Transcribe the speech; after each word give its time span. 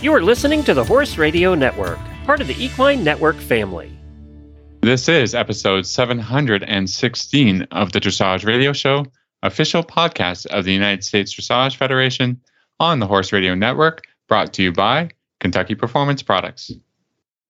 You 0.00 0.12
are 0.12 0.22
listening 0.22 0.62
to 0.62 0.74
the 0.74 0.84
Horse 0.84 1.18
Radio 1.18 1.56
Network, 1.56 1.98
part 2.24 2.40
of 2.40 2.46
the 2.46 2.54
Equine 2.64 3.02
Network 3.02 3.34
family. 3.34 3.90
This 4.80 5.08
is 5.08 5.34
episode 5.34 5.86
716 5.86 7.62
of 7.72 7.90
the 7.90 7.98
Dressage 7.98 8.46
Radio 8.46 8.72
Show, 8.72 9.06
official 9.42 9.82
podcast 9.82 10.46
of 10.46 10.64
the 10.64 10.72
United 10.72 11.02
States 11.02 11.34
Dressage 11.34 11.74
Federation 11.74 12.40
on 12.78 13.00
the 13.00 13.08
Horse 13.08 13.32
Radio 13.32 13.56
Network, 13.56 14.04
brought 14.28 14.52
to 14.52 14.62
you 14.62 14.70
by 14.70 15.10
Kentucky 15.40 15.74
Performance 15.74 16.22
Products. 16.22 16.70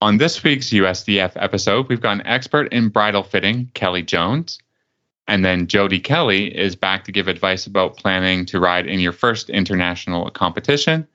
On 0.00 0.16
this 0.16 0.42
week's 0.42 0.70
USDF 0.70 1.32
episode, 1.36 1.90
we've 1.90 2.00
got 2.00 2.12
an 2.12 2.26
expert 2.26 2.72
in 2.72 2.88
bridle 2.88 3.24
fitting, 3.24 3.70
Kelly 3.74 4.02
Jones. 4.02 4.58
And 5.26 5.44
then 5.44 5.66
Jody 5.66 6.00
Kelly 6.00 6.56
is 6.56 6.74
back 6.74 7.04
to 7.04 7.12
give 7.12 7.28
advice 7.28 7.66
about 7.66 7.98
planning 7.98 8.46
to 8.46 8.58
ride 8.58 8.86
in 8.86 9.00
your 9.00 9.12
first 9.12 9.50
international 9.50 10.30
competition. 10.30 11.06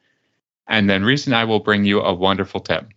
And 0.68 0.90
then 0.90 1.04
Reese 1.04 1.26
and 1.28 1.36
I 1.36 1.44
will 1.44 1.60
bring 1.60 1.86
you 1.86 2.02
a 2.02 2.14
wonderful 2.14 2.60
tip. 2.60 2.88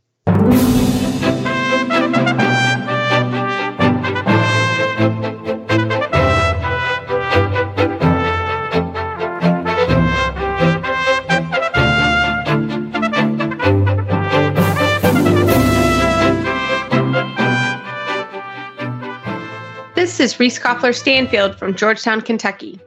This 19.94 20.20
is 20.20 20.40
Reese 20.40 20.58
Koffler 20.58 20.94
Stanfield 20.94 21.58
from 21.58 21.74
Georgetown, 21.74 22.22
Kentucky. 22.22 22.80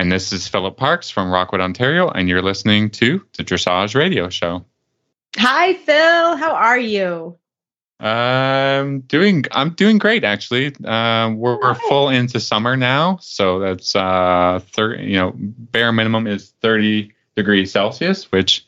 And 0.00 0.10
this 0.10 0.32
is 0.32 0.48
Philip 0.48 0.78
Parkes 0.78 1.10
from 1.10 1.30
Rockwood, 1.30 1.60
Ontario, 1.60 2.08
and 2.08 2.26
you're 2.26 2.40
listening 2.40 2.88
to 2.92 3.22
the 3.36 3.44
Dressage 3.44 3.94
Radio 3.94 4.30
Show. 4.30 4.64
Hi, 5.36 5.74
Phil. 5.74 6.36
How 6.38 6.54
are 6.54 6.78
you? 6.78 7.36
Um, 8.00 9.00
doing. 9.00 9.44
I'm 9.52 9.74
doing 9.74 9.98
great 9.98 10.24
actually. 10.24 10.68
Uh, 10.82 11.34
we're, 11.36 11.60
we're 11.60 11.74
full 11.74 12.08
into 12.08 12.40
summer 12.40 12.78
now, 12.78 13.18
so 13.20 13.58
that's 13.58 13.94
uh, 13.94 14.60
thirty. 14.72 15.04
You 15.04 15.18
know, 15.18 15.32
bare 15.36 15.92
minimum 15.92 16.26
is 16.26 16.54
30 16.62 17.12
degrees 17.36 17.70
Celsius, 17.70 18.32
which 18.32 18.64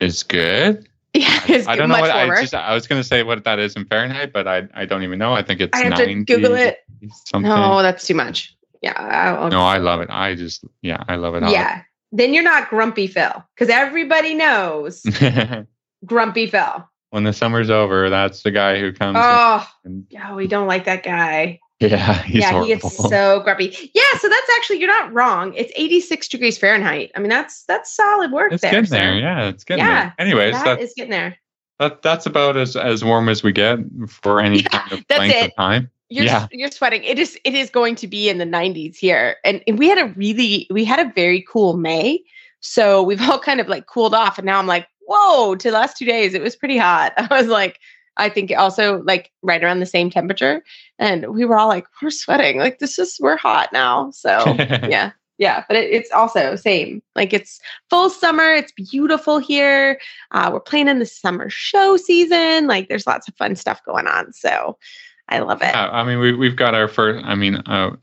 is 0.00 0.24
good. 0.24 0.88
Yeah, 1.14 1.40
it's 1.48 1.66
I 1.66 1.74
don't 1.76 1.88
much 1.88 2.02
know 2.02 2.08
what 2.08 2.14
warmer. 2.14 2.36
I 2.36 2.40
just. 2.42 2.54
I 2.54 2.74
was 2.74 2.86
going 2.86 3.00
to 3.00 3.06
say 3.06 3.22
what 3.22 3.42
that 3.44 3.58
is 3.58 3.76
in 3.76 3.86
Fahrenheit, 3.86 4.32
but 4.32 4.46
I 4.46 4.68
I 4.74 4.84
don't 4.84 5.04
even 5.04 5.18
know. 5.18 5.32
I 5.32 5.42
think 5.42 5.60
it's. 5.60 5.76
I 5.76 5.84
have 5.84 5.96
to 5.96 6.24
Google 6.24 6.54
it. 6.54 6.80
Something. 7.24 7.48
No, 7.48 7.82
that's 7.82 8.06
too 8.06 8.14
much. 8.14 8.57
Yeah. 8.82 8.92
I'll, 9.40 9.48
No, 9.50 9.60
I 9.60 9.78
love 9.78 10.00
it. 10.00 10.08
I 10.10 10.34
just 10.34 10.64
yeah, 10.82 11.02
I 11.08 11.16
love 11.16 11.34
it. 11.34 11.42
all. 11.42 11.50
yeah. 11.52 11.82
Then 12.12 12.32
you're 12.32 12.42
not 12.44 12.70
grumpy 12.70 13.06
Phil 13.06 13.44
because 13.54 13.68
everybody 13.68 14.34
knows 14.34 15.02
grumpy 16.06 16.46
Phil. 16.46 16.88
when 17.10 17.24
the 17.24 17.32
summer's 17.32 17.70
over, 17.70 18.08
that's 18.10 18.42
the 18.42 18.50
guy 18.50 18.78
who 18.80 18.92
comes. 18.92 19.18
Oh, 19.20 19.66
and, 19.84 20.06
yeah, 20.10 20.34
we 20.34 20.46
don't 20.46 20.66
like 20.66 20.84
that 20.86 21.02
guy. 21.02 21.60
yeah, 21.80 22.22
he's 22.22 22.40
yeah, 22.40 22.50
horrible. 22.50 22.66
he 22.66 22.74
gets 22.74 22.96
so 22.96 23.40
grumpy. 23.44 23.90
Yeah, 23.94 24.02
so 24.20 24.28
that's 24.28 24.50
actually 24.56 24.78
you're 24.80 24.88
not 24.88 25.12
wrong. 25.12 25.52
It's 25.54 25.72
86 25.76 26.28
degrees 26.28 26.58
Fahrenheit. 26.58 27.10
I 27.14 27.20
mean, 27.20 27.28
that's 27.28 27.64
that's 27.64 27.94
solid 27.94 28.32
work 28.32 28.52
it's 28.52 28.62
there. 28.62 28.70
getting 28.72 28.86
sir. 28.86 28.96
there. 28.96 29.14
Yeah, 29.18 29.48
it's 29.48 29.64
getting 29.64 29.84
Yeah, 29.84 30.02
there. 30.04 30.14
Anyways, 30.18 30.54
That 30.54 30.64
that, 30.64 30.80
is 30.80 30.92
getting 30.96 31.10
there. 31.12 31.36
That 31.78 32.02
that's 32.02 32.26
about 32.26 32.56
as 32.56 32.76
as 32.76 33.04
warm 33.04 33.28
as 33.28 33.42
we 33.42 33.52
get 33.52 33.78
for 34.08 34.40
any 34.40 34.60
Yeah, 34.62 34.68
kind 34.68 34.92
of 34.92 35.04
that's 35.08 35.18
length 35.18 35.36
it. 35.36 35.44
of 35.50 35.56
time. 35.56 35.90
You're 36.10 36.24
Yeah. 36.24 36.46
you're 36.50 36.70
sweating. 36.70 37.04
It 37.04 37.18
is 37.18 37.38
it 37.44 37.54
is 37.54 37.70
going 37.70 37.94
to 37.96 38.06
be 38.06 38.28
in 38.28 38.38
the 38.38 38.44
90s 38.46 38.96
here. 38.96 39.36
And, 39.44 39.62
and 39.66 39.78
we 39.78 39.88
had 39.88 39.98
a 39.98 40.06
really 40.16 40.66
we 40.70 40.84
had 40.84 40.98
a 41.06 41.12
very 41.14 41.44
cool 41.48 41.76
May. 41.76 42.20
So 42.60 43.02
we've 43.02 43.22
all 43.28 43.38
kind 43.38 43.60
of 43.60 43.68
like 43.68 43.86
cooled 43.86 44.14
off 44.14 44.38
and 44.38 44.46
now 44.46 44.58
I'm 44.58 44.66
like, 44.66 44.88
"Whoa, 45.06 45.54
to 45.54 45.70
the 45.70 45.76
last 45.76 45.96
2 45.98 46.04
days 46.04 46.34
it 46.34 46.42
was 46.42 46.56
pretty 46.56 46.78
hot." 46.78 47.12
I 47.16 47.26
was 47.38 47.46
like 47.48 47.78
I 48.16 48.28
think 48.28 48.52
also 48.56 49.02
like 49.04 49.30
right 49.42 49.62
around 49.62 49.78
the 49.80 49.86
same 49.86 50.10
temperature 50.10 50.64
and 50.98 51.32
we 51.32 51.44
were 51.44 51.56
all 51.58 51.68
like, 51.68 51.86
"We're 52.02 52.10
sweating. 52.10 52.58
Like 52.58 52.78
this 52.80 52.98
is 52.98 53.18
we're 53.20 53.36
hot 53.36 53.72
now." 53.72 54.10
So, 54.10 54.56
yeah. 54.88 55.12
Yeah, 55.38 55.64
but 55.68 55.76
it, 55.76 55.90
it's 55.90 56.10
also 56.10 56.56
same. 56.56 57.02
Like 57.14 57.32
it's 57.32 57.60
full 57.90 58.10
summer. 58.10 58.52
It's 58.52 58.72
beautiful 58.72 59.38
here. 59.38 60.00
Uh, 60.32 60.50
we're 60.52 60.60
playing 60.60 60.88
in 60.88 60.98
the 60.98 61.06
summer 61.06 61.48
show 61.48 61.96
season. 61.96 62.66
Like 62.66 62.88
there's 62.88 63.06
lots 63.06 63.28
of 63.28 63.36
fun 63.36 63.56
stuff 63.56 63.80
going 63.84 64.06
on. 64.06 64.32
So 64.32 64.76
I 65.28 65.38
love 65.38 65.62
it. 65.62 65.66
Yeah, 65.66 65.90
I 65.90 66.04
mean, 66.04 66.18
we 66.18 66.32
we've 66.34 66.56
got 66.56 66.74
our 66.74 66.88
first. 66.88 67.24
I 67.24 67.34
mean, 67.34 67.56
uh, 67.56 67.96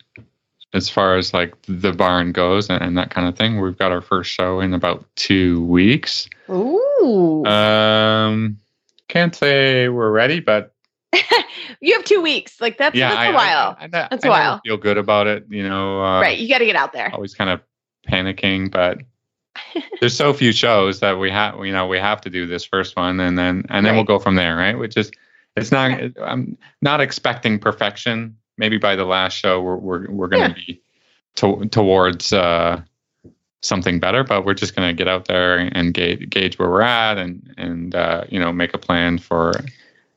as 0.74 0.90
far 0.90 1.18
as 1.18 1.34
like 1.34 1.56
the 1.68 1.94
barn 1.94 2.32
goes 2.32 2.70
and, 2.70 2.82
and 2.82 2.98
that 2.98 3.10
kind 3.10 3.28
of 3.28 3.38
thing, 3.38 3.60
we've 3.60 3.78
got 3.78 3.92
our 3.92 4.02
first 4.02 4.32
show 4.32 4.60
in 4.60 4.74
about 4.74 5.06
two 5.16 5.64
weeks. 5.66 6.30
Ooh. 6.50 7.46
Um, 7.46 8.60
can't 9.08 9.34
say 9.34 9.90
we're 9.90 10.12
ready, 10.12 10.40
but 10.40 10.75
you 11.82 11.94
have 11.94 12.04
two 12.04 12.22
weeks. 12.22 12.60
Like 12.60 12.78
that's, 12.78 12.96
yeah, 12.96 13.10
that's 13.10 13.20
I- 13.20 13.28
a 13.28 13.34
while. 13.34 13.78
I, 13.80 13.86
I, 13.86 13.88
That's 13.88 14.26
a 14.26 14.30
while. 14.30 14.62
Feel 14.66 14.78
good 14.78 14.98
about 14.98 15.28
it, 15.28 15.46
you 15.50 15.68
know. 15.68 16.04
Uh, 16.04 16.22
right. 16.22 16.38
You 16.38 16.50
got 16.50 16.60
to 16.60 16.66
get 16.66 16.76
out 16.76 16.94
there. 16.94 17.12
always 17.14 17.34
kind 17.34 17.50
of 17.50 17.62
panicking, 18.08 18.72
but 18.72 19.02
there's 20.00 20.16
so 20.16 20.34
few 20.34 20.52
shows 20.52 21.00
that 21.00 21.18
we 21.20 21.30
have, 21.32 21.64
you 21.66 21.72
know, 21.72 21.88
we 21.88 21.98
have 21.98 22.22
to 22.22 22.30
do 22.30 22.46
this 22.46 22.66
first 22.66 22.96
one, 22.96 23.20
and 23.20 23.38
then 23.38 23.66
and 23.70 23.86
then 23.86 23.96
we'll 23.96 24.04
go 24.04 24.20
from 24.20 24.36
there, 24.36 24.56
right? 24.56 24.78
Which 24.78 24.98
is, 24.98 25.12
it's 25.56 25.72
not. 25.72 26.00
I'm 26.22 26.58
not 26.82 27.02
expecting 27.02 27.60
perfection. 27.60 28.38
Maybe 28.58 28.78
by 28.78 28.96
the 28.96 29.06
last 29.06 29.34
show, 29.34 29.62
we're 29.62 29.78
we're 29.78 30.12
we're 30.12 30.28
going 30.28 30.50
to 30.50 30.56
be 30.56 30.82
to, 31.36 31.66
towards 31.68 32.34
uh, 32.34 32.82
something 33.62 34.00
better, 34.00 34.24
but 34.24 34.46
we're 34.46 34.54
just 34.54 34.76
going 34.76 34.88
to 34.88 34.94
get 34.94 35.08
out 35.08 35.26
there 35.26 35.58
and 35.58 35.94
gauge 35.94 36.30
gauge 36.30 36.60
where 36.60 36.70
we're 36.70 36.82
at, 36.82 37.18
and 37.18 37.54
and 37.58 37.96
uh, 37.96 38.26
you 38.30 38.40
know, 38.40 38.52
make 38.52 38.74
a 38.74 38.78
plan 38.78 39.18
for 39.18 39.54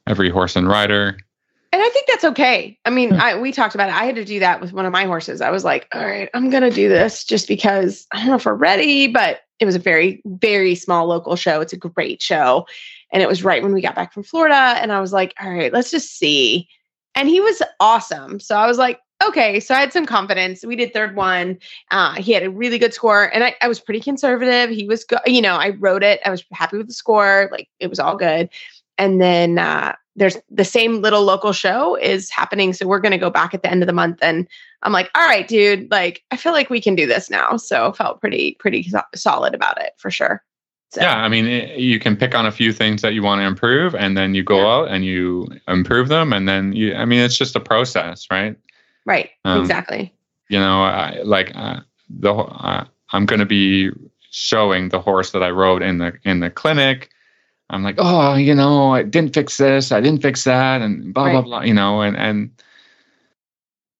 every 0.08 0.30
horse 0.30 0.56
and 0.56 0.68
rider. 0.68 1.16
And 1.70 1.82
I 1.82 1.88
think 1.90 2.06
that's 2.08 2.24
okay. 2.24 2.78
I 2.86 2.90
mean, 2.90 3.10
Yeah. 3.10 3.22
I, 3.22 3.38
we 3.38 3.52
talked 3.52 3.74
about 3.74 3.90
it. 3.90 3.94
I 3.94 4.04
had 4.04 4.14
to 4.16 4.24
do 4.24 4.40
that 4.40 4.60
with 4.60 4.72
one 4.72 4.86
of 4.86 4.92
my 4.92 5.04
horses. 5.04 5.40
I 5.42 5.50
was 5.50 5.64
like, 5.64 5.86
all 5.92 6.04
right, 6.04 6.30
I'm 6.32 6.48
going 6.48 6.62
to 6.62 6.70
do 6.70 6.88
this 6.88 7.24
just 7.24 7.46
because 7.46 8.06
I 8.12 8.18
don't 8.20 8.28
know 8.28 8.36
if 8.36 8.46
we're 8.46 8.54
ready, 8.54 9.06
but 9.06 9.40
it 9.60 9.66
was 9.66 9.74
a 9.74 9.80
very, 9.80 10.22
very 10.24 10.74
small 10.74 11.06
local 11.06 11.36
show. 11.36 11.60
It's 11.60 11.74
a 11.74 11.76
great 11.76 12.22
show. 12.22 12.66
And 13.12 13.22
it 13.22 13.28
was 13.28 13.44
right 13.44 13.62
when 13.62 13.74
we 13.74 13.82
got 13.82 13.94
back 13.94 14.14
from 14.14 14.22
Florida. 14.22 14.54
And 14.54 14.92
I 14.92 15.00
was 15.00 15.12
like, 15.12 15.34
all 15.40 15.50
right, 15.50 15.72
let's 15.72 15.90
just 15.90 16.16
see. 16.16 16.68
And 17.14 17.28
he 17.28 17.40
was 17.40 17.60
awesome. 17.80 18.40
So 18.40 18.56
I 18.56 18.66
was 18.66 18.78
like, 18.78 19.00
okay. 19.22 19.60
So 19.60 19.74
I 19.74 19.80
had 19.80 19.92
some 19.92 20.06
confidence. 20.06 20.64
We 20.64 20.76
did 20.76 20.94
third 20.94 21.16
one. 21.16 21.58
Uh, 21.90 22.14
he 22.14 22.32
had 22.32 22.44
a 22.44 22.50
really 22.50 22.78
good 22.78 22.94
score. 22.94 23.24
And 23.34 23.42
I, 23.44 23.54
I 23.60 23.68
was 23.68 23.80
pretty 23.80 24.00
conservative. 24.00 24.70
He 24.70 24.86
was, 24.86 25.04
go- 25.04 25.18
you 25.26 25.42
know, 25.42 25.56
I 25.56 25.70
wrote 25.70 26.02
it. 26.04 26.20
I 26.24 26.30
was 26.30 26.44
happy 26.52 26.78
with 26.78 26.86
the 26.86 26.94
score. 26.94 27.48
Like 27.50 27.68
it 27.80 27.88
was 27.90 27.98
all 27.98 28.16
good. 28.16 28.48
And 28.98 29.20
then 29.20 29.58
uh, 29.58 29.94
there's 30.16 30.36
the 30.50 30.64
same 30.64 31.00
little 31.00 31.22
local 31.22 31.52
show 31.52 31.94
is 31.96 32.28
happening. 32.30 32.72
So 32.72 32.86
we're 32.86 32.98
going 33.00 33.12
to 33.12 33.18
go 33.18 33.30
back 33.30 33.54
at 33.54 33.62
the 33.62 33.70
end 33.70 33.82
of 33.82 33.86
the 33.86 33.92
month. 33.92 34.18
And 34.20 34.46
I'm 34.82 34.92
like, 34.92 35.10
all 35.14 35.22
right, 35.26 35.46
dude, 35.46 35.90
like, 35.90 36.24
I 36.30 36.36
feel 36.36 36.52
like 36.52 36.68
we 36.70 36.80
can 36.80 36.94
do 36.94 37.06
this 37.06 37.30
now. 37.30 37.56
So 37.56 37.92
felt 37.92 38.20
pretty, 38.20 38.56
pretty 38.58 38.82
so- 38.82 39.02
solid 39.14 39.54
about 39.54 39.80
it 39.80 39.92
for 39.96 40.10
sure. 40.10 40.42
So, 40.90 41.02
Yeah, 41.02 41.18
I 41.18 41.28
mean, 41.28 41.46
it, 41.46 41.78
you 41.78 42.00
can 42.00 42.16
pick 42.16 42.34
on 42.34 42.46
a 42.46 42.50
few 42.50 42.72
things 42.72 43.02
that 43.02 43.12
you 43.12 43.22
want 43.22 43.40
to 43.40 43.44
improve, 43.46 43.94
and 43.94 44.16
then 44.16 44.34
you 44.34 44.42
go 44.42 44.58
Yeah. 44.60 44.66
out 44.74 44.88
and 44.88 45.04
you 45.04 45.46
improve 45.68 46.08
them, 46.08 46.32
and 46.32 46.48
then 46.48 46.72
you. 46.72 46.94
I 46.94 47.04
mean, 47.04 47.20
it's 47.20 47.36
just 47.36 47.54
a 47.54 47.60
process, 47.60 48.26
right? 48.30 48.56
Right. 49.04 49.28
Um, 49.44 49.60
exactly. 49.60 50.14
You 50.48 50.58
know, 50.58 50.82
I, 50.82 51.20
like 51.24 51.52
uh, 51.54 51.80
the 52.08 52.32
uh, 52.32 52.84
I'm 53.12 53.26
going 53.26 53.40
to 53.40 53.44
be 53.44 53.90
showing 54.30 54.88
the 54.88 54.98
horse 54.98 55.32
that 55.32 55.42
I 55.42 55.50
rode 55.50 55.82
in 55.82 55.98
the 55.98 56.14
in 56.24 56.40
the 56.40 56.48
clinic. 56.48 57.10
I'm 57.70 57.82
like, 57.82 57.96
oh, 57.98 58.34
you 58.34 58.54
know, 58.54 58.94
I 58.94 59.02
didn't 59.02 59.34
fix 59.34 59.56
this, 59.58 59.92
I 59.92 60.00
didn't 60.00 60.22
fix 60.22 60.44
that, 60.44 60.80
and 60.80 61.12
blah 61.12 61.24
blah 61.24 61.32
Right. 61.40 61.44
blah. 61.44 61.60
You 61.62 61.74
know, 61.74 62.00
and 62.00 62.16
and 62.16 62.50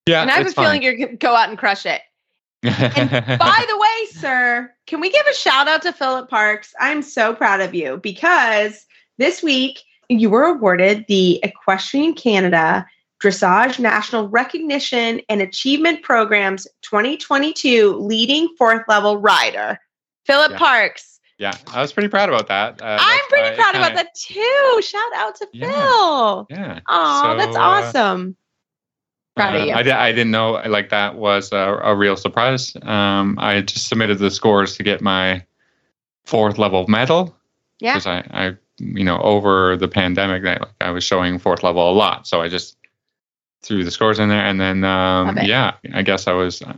yeah, 0.06 0.22
and 0.22 0.30
I 0.30 0.34
have 0.34 0.44
a 0.44 0.46
it's 0.46 0.54
feeling 0.54 0.82
you're 0.82 0.96
going 0.96 1.10
to 1.10 1.16
go 1.16 1.34
out 1.34 1.48
and 1.50 1.58
crush 1.58 1.84
it. 1.84 2.00
and 2.62 3.10
By 3.38 3.64
the 3.68 3.78
way, 3.78 4.06
sir, 4.12 4.72
can 4.86 5.00
we 5.00 5.10
give 5.10 5.26
a 5.30 5.34
shout 5.34 5.68
out 5.68 5.82
to 5.82 5.92
Philip 5.92 6.30
Parkes? 6.30 6.74
I'm 6.80 7.02
so 7.02 7.34
proud 7.34 7.60
of 7.60 7.74
you 7.74 7.98
because 7.98 8.86
this 9.18 9.42
week 9.42 9.82
you 10.08 10.30
were 10.30 10.44
awarded 10.44 11.04
the 11.08 11.38
Equestrian 11.42 12.14
Canada 12.14 12.86
Dressage 13.22 13.78
National 13.78 14.28
Recognition 14.28 15.20
and 15.28 15.42
Achievement 15.42 16.02
Programs 16.02 16.66
2022 16.82 17.96
Leading 17.96 18.48
Fourth 18.56 18.82
Level 18.88 19.18
Rider. 19.18 19.78
Philip 20.24 20.52
Yeah. 20.52 20.58
Parkes. 20.58 21.17
Yeah, 21.38 21.52
I 21.72 21.80
was 21.80 21.92
pretty 21.92 22.08
proud 22.08 22.28
about 22.28 22.48
that. 22.48 22.82
Uh, 22.82 22.98
I'm 23.00 23.20
pretty 23.28 23.54
proud 23.56 23.74
about 23.74 23.88
kinda- 23.94 24.02
that 24.04 24.14
too. 24.14 24.80
Shout 24.82 25.12
out 25.16 25.36
to 25.36 25.48
Yeah. 25.52 25.66
Phil. 25.70 26.46
Yeah. 26.50 26.80
Oh, 26.88 27.34
that's 27.38 27.54
So, 27.54 27.60
uh, 27.60 27.64
awesome. 27.64 28.36
Proud 29.36 29.54
of 29.54 29.62
Uh, 29.62 29.64
you. 29.66 29.72
I, 29.74 29.82
di- 29.84 29.90
I 29.92 30.10
didn't 30.12 30.32
know 30.32 30.60
like 30.66 30.88
that 30.90 31.14
was 31.14 31.52
a, 31.52 31.56
a 31.82 31.94
real 31.94 32.16
surprise. 32.16 32.76
Um, 32.82 33.36
I 33.40 33.60
just 33.60 33.88
submitted 33.88 34.18
the 34.18 34.30
scores 34.30 34.76
to 34.76 34.82
get 34.82 35.00
my 35.00 35.44
fourth 36.24 36.58
level 36.58 36.86
medal 36.88 37.36
Yeah. 37.78 37.94
because 37.94 38.06
I, 38.06 38.24
I, 38.30 38.56
you 38.78 39.04
know, 39.04 39.18
over 39.20 39.76
the 39.76 39.88
pandemic, 39.88 40.44
I, 40.44 40.54
like, 40.58 40.62
I 40.80 40.90
was 40.90 41.04
showing 41.04 41.38
fourth 41.38 41.62
level 41.62 41.88
a 41.90 41.94
lot, 41.94 42.26
so 42.26 42.40
I 42.42 42.48
just 42.48 42.76
threw 43.62 43.82
the 43.84 43.90
scores 43.90 44.18
in 44.20 44.28
there, 44.28 44.44
and 44.44 44.60
then 44.60 44.84
um, 44.84 45.36
yeah, 45.42 45.74
I 45.94 46.02
guess 46.02 46.26
I 46.28 46.32
was, 46.32 46.62
uh, 46.62 46.74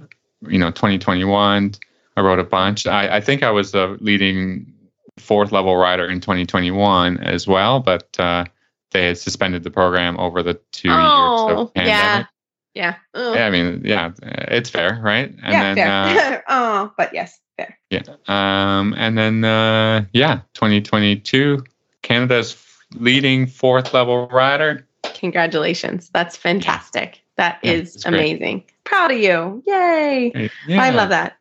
you 0.48 0.58
know, 0.58 0.70
2021. 0.70 1.72
I 2.16 2.20
wrote 2.22 2.38
a 2.38 2.44
bunch. 2.44 2.86
I, 2.86 3.16
I 3.16 3.20
think 3.20 3.42
I 3.42 3.50
was 3.50 3.72
the 3.72 3.96
leading 4.00 4.72
fourth 5.18 5.52
level 5.52 5.76
rider 5.76 6.06
in 6.06 6.20
2021 6.20 7.18
as 7.18 7.46
well, 7.46 7.80
but 7.80 8.18
uh, 8.18 8.44
they 8.90 9.06
had 9.06 9.18
suspended 9.18 9.62
the 9.64 9.70
program 9.70 10.18
over 10.18 10.42
the 10.42 10.54
two 10.72 10.88
Oh, 10.90 11.48
years 11.48 11.58
of 11.60 11.72
yeah. 11.76 11.82
pandemic. 11.84 12.26
Yeah. 12.74 12.94
Yeah, 13.14 13.46
I 13.46 13.50
mean, 13.50 13.82
yeah, 13.84 14.12
it's 14.22 14.70
fair, 14.70 15.00
right? 15.02 15.28
And 15.42 15.52
yeah, 15.52 15.74
then, 15.74 15.88
uh, 15.88 16.14
fair. 16.20 16.44
oh, 16.48 16.92
but 16.96 17.12
yes, 17.12 17.38
fair. 17.56 17.76
yeah, 17.90 18.02
um, 18.28 18.94
and 18.96 19.18
then, 19.18 19.44
uh, 19.44 20.04
yeah, 20.12 20.40
2022, 20.54 21.64
Canada's 22.02 22.56
leading 22.94 23.46
fourth 23.46 23.92
level 23.92 24.28
rider. 24.28 24.86
Congratulations. 25.02 26.10
That's 26.12 26.36
fantastic. 26.36 27.20
That 27.36 27.58
Yeah, 27.62 27.72
is 27.72 28.04
amazing. 28.04 28.64
Proud 28.84 29.10
of 29.12 29.18
you. 29.18 29.62
Yay. 29.66 30.50
Yeah. 30.68 30.82
I 30.82 30.90
love 30.90 31.08
that. 31.10 31.36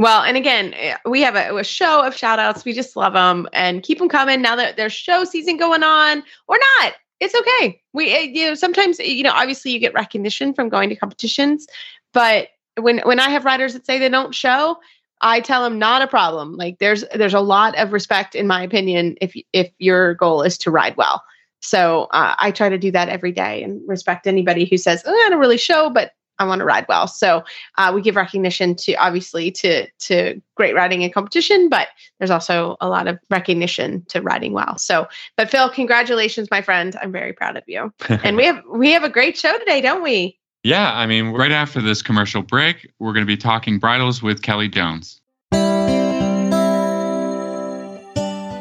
Well, 0.00 0.22
and 0.22 0.34
again, 0.34 0.74
we 1.04 1.20
have 1.20 1.36
a, 1.36 1.54
a 1.54 1.62
show 1.62 2.02
of 2.02 2.16
shout 2.16 2.38
outs. 2.38 2.64
We 2.64 2.72
just 2.72 2.96
love 2.96 3.12
them 3.12 3.46
and 3.52 3.82
keep 3.82 3.98
them 3.98 4.08
coming 4.08 4.40
now 4.40 4.56
that 4.56 4.78
there's 4.78 4.94
show 4.94 5.24
season 5.24 5.58
going 5.58 5.82
on 5.82 6.22
or 6.48 6.56
not. 6.80 6.94
It's 7.20 7.34
okay. 7.34 7.82
We, 7.92 8.10
eh, 8.10 8.30
you 8.32 8.46
know, 8.46 8.54
sometimes, 8.54 8.98
eh, 8.98 9.02
you 9.02 9.22
know, 9.22 9.34
obviously 9.34 9.72
you 9.72 9.78
get 9.78 9.92
recognition 9.92 10.54
from 10.54 10.70
going 10.70 10.88
to 10.88 10.96
competitions, 10.96 11.66
but 12.14 12.48
when, 12.80 13.00
when 13.00 13.20
I 13.20 13.28
have 13.28 13.44
riders 13.44 13.74
that 13.74 13.84
say 13.84 13.98
they 13.98 14.08
don't 14.08 14.34
show, 14.34 14.78
I 15.20 15.40
tell 15.40 15.62
them 15.62 15.78
not 15.78 16.00
a 16.00 16.06
problem. 16.06 16.56
Like 16.56 16.78
there's, 16.78 17.04
there's 17.14 17.34
a 17.34 17.40
lot 17.40 17.76
of 17.76 17.92
respect 17.92 18.34
in 18.34 18.46
my 18.46 18.62
opinion, 18.62 19.18
if, 19.20 19.34
if 19.52 19.70
your 19.78 20.14
goal 20.14 20.40
is 20.40 20.56
to 20.58 20.70
ride 20.70 20.96
well. 20.96 21.22
So 21.60 22.04
uh, 22.04 22.36
I 22.38 22.52
try 22.52 22.70
to 22.70 22.78
do 22.78 22.90
that 22.92 23.10
every 23.10 23.32
day 23.32 23.62
and 23.62 23.86
respect 23.86 24.26
anybody 24.26 24.64
who 24.64 24.78
says, 24.78 25.02
oh, 25.04 25.12
I 25.12 25.28
don't 25.28 25.40
really 25.40 25.58
show, 25.58 25.90
but 25.90 26.12
I 26.40 26.44
want 26.44 26.60
to 26.60 26.64
ride 26.64 26.86
well. 26.88 27.06
So 27.06 27.44
uh, 27.78 27.92
we 27.94 28.00
give 28.00 28.16
recognition 28.16 28.74
to 28.76 28.94
obviously 28.94 29.52
to 29.52 29.86
to 29.86 30.40
great 30.56 30.74
riding 30.74 31.04
and 31.04 31.12
competition, 31.12 31.68
but 31.68 31.88
there's 32.18 32.30
also 32.30 32.76
a 32.80 32.88
lot 32.88 33.06
of 33.06 33.18
recognition 33.30 34.04
to 34.08 34.20
riding 34.22 34.52
well. 34.52 34.76
So, 34.78 35.06
but 35.36 35.50
Phil, 35.50 35.70
congratulations, 35.70 36.50
my 36.50 36.62
friend. 36.62 36.96
I'm 37.00 37.12
very 37.12 37.34
proud 37.34 37.56
of 37.56 37.62
you. 37.66 37.92
and 38.24 38.36
we 38.36 38.46
have 38.46 38.62
we 38.68 38.90
have 38.92 39.04
a 39.04 39.10
great 39.10 39.36
show 39.36 39.56
today, 39.58 39.80
don't 39.80 40.02
we? 40.02 40.38
Yeah, 40.62 40.92
I 40.92 41.06
mean, 41.06 41.28
right 41.28 41.52
after 41.52 41.80
this 41.80 42.02
commercial 42.02 42.42
break, 42.42 42.90
we're 42.98 43.12
going 43.12 43.24
to 43.24 43.30
be 43.30 43.36
talking 43.36 43.78
bridles 43.78 44.22
with 44.22 44.42
Kelly 44.42 44.68
Jones. 44.68 45.19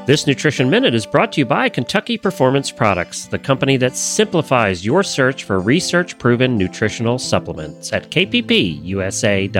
This 0.10 0.26
Nutrition 0.26 0.72
Minute 0.72 0.96
is 0.96 1.06
brought 1.06 1.34
to 1.34 1.42
you 1.42 1.46
by 1.46 1.70
Kentucky 1.70 2.18
Performance 2.18 2.72
Products, 2.72 3.28
the 3.28 3.38
company 3.38 3.78
that 3.78 3.96
simplifies 3.96 4.84
your 4.84 5.04
search 5.04 5.44
for 5.44 5.60
research 5.60 6.18
proven 6.18 6.58
nutritional 6.58 7.20
supplements 7.20 7.94
at 7.94 8.10
kppusa.com. 8.10 9.52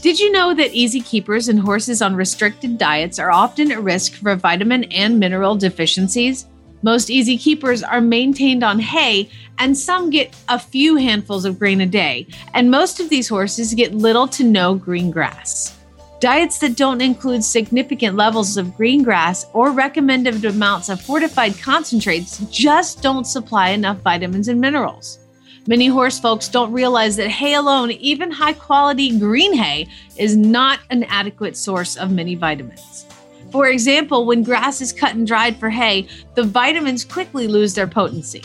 Did 0.00 0.18
you 0.18 0.32
know 0.32 0.54
that 0.54 0.72
easy 0.72 1.02
keepers 1.02 1.48
and 1.48 1.60
horses 1.60 2.02
on 2.02 2.16
restricted 2.16 2.78
diets 2.78 3.20
are 3.20 3.30
often 3.30 3.70
at 3.70 3.80
risk 3.80 4.14
for 4.14 4.34
vitamin 4.34 4.90
and 4.90 5.20
mineral 5.20 5.54
deficiencies? 5.54 6.46
Most 6.82 7.10
easy 7.10 7.38
keepers 7.38 7.84
are 7.84 8.00
maintained 8.00 8.64
on 8.64 8.80
hay, 8.80 9.30
and 9.58 9.78
some 9.78 10.10
get 10.10 10.34
a 10.48 10.58
few 10.58 10.96
handfuls 10.96 11.44
of 11.44 11.60
grain 11.60 11.80
a 11.80 11.86
day, 11.86 12.26
and 12.54 12.72
most 12.72 12.98
of 12.98 13.08
these 13.08 13.28
horses 13.28 13.72
get 13.74 13.94
little 13.94 14.26
to 14.26 14.42
no 14.42 14.74
green 14.74 15.12
grass. 15.12 15.77
Diets 16.20 16.58
that 16.58 16.76
don't 16.76 17.00
include 17.00 17.44
significant 17.44 18.16
levels 18.16 18.56
of 18.56 18.76
green 18.76 19.04
grass 19.04 19.46
or 19.52 19.70
recommended 19.70 20.44
amounts 20.44 20.88
of 20.88 21.00
fortified 21.00 21.56
concentrates 21.58 22.38
just 22.50 23.00
don't 23.02 23.24
supply 23.24 23.68
enough 23.68 23.98
vitamins 23.98 24.48
and 24.48 24.60
minerals. 24.60 25.20
Many 25.68 25.86
horse 25.86 26.18
folks 26.18 26.48
don't 26.48 26.72
realize 26.72 27.14
that 27.16 27.28
hay 27.28 27.54
alone, 27.54 27.92
even 27.92 28.32
high 28.32 28.54
quality 28.54 29.16
green 29.16 29.52
hay, 29.52 29.86
is 30.16 30.36
not 30.36 30.80
an 30.90 31.04
adequate 31.04 31.56
source 31.56 31.94
of 31.96 32.10
many 32.10 32.34
vitamins. 32.34 33.06
For 33.52 33.68
example, 33.68 34.26
when 34.26 34.42
grass 34.42 34.80
is 34.80 34.92
cut 34.92 35.14
and 35.14 35.24
dried 35.24 35.56
for 35.56 35.70
hay, 35.70 36.08
the 36.34 36.42
vitamins 36.42 37.04
quickly 37.04 37.46
lose 37.46 37.74
their 37.74 37.86
potency. 37.86 38.42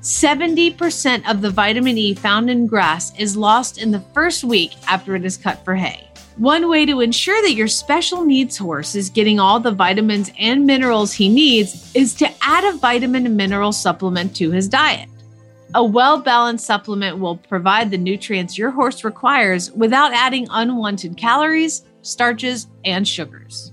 70% 0.00 1.30
of 1.30 1.40
the 1.40 1.50
vitamin 1.50 1.96
E 1.96 2.12
found 2.12 2.50
in 2.50 2.66
grass 2.66 3.18
is 3.18 3.34
lost 3.34 3.78
in 3.78 3.90
the 3.90 4.04
first 4.12 4.44
week 4.44 4.72
after 4.86 5.16
it 5.16 5.24
is 5.24 5.38
cut 5.38 5.64
for 5.64 5.74
hay. 5.74 6.06
One 6.36 6.68
way 6.68 6.84
to 6.86 7.00
ensure 7.00 7.40
that 7.42 7.54
your 7.54 7.68
special 7.68 8.24
needs 8.24 8.56
horse 8.56 8.96
is 8.96 9.08
getting 9.08 9.38
all 9.38 9.60
the 9.60 9.70
vitamins 9.70 10.32
and 10.36 10.66
minerals 10.66 11.12
he 11.12 11.28
needs 11.28 11.94
is 11.94 12.12
to 12.14 12.28
add 12.42 12.64
a 12.64 12.76
vitamin 12.76 13.24
and 13.24 13.36
mineral 13.36 13.70
supplement 13.70 14.34
to 14.36 14.50
his 14.50 14.68
diet. 14.68 15.08
A 15.76 15.84
well 15.84 16.18
balanced 16.18 16.66
supplement 16.66 17.18
will 17.18 17.36
provide 17.36 17.90
the 17.92 17.98
nutrients 17.98 18.58
your 18.58 18.72
horse 18.72 19.04
requires 19.04 19.70
without 19.72 20.12
adding 20.12 20.48
unwanted 20.50 21.16
calories, 21.16 21.84
starches, 22.02 22.66
and 22.84 23.06
sugars. 23.06 23.72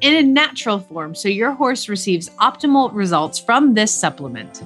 in 0.00 0.14
a 0.14 0.22
natural 0.22 0.80
form 0.80 1.14
so 1.14 1.28
your 1.28 1.52
horse 1.52 1.88
receives 1.88 2.28
optimal 2.40 2.90
results 2.94 3.38
from 3.38 3.74
this 3.74 3.92
supplement. 3.94 4.62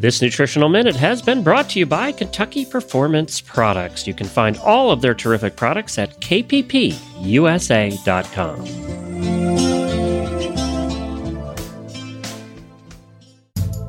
This 0.00 0.22
nutritional 0.22 0.70
minute 0.70 0.96
has 0.96 1.20
been 1.20 1.42
brought 1.42 1.68
to 1.70 1.78
you 1.78 1.84
by 1.84 2.12
Kentucky 2.12 2.64
Performance 2.64 3.42
Products. 3.42 4.06
You 4.06 4.14
can 4.14 4.26
find 4.26 4.56
all 4.58 4.90
of 4.90 5.02
their 5.02 5.12
terrific 5.12 5.56
products 5.56 5.98
at 5.98 6.18
kppusa.com. 6.22 7.00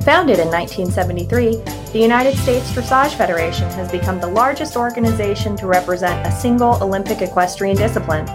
Founded 0.03 0.39
in 0.39 0.48
1973, 0.48 1.57
the 1.92 2.00
United 2.00 2.36
States 2.36 2.71
Dressage 2.71 3.15
Federation 3.15 3.69
has 3.71 3.92
become 3.92 4.19
the 4.19 4.25
largest 4.25 4.75
organization 4.75 5.56
to 5.57 5.68
represent 5.68 6.25
a 6.25 6.31
single 6.31 6.81
Olympic 6.81 7.21
equestrian 7.21 7.78
discipline. 7.78 8.28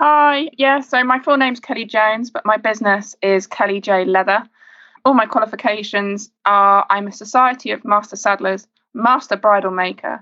Hi, 0.00 0.50
yeah, 0.58 0.80
so 0.80 1.04
my 1.04 1.20
full 1.20 1.36
name's 1.36 1.60
Kelly 1.60 1.84
Jones, 1.84 2.28
but 2.28 2.44
my 2.44 2.56
business 2.56 3.14
is 3.22 3.46
Kelly 3.46 3.80
J 3.80 4.04
Leather. 4.04 4.42
All 5.04 5.14
my 5.14 5.26
qualifications 5.26 6.28
are 6.44 6.84
I'm 6.90 7.06
a 7.06 7.12
Society 7.12 7.70
of 7.70 7.84
Master 7.84 8.16
Saddlers, 8.16 8.66
Master 8.94 9.36
Bridle 9.36 9.70
Maker, 9.70 10.18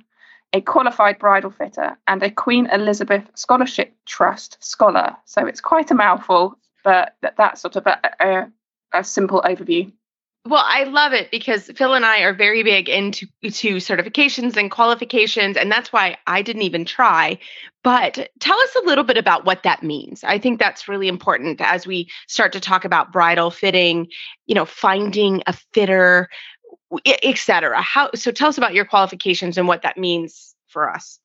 a 0.53 0.61
qualified 0.61 1.19
bridle 1.19 1.51
fitter, 1.51 1.97
and 2.07 2.23
a 2.23 2.31
Queen 2.31 2.67
Elizabeth 2.67 3.25
Scholarship 3.35 3.95
Trust 4.05 4.63
scholar. 4.63 5.17
So 5.25 5.47
it's 5.47 5.63
quite 5.63 5.91
a 5.91 5.95
mouthful, 5.95 6.59
but 6.85 7.17
that, 7.23 7.39
that's 7.39 7.63
sort 7.63 7.77
of 7.77 7.87
a, 7.87 7.99
a, 8.21 8.53
a 8.93 9.05
simple 9.05 9.43
overview. 9.43 9.93
Well, 10.45 10.65
I 10.67 10.85
love 10.85 11.13
it 11.13 11.31
because 11.31 11.71
Phil 11.77 11.95
and 11.95 12.05
I 12.05 12.23
are 12.23 12.35
very 12.35 12.65
big 12.65 12.89
into 12.89 13.27
to 13.43 13.77
certifications 13.77 14.57
and 14.57 14.73
qualifications, 14.73 15.57
and 15.57 15.71
that's 15.71 15.93
why 15.93 16.17
I 16.27 16.43
didn't 16.43 16.63
even 16.63 16.85
try. 16.85 17.39
But 17.85 18.29
tell 18.41 18.59
us 18.59 18.77
a 18.83 18.85
little 18.85 19.05
bit 19.05 19.17
about 19.17 19.45
what 19.45 19.63
that 19.63 19.85
means. 19.85 20.25
I 20.25 20.39
think 20.39 20.59
that's 20.59 20.89
really 20.89 21.07
important 21.07 21.61
as 21.61 21.87
we 21.87 22.09
start 22.27 22.53
to 22.55 22.61
talk 22.61 22.85
about 22.85 23.13
bridle 23.13 23.53
fitting, 23.53 24.09
you 24.47 24.57
know, 24.57 24.65
finding 24.65 25.45
a 25.47 25.53
fitter, 25.73 26.29
et 27.07 27.39
cetera. 27.39 27.81
How 27.81 28.11
so 28.17 28.33
tell 28.33 28.49
us 28.49 28.59
about 28.59 28.75
your 28.75 28.85
qualifications 28.85 29.57
and 29.57 29.69
what 29.69 29.83
that 29.83 29.97
means 29.97 30.57
for 30.67 30.91
us. 30.91 31.21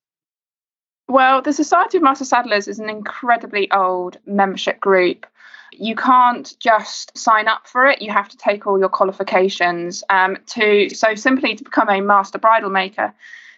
Well, 1.07 1.41
the 1.41 1.53
Society 1.53 1.97
of 1.97 2.03
Master 2.03 2.25
Saddlers 2.25 2.67
is 2.67 2.79
an 2.79 2.89
incredibly 2.89 3.71
old 3.71 4.17
membership 4.27 4.79
group. 4.79 5.25
You 5.71 5.95
can't 5.95 6.53
just 6.59 7.17
sign 7.17 7.47
up 7.47 7.67
for 7.67 7.85
it. 7.87 8.01
You 8.01 8.11
have 8.11 8.29
to 8.29 8.37
take 8.37 8.67
all 8.67 8.79
your 8.79 8.89
qualifications 8.89 10.03
um, 10.09 10.37
to. 10.47 10.89
So 10.89 11.15
simply 11.15 11.55
to 11.55 11.63
become 11.63 11.89
a 11.89 12.01
master 12.01 12.37
bridle 12.37 12.69
maker, 12.69 13.13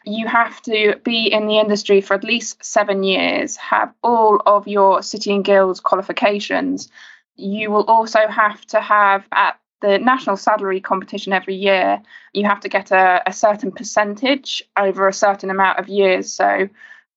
you 0.06 0.28
have 0.28 0.62
to 0.64 0.96
be 1.04 1.32
in 1.32 1.48
the 1.48 1.60
industry 1.60 2.02
for 2.02 2.14
at 2.14 2.24
least 2.24 2.64
seven 2.64 3.04
years, 3.04 3.56
have 3.58 3.94
all 4.04 4.42
of 4.46 4.68
your 4.68 5.02
city 5.04 5.34
and 5.34 5.44
guilds 5.44 5.80
qualifications. 5.80 6.90
You 7.36 7.72
will 7.72 7.86
also 7.86 8.28
have 8.28 8.66
to 8.68 8.82
have 8.82 9.26
at 9.32 9.60
the 9.82 9.98
national 9.98 10.36
saddlery 10.36 10.82
competition 10.82 11.34
every 11.34 11.56
year, 11.56 12.02
you 12.34 12.46
have 12.46 12.60
to 12.62 12.70
get 12.70 12.92
a, 12.92 13.22
a 13.26 13.34
certain 13.34 13.72
percentage 13.72 14.62
over 14.78 15.08
a 15.08 15.14
certain 15.14 15.50
amount 15.50 15.80
of 15.80 15.88
years. 15.88 16.32
So 16.32 16.70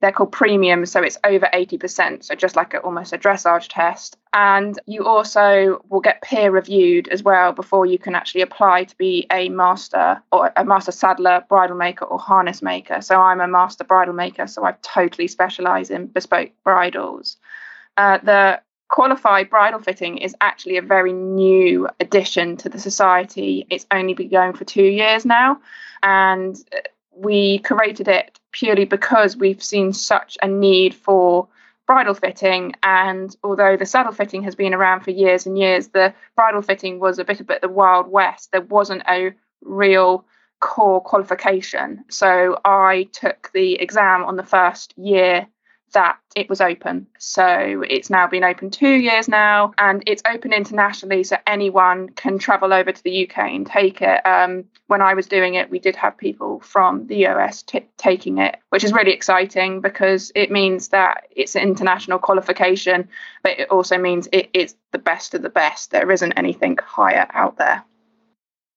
they're 0.02 0.10
called 0.10 0.32
premium, 0.32 0.84
so 0.84 1.00
it's 1.00 1.16
over 1.22 1.48
80%, 1.54 2.24
so 2.24 2.34
just 2.34 2.56
like 2.56 2.74
a, 2.74 2.78
almost 2.80 3.12
a 3.12 3.18
dressage 3.18 3.68
test. 3.68 4.16
And 4.32 4.76
you 4.84 5.04
also 5.04 5.80
will 5.88 6.00
get 6.00 6.22
peer 6.22 6.50
reviewed 6.50 7.06
as 7.08 7.22
well 7.22 7.52
before 7.52 7.86
you 7.86 8.00
can 8.00 8.16
actually 8.16 8.40
apply 8.40 8.82
to 8.84 8.96
be 8.96 9.28
a 9.30 9.48
master 9.48 10.20
or 10.32 10.52
a 10.56 10.64
master 10.64 10.90
saddler, 10.90 11.44
bridle 11.48 11.76
maker, 11.76 12.04
or 12.04 12.18
harness 12.18 12.62
maker. 12.62 13.00
So 13.00 13.20
I'm 13.20 13.40
a 13.40 13.46
master 13.46 13.84
bridle 13.84 14.12
maker, 14.12 14.48
so 14.48 14.64
I 14.64 14.74
totally 14.82 15.28
specialize 15.28 15.88
in 15.88 16.08
bespoke 16.08 16.50
bridles. 16.64 17.36
Uh, 17.96 18.18
the 18.24 18.60
qualified 18.88 19.50
bridle 19.50 19.78
fitting 19.78 20.18
is 20.18 20.34
actually 20.40 20.78
a 20.78 20.82
very 20.82 21.12
new 21.12 21.88
addition 22.00 22.56
to 22.56 22.68
the 22.68 22.80
society. 22.80 23.68
It's 23.70 23.86
only 23.92 24.14
been 24.14 24.30
going 24.30 24.54
for 24.54 24.64
two 24.64 24.82
years 24.82 25.24
now, 25.24 25.60
and 26.02 26.56
we 27.14 27.60
created 27.60 28.08
it 28.08 28.40
purely 28.52 28.84
because 28.84 29.36
we've 29.36 29.62
seen 29.62 29.92
such 29.92 30.38
a 30.42 30.48
need 30.48 30.94
for 30.94 31.48
bridle 31.86 32.14
fitting. 32.14 32.74
And 32.82 33.34
although 33.42 33.76
the 33.76 33.86
saddle 33.86 34.12
fitting 34.12 34.42
has 34.44 34.54
been 34.54 34.74
around 34.74 35.00
for 35.00 35.10
years 35.10 35.46
and 35.46 35.58
years, 35.58 35.88
the 35.88 36.14
bridle 36.36 36.62
fitting 36.62 37.00
was 37.00 37.18
a 37.18 37.24
bit 37.24 37.40
of 37.40 37.48
the 37.60 37.68
wild 37.68 38.08
west. 38.08 38.52
There 38.52 38.60
wasn't 38.60 39.02
a 39.08 39.32
real 39.62 40.24
core 40.60 41.00
qualification. 41.00 42.04
So 42.08 42.58
I 42.64 43.08
took 43.12 43.50
the 43.52 43.74
exam 43.74 44.24
on 44.24 44.36
the 44.36 44.44
first 44.44 44.96
year 44.96 45.48
that 45.92 46.18
it 46.34 46.48
was 46.48 46.60
open. 46.60 47.06
So 47.18 47.84
it's 47.88 48.10
now 48.10 48.26
been 48.26 48.44
open 48.44 48.70
two 48.70 48.94
years 48.94 49.28
now, 49.28 49.72
and 49.78 50.02
it's 50.06 50.22
open 50.30 50.52
internationally, 50.52 51.24
so 51.24 51.36
anyone 51.46 52.08
can 52.10 52.38
travel 52.38 52.72
over 52.72 52.92
to 52.92 53.02
the 53.02 53.28
UK 53.28 53.38
and 53.38 53.66
take 53.66 54.02
it. 54.02 54.26
Um, 54.26 54.64
when 54.86 55.02
I 55.02 55.14
was 55.14 55.26
doing 55.26 55.54
it, 55.54 55.70
we 55.70 55.78
did 55.78 55.96
have 55.96 56.16
people 56.16 56.60
from 56.60 57.06
the 57.06 57.26
US 57.26 57.62
t- 57.62 57.86
taking 57.96 58.38
it, 58.38 58.56
which 58.70 58.84
is 58.84 58.92
really 58.92 59.12
exciting 59.12 59.80
because 59.80 60.32
it 60.34 60.50
means 60.50 60.88
that 60.88 61.28
it's 61.30 61.54
an 61.54 61.62
international 61.62 62.18
qualification, 62.18 63.08
but 63.42 63.58
it 63.58 63.70
also 63.70 63.98
means 63.98 64.28
it 64.32 64.50
is 64.52 64.74
the 64.92 64.98
best 64.98 65.34
of 65.34 65.42
the 65.42 65.50
best. 65.50 65.90
There 65.90 66.10
isn't 66.10 66.32
anything 66.32 66.78
higher 66.84 67.26
out 67.32 67.58
there. 67.58 67.84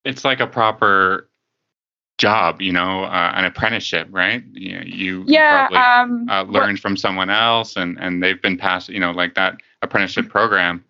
It's 0.04 0.24
like 0.24 0.40
a 0.40 0.48
proper 0.48 1.30
job, 2.18 2.62
you 2.62 2.72
know, 2.72 3.04
uh, 3.04 3.32
an 3.36 3.46
apprenticeship, 3.46 4.08
right? 4.12 4.44
You, 4.54 4.80
you 4.86 5.24
yeah, 5.28 5.68
probably 5.68 5.78
um, 5.78 6.30
uh, 6.30 6.44
learned 6.44 6.80
from 6.80 6.96
someone 6.96 7.30
else, 7.30 7.76
and 7.76 7.98
and 8.00 8.24
they've 8.24 8.42
been 8.42 8.58
passed, 8.58 8.90
you 8.90 9.00
know, 9.00 9.12
like 9.12 9.36
that 9.36 9.58
apprenticeship 9.82 10.30
program 10.30 10.84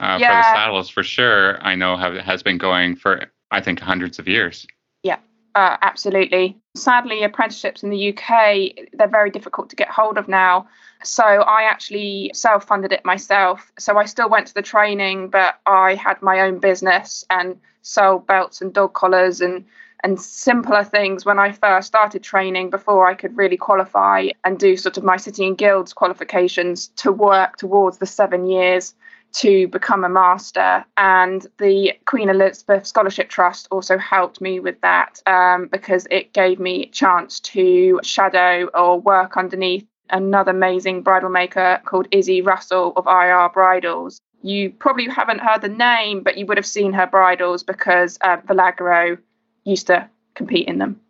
uh, 0.00 0.18
Yeah. 0.20 0.28
for 0.28 0.36
the 0.36 0.56
saddles 0.56 0.88
for 0.88 1.02
sure. 1.02 1.60
I 1.62 1.74
know 1.74 1.96
have 1.96 2.14
has 2.14 2.42
been 2.42 2.58
going 2.58 2.96
for 2.96 3.26
I 3.50 3.60
think 3.60 3.80
hundreds 3.80 4.18
of 4.18 4.28
years. 4.28 4.66
Yeah. 5.02 5.18
Uh, 5.54 5.76
absolutely. 5.82 6.56
Sadly, 6.76 7.24
apprenticeships 7.24 7.82
in 7.82 7.90
the 7.90 8.12
UK 8.12 8.88
they're 8.92 9.08
very 9.08 9.30
difficult 9.30 9.70
to 9.70 9.76
get 9.76 9.88
hold 9.88 10.16
of 10.18 10.28
now. 10.28 10.68
So 11.02 11.24
I 11.24 11.62
actually 11.62 12.30
self-funded 12.34 12.92
it 12.92 13.04
myself. 13.04 13.72
So 13.78 13.96
I 13.98 14.04
still 14.04 14.28
went 14.28 14.48
to 14.48 14.54
the 14.54 14.62
training, 14.62 15.28
but 15.30 15.60
I 15.66 15.94
had 15.94 16.20
my 16.22 16.40
own 16.40 16.58
business 16.58 17.24
and 17.30 17.56
sold 17.82 18.26
belts 18.26 18.60
and 18.60 18.72
dog 18.72 18.94
collars 18.94 19.40
and 19.40 19.64
and 20.04 20.20
simpler 20.20 20.84
things 20.84 21.24
when 21.24 21.38
I 21.38 21.52
first 21.52 21.88
started 21.88 22.22
training 22.22 22.70
before 22.70 23.06
I 23.06 23.14
could 23.14 23.36
really 23.36 23.56
qualify 23.56 24.28
and 24.44 24.58
do 24.58 24.76
sort 24.76 24.96
of 24.96 25.04
my 25.04 25.16
city 25.16 25.46
and 25.46 25.58
guilds 25.58 25.92
qualifications 25.92 26.88
to 26.96 27.12
work 27.12 27.56
towards 27.56 27.98
the 27.98 28.06
seven 28.06 28.46
years 28.46 28.94
to 29.32 29.68
become 29.68 30.04
a 30.04 30.08
master. 30.08 30.84
And 30.96 31.46
the 31.58 31.92
Queen 32.06 32.28
Elizabeth 32.28 32.86
Scholarship 32.86 33.28
Trust 33.28 33.68
also 33.70 33.98
helped 33.98 34.40
me 34.40 34.60
with 34.60 34.80
that 34.80 35.20
um, 35.26 35.68
because 35.70 36.06
it 36.10 36.32
gave 36.32 36.58
me 36.58 36.84
a 36.84 36.88
chance 36.88 37.40
to 37.40 38.00
shadow 38.02 38.68
or 38.74 39.00
work 39.00 39.36
underneath 39.36 39.86
another 40.10 40.52
amazing 40.52 41.02
bridle 41.02 41.28
maker 41.28 41.80
called 41.84 42.08
Izzy 42.10 42.40
Russell 42.40 42.92
of 42.96 43.06
IR 43.06 43.50
Bridals. 43.52 44.20
You 44.40 44.70
probably 44.70 45.08
haven't 45.08 45.40
heard 45.40 45.62
the 45.62 45.68
name, 45.68 46.22
but 46.22 46.38
you 46.38 46.46
would 46.46 46.56
have 46.56 46.66
seen 46.66 46.92
her 46.92 47.06
bridles 47.06 47.62
because 47.62 48.18
uh, 48.22 48.38
Valegro 48.38 49.18
used 49.68 49.86
to 49.88 50.08
compete 50.34 50.68
in 50.68 50.78
them. 50.78 51.00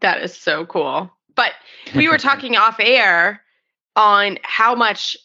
That 0.00 0.22
is 0.22 0.36
so 0.36 0.66
cool. 0.66 1.10
But 1.34 1.52
we 1.94 2.08
were 2.08 2.18
talking 2.30 2.56
off 2.56 2.76
air 2.80 3.42
on 3.96 4.38
how 4.42 4.74
much 4.74 5.16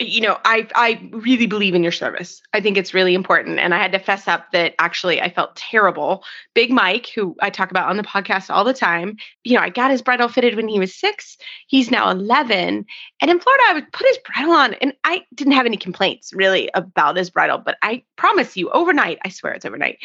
you 0.00 0.20
know 0.20 0.38
i 0.44 0.66
i 0.74 0.98
really 1.12 1.46
believe 1.46 1.74
in 1.74 1.82
your 1.82 1.92
service. 1.92 2.40
I 2.54 2.60
think 2.60 2.76
it's 2.76 2.94
really 2.94 3.14
important. 3.14 3.58
And 3.58 3.74
i 3.74 3.78
had 3.78 3.92
to 3.92 3.98
fess 3.98 4.26
up 4.26 4.50
that 4.52 4.74
actually 4.78 5.20
i 5.20 5.28
felt 5.30 5.54
terrible. 5.56 6.24
Big 6.54 6.70
mike 6.70 7.08
who 7.14 7.36
i 7.40 7.50
talk 7.50 7.70
about 7.70 7.88
on 7.88 7.96
the 7.96 8.02
podcast 8.02 8.50
all 8.50 8.64
the 8.64 8.72
time 8.74 9.16
you 9.44 9.54
know 9.54 9.62
i 9.62 9.68
got 9.68 9.90
his 9.90 10.02
bridle 10.02 10.28
fitted 10.28 10.56
when 10.56 10.68
he 10.68 10.78
was 10.78 10.94
six. 10.94 11.36
He's 11.66 11.90
now 11.90 12.10
11 12.10 12.84
and 13.20 13.30
in 13.30 13.40
florida 13.40 13.64
i 13.68 13.74
would 13.74 13.92
put 13.92 14.06
his 14.08 14.18
bridle 14.18 14.52
on 14.52 14.74
and 14.74 14.94
i 15.04 15.22
didn't 15.34 15.52
have 15.52 15.66
any 15.66 15.76
complaints 15.76 16.32
really 16.32 16.70
about 16.74 17.16
his 17.16 17.30
bridle 17.30 17.58
but 17.58 17.76
i 17.82 18.02
promise 18.16 18.56
you 18.56 18.70
overnight 18.70 19.18
i 19.24 19.28
swear 19.28 19.52
it's 19.52 19.64
overnight 19.66 19.98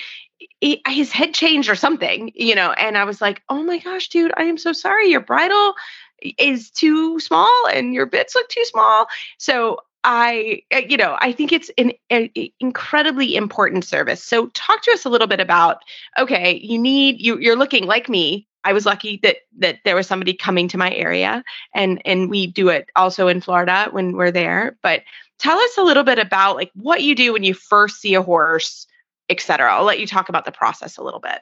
he- 0.60 0.82
his 0.88 1.12
head 1.12 1.34
changed 1.34 1.70
or 1.70 1.76
something 1.76 2.32
you 2.36 2.56
know 2.56 2.72
and 2.74 2.98
i 2.98 3.04
was 3.04 3.22
like 3.22 3.42
oh 3.50 3.64
my 3.64 3.78
gosh 3.80 4.10
dude 4.10 4.34
i 4.38 4.44
am 4.44 4.58
so 4.58 4.74
sorry. 4.74 5.10
Your 5.10 5.22
bridle 5.22 5.74
is 6.22 6.70
too 6.72 7.20
small 7.20 7.68
and 7.72 7.94
your 7.94 8.06
bits 8.06 8.36
look 8.36 8.48
too 8.50 8.66
small. 8.66 9.08
So 9.38 9.80
I, 10.04 10.62
uh, 10.72 10.82
you 10.88 10.98
know, 10.98 11.18
I 11.20 11.32
think 11.32 11.52
it's 11.52 11.72
an 11.78 11.92
a- 12.12 12.54
incredibly 12.60 13.36
important 13.36 13.86
service. 13.86 14.24
So 14.24 14.48
talk 14.48 14.84
to 14.84 14.92
us 14.92 15.06
a 15.06 15.10
little 15.10 15.28
bit 15.28 15.40
about, 15.40 15.80
okay, 16.18 16.60
you 16.64 16.78
need 16.78 17.20
you 17.20 17.40
you're 17.40 17.56
looking 17.56 17.86
like 17.86 18.08
me. 18.08 18.48
I 18.64 18.74
was 18.74 18.86
lucky 18.86 19.20
that 19.24 19.38
that 19.60 19.80
there 19.84 19.96
was 19.96 20.08
somebody 20.08 20.34
coming 20.34 20.68
to 20.70 20.78
my 20.78 20.94
area 20.94 21.44
and 21.74 22.02
and 22.06 22.30
we 22.30 22.48
do 22.48 22.70
it 22.70 22.90
also 22.96 23.28
in 23.28 23.42
Florida 23.42 23.88
when 23.92 24.16
we're 24.16 24.32
there. 24.32 24.78
But 24.84 25.02
tell 25.40 25.58
us 25.58 25.78
a 25.78 25.84
little 25.84 26.04
bit 26.04 26.20
about 26.20 26.56
like 26.56 26.72
what 26.76 27.02
you 27.02 27.16
do 27.16 27.34
when 27.34 27.44
you 27.44 27.56
first 27.56 28.00
see 28.00 28.14
a 28.14 28.22
horse, 28.22 28.86
et 29.30 29.42
cetera. 29.42 29.74
I'll 29.74 29.86
let 29.86 30.00
you 30.00 30.08
talk 30.08 30.30
about 30.30 30.46
the 30.46 30.52
process 30.52 30.98
a 30.98 31.04
little 31.04 31.20
bit. 31.20 31.40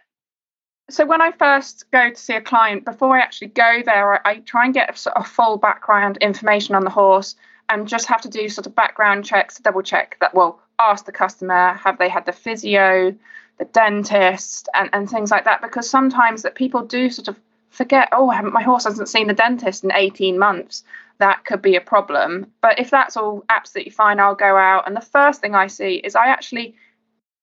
So 0.93 1.07
when 1.07 1.23
I 1.23 1.31
first 1.31 1.89
go 1.89 2.12
to 2.12 2.15
see 2.15 2.35
a 2.35 2.41
client, 2.41 2.85
before 2.85 3.17
I 3.17 3.19
actually 3.19 3.47
go 3.47 3.81
there, 3.83 4.13
I, 4.13 4.33
I 4.33 4.35
try 4.41 4.65
and 4.65 4.75
get 4.75 4.93
a, 4.93 4.95
sort 4.95 5.17
of 5.17 5.25
full 5.25 5.57
background 5.57 6.17
information 6.17 6.75
on 6.75 6.83
the 6.83 6.91
horse 6.91 7.35
and 7.67 7.88
just 7.88 8.05
have 8.05 8.21
to 8.21 8.29
do 8.29 8.47
sort 8.47 8.67
of 8.67 8.75
background 8.75 9.25
checks 9.25 9.55
to 9.55 9.63
double 9.63 9.81
check 9.81 10.17
that, 10.19 10.35
well, 10.35 10.59
ask 10.77 11.05
the 11.05 11.12
customer, 11.12 11.73
have 11.73 11.97
they 11.97 12.09
had 12.09 12.27
the 12.27 12.31
physio, 12.31 13.15
the 13.57 13.65
dentist, 13.65 14.69
and, 14.75 14.91
and 14.93 15.09
things 15.09 15.31
like 15.31 15.45
that. 15.45 15.63
Because 15.63 15.89
sometimes 15.89 16.43
that 16.43 16.53
people 16.53 16.85
do 16.85 17.09
sort 17.09 17.27
of 17.27 17.39
forget, 17.71 18.09
oh, 18.12 18.27
my 18.51 18.62
horse 18.62 18.83
hasn't 18.83 19.09
seen 19.09 19.25
the 19.25 19.33
dentist 19.33 19.83
in 19.83 19.91
18 19.91 20.38
months. 20.38 20.83
That 21.17 21.43
could 21.43 21.63
be 21.63 21.75
a 21.75 21.81
problem. 21.81 22.45
But 22.62 22.77
if 22.77 22.91
that's 22.91 23.17
all 23.17 23.43
absolutely 23.50 23.93
fine, 23.93 24.19
I'll 24.19 24.35
go 24.35 24.57
out. 24.57 24.85
And 24.85 24.95
the 24.95 25.01
first 25.01 25.41
thing 25.41 25.55
I 25.55 25.65
see 25.65 25.95
is 25.95 26.15
I 26.15 26.27
actually 26.27 26.75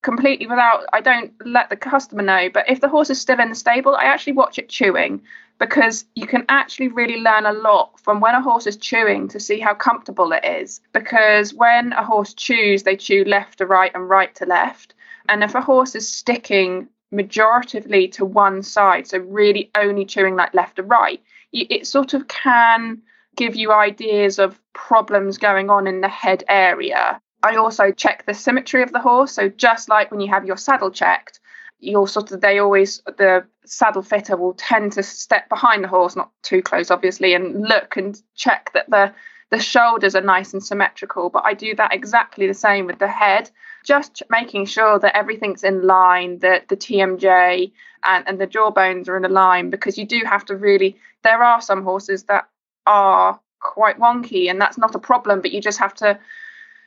completely 0.02 0.46
without 0.46 0.84
I 0.92 1.00
don't 1.00 1.32
let 1.44 1.70
the 1.70 1.76
customer 1.76 2.22
know, 2.22 2.48
but 2.52 2.68
if 2.68 2.80
the 2.80 2.88
horse 2.88 3.10
is 3.10 3.20
still 3.20 3.40
in 3.40 3.50
the 3.50 3.54
stable, 3.54 3.94
I 3.94 4.04
actually 4.04 4.34
watch 4.34 4.58
it 4.58 4.68
chewing 4.68 5.22
because 5.58 6.06
you 6.14 6.26
can 6.26 6.44
actually 6.48 6.88
really 6.88 7.20
learn 7.20 7.44
a 7.44 7.52
lot 7.52 8.00
from 8.00 8.20
when 8.20 8.34
a 8.34 8.40
horse 8.40 8.66
is 8.66 8.78
chewing 8.78 9.28
to 9.28 9.38
see 9.38 9.60
how 9.60 9.74
comfortable 9.74 10.32
it 10.32 10.44
is. 10.44 10.80
Because 10.92 11.52
when 11.52 11.92
a 11.92 12.02
horse 12.02 12.32
chews, 12.32 12.82
they 12.82 12.96
chew 12.96 13.24
left 13.24 13.58
to 13.58 13.66
right 13.66 13.92
and 13.94 14.08
right 14.08 14.34
to 14.36 14.46
left. 14.46 14.94
And 15.28 15.44
if 15.44 15.54
a 15.54 15.60
horse 15.60 15.94
is 15.94 16.10
sticking 16.10 16.88
majoritively 17.12 18.10
to 18.12 18.24
one 18.24 18.62
side, 18.62 19.06
so 19.06 19.18
really 19.18 19.70
only 19.76 20.06
chewing 20.06 20.34
like 20.34 20.54
left 20.54 20.76
to 20.76 20.82
right, 20.82 21.22
it 21.52 21.86
sort 21.86 22.14
of 22.14 22.26
can 22.28 23.02
give 23.36 23.54
you 23.54 23.72
ideas 23.72 24.38
of 24.38 24.58
problems 24.72 25.36
going 25.36 25.68
on 25.68 25.86
in 25.86 26.00
the 26.00 26.08
head 26.08 26.42
area. 26.48 27.20
I 27.42 27.56
also 27.56 27.90
check 27.90 28.26
the 28.26 28.34
symmetry 28.34 28.82
of 28.82 28.92
the 28.92 29.00
horse. 29.00 29.32
So 29.32 29.48
just 29.48 29.88
like 29.88 30.10
when 30.10 30.20
you 30.20 30.28
have 30.28 30.44
your 30.44 30.56
saddle 30.56 30.90
checked, 30.90 31.40
you'll 31.80 32.06
sort 32.06 32.30
of 32.32 32.40
they 32.40 32.58
always 32.58 33.02
the 33.06 33.46
saddle 33.64 34.02
fitter 34.02 34.36
will 34.36 34.54
tend 34.54 34.92
to 34.92 35.02
step 35.02 35.48
behind 35.48 35.82
the 35.82 35.88
horse, 35.88 36.16
not 36.16 36.30
too 36.42 36.62
close, 36.62 36.90
obviously, 36.90 37.34
and 37.34 37.62
look 37.62 37.96
and 37.96 38.20
check 38.34 38.70
that 38.74 38.90
the 38.90 39.12
the 39.50 39.58
shoulders 39.58 40.14
are 40.14 40.20
nice 40.20 40.52
and 40.52 40.62
symmetrical. 40.62 41.28
But 41.28 41.44
I 41.44 41.54
do 41.54 41.74
that 41.74 41.92
exactly 41.92 42.46
the 42.46 42.54
same 42.54 42.86
with 42.86 42.98
the 42.98 43.08
head, 43.08 43.50
just 43.84 44.22
making 44.30 44.66
sure 44.66 44.98
that 44.98 45.16
everything's 45.16 45.64
in 45.64 45.86
line, 45.86 46.38
that 46.38 46.68
the 46.68 46.76
TMJ 46.76 47.72
and, 48.04 48.28
and 48.28 48.40
the 48.40 48.46
jawbones 48.46 49.08
are 49.08 49.16
in 49.16 49.24
a 49.24 49.28
line, 49.28 49.70
because 49.70 49.98
you 49.98 50.06
do 50.06 50.22
have 50.24 50.44
to 50.46 50.56
really. 50.56 50.96
There 51.22 51.42
are 51.42 51.60
some 51.60 51.82
horses 51.82 52.24
that 52.24 52.48
are 52.86 53.40
quite 53.60 53.98
wonky, 53.98 54.48
and 54.48 54.60
that's 54.60 54.78
not 54.78 54.94
a 54.94 55.00
problem, 55.00 55.40
but 55.40 55.52
you 55.52 55.60
just 55.60 55.78
have 55.78 55.94
to 55.94 56.18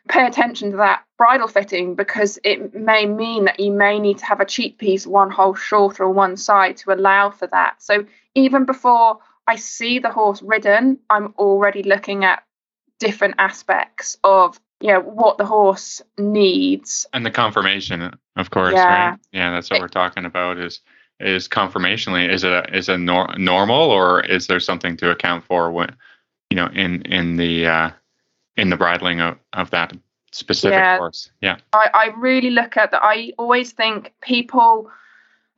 pay 0.07 0.25
attention 0.25 0.71
to 0.71 0.77
that 0.77 1.03
bridle 1.17 1.47
fitting 1.47 1.95
because 1.95 2.37
it 2.43 2.73
may 2.73 3.05
mean 3.05 3.45
that 3.45 3.59
you 3.59 3.71
may 3.71 3.99
need 3.99 4.17
to 4.17 4.25
have 4.25 4.41
a 4.41 4.45
cheek 4.45 4.77
piece 4.77 5.07
one 5.07 5.31
hole 5.31 5.55
shorter 5.55 6.05
on 6.05 6.15
one 6.15 6.37
side 6.37 6.77
to 6.77 6.93
allow 6.93 7.29
for 7.29 7.47
that. 7.47 7.81
So 7.81 8.05
even 8.35 8.65
before 8.65 9.19
I 9.47 9.55
see 9.55 9.99
the 9.99 10.11
horse 10.11 10.41
ridden, 10.41 10.99
I'm 11.09 11.33
already 11.37 11.83
looking 11.83 12.25
at 12.25 12.43
different 12.99 13.35
aspects 13.37 14.17
of 14.23 14.59
you 14.79 14.89
know 14.89 15.01
what 15.01 15.37
the 15.37 15.45
horse 15.45 16.01
needs 16.17 17.05
and 17.13 17.25
the 17.25 17.31
conformation 17.31 18.15
of 18.35 18.49
course 18.49 18.73
Yeah. 18.73 19.09
right 19.09 19.19
yeah 19.31 19.51
that's 19.51 19.69
what 19.69 19.81
we're 19.81 19.87
talking 19.87 20.25
about 20.25 20.57
is 20.57 20.81
is 21.19 21.47
conformationally 21.47 22.29
is 22.29 22.43
it 22.43 22.51
a, 22.51 22.75
is 22.75 22.89
it 22.89 22.97
nor- 22.97 23.35
normal 23.37 23.91
or 23.91 24.21
is 24.21 24.47
there 24.47 24.59
something 24.59 24.97
to 24.97 25.09
account 25.09 25.43
for 25.45 25.71
when 25.71 25.95
you 26.49 26.55
know 26.55 26.67
in 26.67 27.01
in 27.03 27.37
the 27.37 27.65
uh 27.67 27.89
in 28.57 28.69
the 28.69 28.77
bridling 28.77 29.21
of, 29.21 29.37
of 29.53 29.69
that 29.71 29.93
specific 30.31 30.73
Yeah. 30.73 30.97
horse 30.97 31.29
yeah 31.41 31.57
I, 31.73 31.89
I 31.93 32.05
really 32.17 32.49
look 32.49 32.75
at 32.77 32.91
that. 32.91 33.01
I 33.03 33.33
always 33.37 33.71
think 33.71 34.13
people 34.21 34.89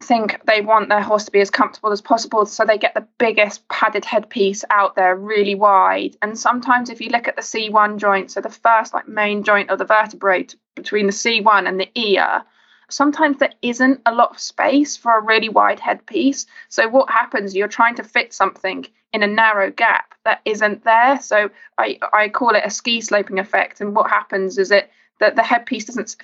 think 0.01 0.39
they 0.45 0.61
want 0.61 0.89
their 0.89 1.01
horse 1.01 1.25
to 1.25 1.31
be 1.31 1.39
as 1.39 1.49
comfortable 1.49 1.91
as 1.91 2.01
possible, 2.01 2.45
so 2.45 2.65
they 2.65 2.77
get 2.77 2.93
the 2.93 3.07
biggest 3.17 3.67
padded 3.69 4.05
headpiece 4.05 4.63
out 4.69 4.95
there, 4.95 5.15
really 5.15 5.55
wide. 5.55 6.17
And 6.21 6.37
sometimes, 6.37 6.89
if 6.89 6.99
you 7.01 7.09
look 7.09 7.27
at 7.27 7.35
the 7.35 7.41
C1 7.41 7.97
joint, 7.97 8.31
so 8.31 8.41
the 8.41 8.49
first 8.49 8.93
like 8.93 9.07
main 9.07 9.43
joint 9.43 9.69
of 9.69 9.79
the 9.79 9.85
vertebrae 9.85 10.47
between 10.75 11.05
the 11.07 11.13
C1 11.13 11.67
and 11.67 11.79
the 11.79 11.89
ear, 11.95 12.43
sometimes 12.89 13.37
there 13.37 13.53
isn't 13.61 14.01
a 14.05 14.13
lot 14.13 14.31
of 14.31 14.39
space 14.39 14.97
for 14.97 15.17
a 15.17 15.23
really 15.23 15.49
wide 15.49 15.79
headpiece. 15.79 16.45
So 16.69 16.87
what 16.87 17.09
happens? 17.09 17.55
You're 17.55 17.67
trying 17.67 17.95
to 17.95 18.03
fit 18.03 18.33
something 18.33 18.85
in 19.15 19.23
a 19.23 19.27
narrow 19.27 19.71
gap 19.71 20.13
that 20.25 20.41
isn't 20.43 20.83
there. 20.83 21.19
So 21.21 21.49
I 21.77 21.97
I 22.13 22.29
call 22.29 22.49
it 22.49 22.63
a 22.65 22.69
ski 22.69 23.01
sloping 23.01 23.39
effect. 23.39 23.81
And 23.81 23.95
what 23.95 24.09
happens 24.09 24.57
is 24.57 24.71
it 24.71 24.91
that 25.19 25.35
the 25.37 25.43
headpiece 25.43 25.85
doesn't 25.85 26.17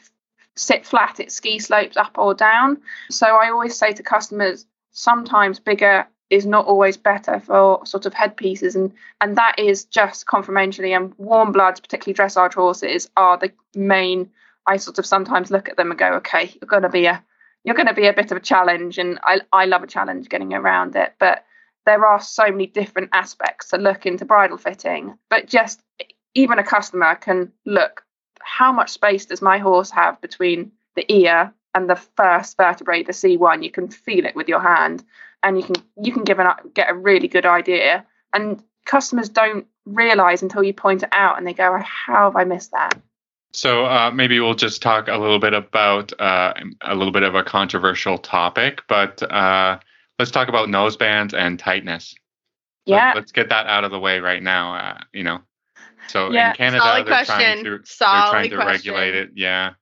sit 0.56 0.86
flat; 0.86 1.20
it 1.20 1.32
ski 1.32 1.58
slopes 1.58 1.96
up 1.96 2.18
or 2.18 2.34
down. 2.34 2.82
So 3.10 3.28
I 3.28 3.50
always 3.50 3.78
say 3.78 3.94
to 3.94 4.04
customers, 4.04 4.66
sometimes 4.92 5.60
bigger 5.60 6.06
is 6.30 6.46
not 6.46 6.66
always 6.66 6.98
better 6.98 7.40
for 7.40 7.86
sort 7.86 8.06
of 8.06 8.14
headpieces, 8.14 8.76
and 8.76 8.92
and 9.22 9.38
that 9.38 9.58
is 9.58 9.86
just 9.86 10.26
conformationally. 10.26 10.96
And 10.96 11.14
warm 11.18 11.54
bloods, 11.54 11.80
particularly 11.80 12.16
dressage 12.16 12.54
horses, 12.54 13.10
are 13.16 13.38
the 13.38 13.52
main. 13.74 14.30
I 14.68 14.78
sort 14.78 15.00
of 15.00 15.06
sometimes 15.06 15.50
look 15.50 15.70
at 15.70 15.78
them 15.78 15.90
and 15.90 16.00
go, 16.00 16.14
okay, 16.16 16.54
you're 16.62 16.68
going 16.68 16.84
to 16.84 16.90
be 16.90 17.06
a 17.06 17.24
you're 17.64 17.76
going 17.76 17.88
to 17.88 17.94
be 17.94 18.08
a 18.08 18.14
bit 18.14 18.32
of 18.32 18.38
a 18.38 18.42
challenge, 18.42 18.98
and 18.98 19.18
I 19.24 19.40
I 19.54 19.66
love 19.66 19.84
a 19.84 19.88
challenge 19.88 20.28
getting 20.28 20.54
around 20.54 20.98
it, 20.98 21.14
but 21.18 21.46
there 21.86 22.06
are 22.06 22.22
so 22.22 22.44
many 22.44 22.68
different 22.68 23.10
aspects 23.14 23.70
to 23.70 23.78
look 23.78 24.06
into 24.06 24.26
bridle 24.26 24.58
fitting. 24.58 25.18
But 25.30 25.48
just 25.48 25.82
even 26.36 26.60
a 26.60 26.64
customer 26.64 27.16
can 27.16 27.52
look 27.66 28.04
how 28.42 28.72
much 28.72 28.90
space 28.90 29.26
does 29.26 29.42
my 29.42 29.58
horse 29.58 29.92
have 29.92 30.20
between 30.22 30.72
the 30.96 31.12
ear 31.12 31.54
and 31.74 31.90
the 31.90 31.96
first 31.96 32.58
vertebrae, 32.58 33.04
the 33.04 33.12
C1. 33.14 33.64
You 33.64 33.72
can 33.72 33.88
feel 33.88 34.26
it 34.26 34.36
with 34.36 34.48
your 34.48 34.60
hand, 34.60 35.04
and 35.44 35.58
you 35.58 35.64
can 35.64 35.76
you 36.02 36.12
can 36.12 36.24
give 36.24 36.40
an 36.40 36.48
get 36.74 36.90
a 36.90 36.94
really 36.94 37.28
good 37.28 37.46
idea. 37.46 38.06
And 38.34 38.62
customers 38.86 39.30
don't 39.30 39.66
realize 39.86 40.42
until 40.42 40.64
you 40.64 40.74
point 40.74 41.04
it 41.04 41.10
out, 41.12 41.38
and 41.38 41.48
they 41.48 41.54
go, 41.54 41.80
"How 41.82 42.26
have 42.26 42.36
I 42.36 42.44
missed 42.44 42.72
that?" 42.72 43.00
So 43.54 43.86
uh, 43.86 44.12
maybe 44.12 44.40
we'll 44.40 44.54
just 44.54 44.82
talk 44.82 45.08
a 45.08 45.18
little 45.18 45.40
bit 45.40 45.54
about 45.54 46.20
uh, 46.20 46.54
a 46.82 46.96
little 46.96 47.12
bit 47.12 47.24
of 47.24 47.36
a 47.36 47.44
controversial 47.44 48.18
topic, 48.18 48.82
but 48.88 49.22
uh, 49.24 49.80
let's 50.22 50.30
talk 50.30 50.50
about 50.50 50.70
nosebands 50.70 51.34
and 51.34 51.58
tightness. 51.58 52.14
Yeah, 52.86 53.14
Let, 53.16 53.24
us 53.24 53.32
get 53.32 53.50
that 53.50 53.66
out 53.66 53.84
of 53.84 53.90
the 53.90 54.00
way 54.00 54.20
right 54.20 54.42
now. 54.42 54.76
Uh, 54.76 55.00
you 55.14 55.24
know, 55.24 55.40
so 56.08 56.32
Yeah, 56.32 56.52
in 56.52 56.56
Canada 56.56 56.84
solid 56.84 57.08
they're 57.08 57.26
trying 57.26 57.26
question. 57.26 57.64
to 57.66 57.70
they're 57.72 58.30
trying 58.30 58.50
to 58.52 58.56
question. 58.58 58.94
regulate 58.94 59.16
it. 59.16 59.32
Yeah. 59.36 59.74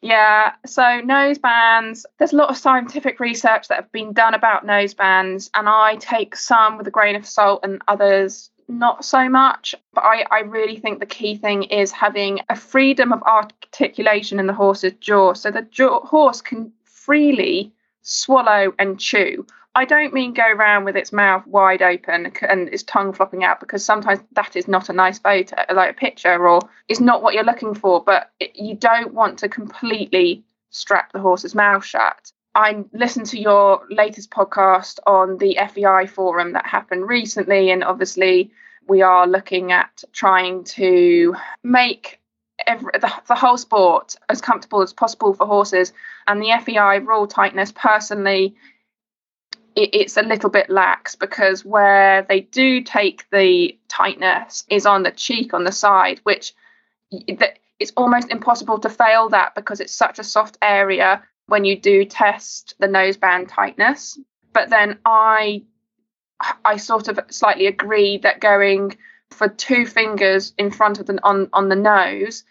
Yeah, 0.00 0.52
so 0.64 0.82
nosebands, 0.82 2.04
there's 2.18 2.32
a 2.32 2.36
lot 2.36 2.48
of 2.50 2.56
scientific 2.56 3.20
research 3.20 3.68
that 3.68 3.76
have 3.76 3.92
been 3.92 4.12
done 4.12 4.34
about 4.34 4.66
nosebands, 4.66 5.50
and 5.54 5.68
I 5.68 5.96
take 5.96 6.36
some 6.36 6.78
with 6.78 6.86
a 6.86 6.90
grain 6.90 7.16
of 7.16 7.26
salt 7.26 7.60
and 7.62 7.82
others 7.88 8.50
not 8.68 9.04
so 9.04 9.28
much. 9.28 9.74
But 9.92 10.04
I, 10.04 10.24
I 10.30 10.40
really 10.40 10.76
think 10.76 11.00
the 11.00 11.06
key 11.06 11.36
thing 11.36 11.64
is 11.64 11.90
having 11.92 12.40
a 12.48 12.56
freedom 12.56 13.12
of 13.12 13.22
articulation 13.22 14.38
in 14.40 14.46
the 14.46 14.52
horse's 14.54 14.94
jaw. 15.00 15.34
So 15.34 15.50
the 15.50 15.62
jaw, 15.62 16.00
horse 16.00 16.40
can 16.40 16.72
freely 16.84 17.72
swallow 18.02 18.74
and 18.78 18.98
chew. 19.00 19.46
I 19.76 19.84
don't 19.84 20.14
mean 20.14 20.34
go 20.34 20.46
around 20.46 20.84
with 20.84 20.96
its 20.96 21.12
mouth 21.12 21.46
wide 21.46 21.82
open 21.82 22.32
and 22.42 22.68
its 22.68 22.84
tongue 22.84 23.12
flopping 23.12 23.42
out 23.42 23.58
because 23.58 23.84
sometimes 23.84 24.20
that 24.32 24.54
is 24.54 24.68
not 24.68 24.88
a 24.88 24.92
nice 24.92 25.18
photo, 25.18 25.56
like 25.74 25.90
a 25.90 25.94
picture, 25.94 26.46
or 26.46 26.60
is 26.88 27.00
not 27.00 27.22
what 27.22 27.34
you're 27.34 27.42
looking 27.44 27.74
for. 27.74 28.02
But 28.02 28.30
you 28.54 28.76
don't 28.76 29.14
want 29.14 29.40
to 29.40 29.48
completely 29.48 30.44
strap 30.70 31.12
the 31.12 31.20
horse's 31.20 31.54
mouth 31.54 31.84
shut. 31.84 32.30
I 32.54 32.84
listened 32.92 33.26
to 33.26 33.38
your 33.38 33.84
latest 33.90 34.30
podcast 34.30 35.00
on 35.08 35.38
the 35.38 35.58
FEI 35.72 36.06
forum 36.06 36.52
that 36.52 36.66
happened 36.66 37.08
recently, 37.08 37.70
and 37.70 37.82
obviously 37.82 38.52
we 38.86 39.02
are 39.02 39.26
looking 39.26 39.72
at 39.72 40.04
trying 40.12 40.62
to 40.64 41.34
make 41.64 42.20
every, 42.66 42.92
the, 42.94 43.12
the 43.26 43.34
whole 43.34 43.56
sport 43.56 44.14
as 44.28 44.40
comfortable 44.40 44.82
as 44.82 44.92
possible 44.92 45.34
for 45.34 45.46
horses. 45.46 45.92
And 46.28 46.40
the 46.40 46.52
FEI 46.64 46.98
rule 46.98 47.26
tightness, 47.26 47.72
personally, 47.72 48.54
it, 49.76 49.90
it's 49.94 50.16
a 50.16 50.22
little 50.22 50.50
bit 50.50 50.70
lax 50.70 51.14
because 51.14 51.64
where 51.64 52.22
they 52.22 52.40
do 52.40 52.80
take 52.80 53.28
the 53.30 53.78
tightness 53.88 54.64
is 54.68 54.86
on 54.86 55.02
the 55.02 55.10
cheek 55.10 55.54
on 55.54 55.64
the 55.64 55.72
side, 55.72 56.20
which 56.24 56.54
it's 57.10 57.92
almost 57.96 58.30
impossible 58.30 58.78
to 58.78 58.88
fail 58.88 59.28
that 59.30 59.54
because 59.54 59.80
it's 59.80 59.94
such 59.94 60.18
a 60.18 60.24
soft 60.24 60.58
area 60.62 61.22
when 61.46 61.64
you 61.64 61.78
do 61.78 62.04
test 62.04 62.74
the 62.78 62.86
noseband 62.86 63.48
tightness. 63.48 64.18
But 64.52 64.70
then 64.70 64.98
I 65.04 65.62
I 66.64 66.76
sort 66.76 67.08
of 67.08 67.20
slightly 67.30 67.66
agree 67.66 68.18
that 68.18 68.40
going 68.40 68.96
for 69.30 69.48
two 69.48 69.86
fingers 69.86 70.54
in 70.58 70.70
front 70.70 71.00
of 71.00 71.06
the 71.06 71.18
on 71.22 71.48
on 71.52 71.68
the 71.68 71.76
nose 71.76 72.44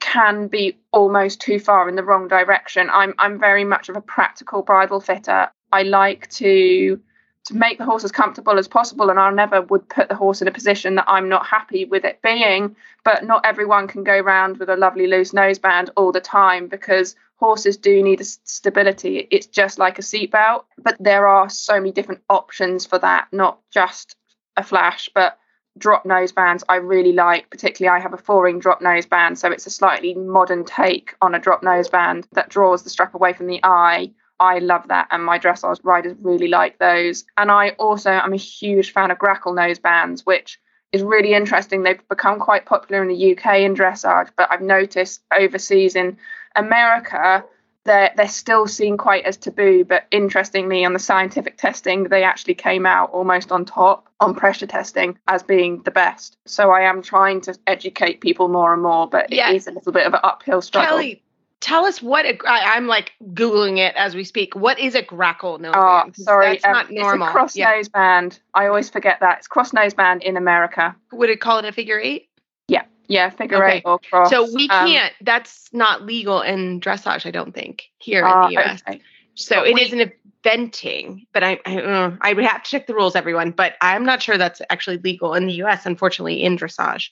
can 0.00 0.46
be 0.46 0.78
almost 0.92 1.40
too 1.40 1.58
far 1.58 1.88
in 1.88 1.96
the 1.96 2.04
wrong 2.04 2.28
direction. 2.28 2.88
I'm 2.90 3.14
I'm 3.18 3.38
very 3.38 3.64
much 3.64 3.88
of 3.88 3.96
a 3.96 4.00
practical 4.00 4.62
bridle 4.62 5.00
fitter. 5.00 5.50
I 5.72 5.82
like 5.82 6.30
to 6.30 7.00
to 7.44 7.54
make 7.54 7.78
the 7.78 7.84
horse 7.84 8.04
as 8.04 8.12
comfortable 8.12 8.58
as 8.58 8.68
possible 8.68 9.08
and 9.08 9.18
I 9.18 9.30
never 9.30 9.62
would 9.62 9.88
put 9.88 10.10
the 10.10 10.14
horse 10.14 10.42
in 10.42 10.48
a 10.48 10.52
position 10.52 10.96
that 10.96 11.06
I'm 11.08 11.30
not 11.30 11.46
happy 11.46 11.86
with 11.86 12.04
it 12.04 12.20
being. 12.20 12.76
But 13.04 13.24
not 13.24 13.46
everyone 13.46 13.88
can 13.88 14.04
go 14.04 14.18
around 14.18 14.58
with 14.58 14.68
a 14.68 14.76
lovely 14.76 15.06
loose 15.06 15.32
noseband 15.32 15.88
all 15.96 16.12
the 16.12 16.20
time 16.20 16.68
because 16.68 17.16
horses 17.36 17.76
do 17.76 18.02
need 18.02 18.24
stability. 18.24 19.28
It's 19.30 19.46
just 19.46 19.78
like 19.78 19.98
a 19.98 20.02
seatbelt, 20.02 20.64
but 20.76 20.96
there 21.00 21.26
are 21.26 21.48
so 21.48 21.74
many 21.74 21.92
different 21.92 22.22
options 22.28 22.84
for 22.84 22.98
that, 22.98 23.28
not 23.32 23.60
just 23.72 24.16
a 24.56 24.62
flash, 24.62 25.08
but 25.14 25.38
drop 25.78 26.04
nosebands 26.04 26.64
I 26.68 26.76
really 26.76 27.12
like. 27.12 27.48
Particularly, 27.50 27.96
I 27.96 28.02
have 28.02 28.12
a 28.12 28.18
four-ring 28.18 28.58
drop 28.58 28.80
noseband, 28.80 29.38
so 29.38 29.50
it's 29.50 29.66
a 29.66 29.70
slightly 29.70 30.14
modern 30.14 30.64
take 30.64 31.14
on 31.22 31.34
a 31.34 31.38
drop 31.38 31.62
noseband 31.62 32.26
that 32.32 32.50
draws 32.50 32.82
the 32.82 32.90
strap 32.90 33.14
away 33.14 33.32
from 33.32 33.46
the 33.46 33.60
eye. 33.62 34.10
I 34.40 34.58
love 34.58 34.88
that, 34.88 35.08
and 35.10 35.24
my 35.24 35.38
dressage 35.38 35.80
riders 35.82 36.16
really 36.20 36.48
like 36.48 36.78
those. 36.78 37.24
And 37.36 37.50
I 37.50 37.70
also 37.70 38.10
am 38.10 38.32
a 38.32 38.36
huge 38.36 38.92
fan 38.92 39.10
of 39.10 39.18
grackle 39.18 39.54
nosebands, 39.54 40.20
which 40.24 40.60
is 40.92 41.02
really 41.02 41.34
interesting. 41.34 41.82
They've 41.82 42.08
become 42.08 42.38
quite 42.38 42.64
popular 42.66 43.02
in 43.02 43.08
the 43.08 43.32
UK 43.36 43.60
in 43.60 43.74
dressage, 43.74 44.30
but 44.36 44.48
I've 44.50 44.62
noticed 44.62 45.22
overseas 45.32 45.96
in 45.96 46.16
America 46.56 47.44
they're 47.88 48.12
they're 48.16 48.28
still 48.28 48.66
seen 48.68 48.96
quite 48.96 49.24
as 49.24 49.36
taboo. 49.36 49.84
But 49.84 50.06
interestingly, 50.10 50.84
on 50.84 50.92
the 50.92 50.98
scientific 50.98 51.56
testing, 51.56 52.04
they 52.04 52.22
actually 52.22 52.54
came 52.54 52.86
out 52.86 53.10
almost 53.10 53.50
on 53.50 53.64
top 53.64 54.08
on 54.20 54.34
pressure 54.34 54.66
testing 54.66 55.18
as 55.26 55.42
being 55.42 55.82
the 55.82 55.90
best. 55.90 56.36
So 56.44 56.70
I 56.70 56.82
am 56.82 57.02
trying 57.02 57.40
to 57.42 57.58
educate 57.66 58.20
people 58.20 58.48
more 58.48 58.72
and 58.72 58.82
more, 58.82 59.08
but 59.08 59.32
Yeah. 59.32 59.50
it 59.50 59.56
is 59.56 59.66
a 59.66 59.72
little 59.72 59.92
bit 59.92 60.06
of 60.06 60.14
an 60.14 60.20
uphill 60.22 60.60
struggle. 60.60 60.98
Kelly, 60.98 61.22
tell 61.60 61.84
us 61.84 62.00
what 62.02 62.24
a, 62.24 62.38
I, 62.46 62.76
I'm 62.76 62.86
like 62.86 63.12
googling 63.32 63.78
it 63.78 63.94
as 63.96 64.14
we 64.14 64.24
speak. 64.24 64.54
What 64.54 64.78
is 64.78 64.94
a 64.94 65.02
grackle 65.02 65.58
noseband? 65.58 65.74
Oh, 66.18 66.22
sorry, 66.22 66.52
that's 66.52 66.64
um, 66.64 66.72
not 66.72 66.90
normal. 66.90 67.26
It's 67.26 67.30
a 67.30 67.32
cross 67.32 67.56
Yeah. 67.56 67.70
nose 67.70 67.88
band. 67.88 68.40
I 68.54 68.66
always 68.66 68.90
forget 68.90 69.20
that 69.20 69.38
it's 69.38 69.48
cross 69.48 69.72
nose 69.72 69.94
band 69.94 70.22
in 70.22 70.36
America. 70.36 70.94
Would 71.12 71.30
it 71.30 71.40
call 71.40 71.58
it 71.58 71.64
a 71.64 71.72
figure 71.72 71.98
eight? 71.98 72.28
Yeah, 72.68 72.84
yeah, 73.08 73.30
figure 73.30 73.64
Okay. 73.64 73.76
eight 73.78 73.82
or 73.84 73.98
cross. 73.98 74.30
So 74.30 74.44
we 74.54 74.68
Um, 74.68 74.86
can't. 74.86 75.12
that's 75.22 75.68
not 75.72 76.02
legal 76.02 76.42
in 76.42 76.80
dressage, 76.80 77.26
I 77.26 77.30
don't 77.30 77.54
think, 77.54 77.84
here 77.98 78.24
ah, 78.24 78.44
in 78.46 78.54
the 78.54 78.60
US. 78.60 78.82
okay. 78.88 79.00
So 79.34 79.56
But 79.60 79.68
it 79.68 79.74
we- 79.74 79.82
is 79.82 79.92
an 79.92 80.12
eventing, 80.44 81.26
but 81.32 81.44
I 81.44 81.60
I, 81.64 81.80
uh, 81.80 82.12
I 82.20 82.32
would 82.32 82.44
have 82.44 82.62
to 82.62 82.70
check 82.70 82.86
the 82.86 82.94
rules, 82.94 83.14
everyone. 83.16 83.50
But 83.52 83.74
I'm 83.80 84.04
not 84.04 84.22
sure 84.22 84.36
that's 84.38 84.60
actually 84.70 84.98
legal 84.98 85.34
in 85.34 85.46
the 85.46 85.52
US, 85.64 85.86
unfortunately, 85.86 86.42
in 86.42 86.56
dressage. 86.56 87.10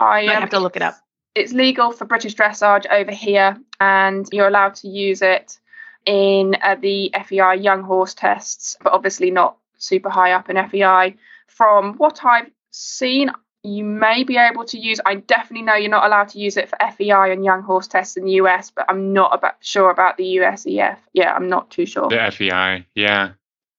I 0.00 0.26
um, 0.26 0.40
have 0.40 0.50
to 0.50 0.58
look 0.58 0.76
it 0.76 0.82
up. 0.82 0.96
It's 1.36 1.52
legal 1.52 1.92
for 1.92 2.06
British 2.06 2.34
dressage 2.34 2.86
over 2.90 3.10
here, 3.10 3.58
and 3.78 4.26
you're 4.32 4.48
allowed 4.48 4.74
to 4.76 4.88
use 4.88 5.20
it 5.20 5.58
in 6.06 6.56
uh, 6.62 6.76
the 6.80 7.12
FEI 7.26 7.56
young 7.56 7.82
horse 7.82 8.14
tests, 8.14 8.76
but 8.82 8.94
obviously 8.94 9.30
not 9.30 9.58
super 9.76 10.08
high 10.08 10.32
up 10.32 10.48
in 10.48 10.56
FEI. 10.68 11.14
From 11.46 11.94
what 11.98 12.24
I've 12.24 12.50
seen, 12.70 13.30
you 13.62 13.84
may 13.84 14.24
be 14.24 14.38
able 14.38 14.64
to 14.64 14.78
use. 14.78 14.98
I 15.04 15.16
definitely 15.16 15.62
know 15.66 15.74
you're 15.74 15.90
not 15.90 16.06
allowed 16.06 16.28
to 16.28 16.38
use 16.38 16.56
it 16.56 16.70
for 16.70 16.78
FEI 16.78 17.32
and 17.32 17.44
young 17.44 17.62
horse 17.62 17.86
tests 17.86 18.16
in 18.16 18.24
the 18.24 18.32
US, 18.32 18.70
but 18.70 18.86
I'm 18.88 19.12
not 19.12 19.34
about 19.34 19.56
sure 19.60 19.90
about 19.90 20.16
the 20.16 20.36
USEF. 20.36 20.96
Yeah, 21.12 21.34
I'm 21.34 21.50
not 21.50 21.70
too 21.70 21.84
sure. 21.84 22.08
The 22.08 22.30
FEI, 22.30 22.86
yeah. 22.94 23.32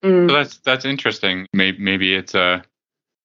Mm. 0.03 0.29
So 0.29 0.35
that's 0.35 0.57
that's 0.57 0.85
interesting. 0.85 1.47
Maybe 1.53 1.79
maybe 1.79 2.13
it's 2.13 2.35
a 2.35 2.63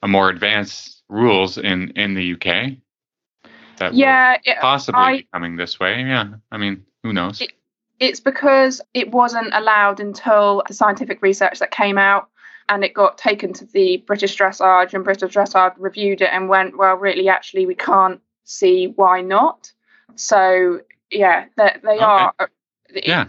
a 0.01 0.09
more 0.09 0.31
advanced 0.31 1.03
rules 1.11 1.59
in 1.59 1.91
in 1.91 2.15
the 2.15 2.33
UK. 2.33 2.79
That 3.79 3.95
Yeah, 3.95 4.37
it, 4.45 4.59
possibly 4.61 5.01
I- 5.01 5.17
be 5.19 5.29
coming 5.33 5.57
this 5.57 5.79
way. 5.81 6.01
Yeah, 6.03 6.35
I 6.51 6.57
mean, 6.59 6.85
who 7.03 7.13
knows? 7.13 7.41
It- 7.41 7.53
it's 7.99 8.21
because 8.21 8.81
it 8.95 9.11
wasn't 9.11 9.51
allowed 9.55 10.01
until 10.01 10.63
the 10.67 10.75
scientific 10.75 11.23
research 11.23 11.59
that 11.61 11.71
came 11.71 11.99
out 11.99 12.29
and 12.69 12.85
it 12.85 12.95
got 12.95 13.17
taken 13.19 13.53
to 13.55 13.65
the 13.67 13.99
British 13.99 14.37
Dressage 14.37 14.93
and 14.95 15.05
British 15.05 15.35
Dressage 15.35 15.75
reviewed 15.79 16.21
it 16.21 16.31
and 16.33 16.49
went, 16.49 16.77
well, 16.77 16.97
really, 16.97 17.29
actually, 17.29 17.67
we 17.67 17.75
can't 17.75 18.21
see 18.45 18.87
why 18.97 19.21
not. 19.21 19.71
So, 20.17 20.81
yeah, 21.11 21.47
they, 21.57 21.77
they 21.83 21.95
Okay. 21.97 22.05
are. 22.05 22.35
uh, 22.39 22.47
it- 22.91 23.07
yeah, 23.07 23.27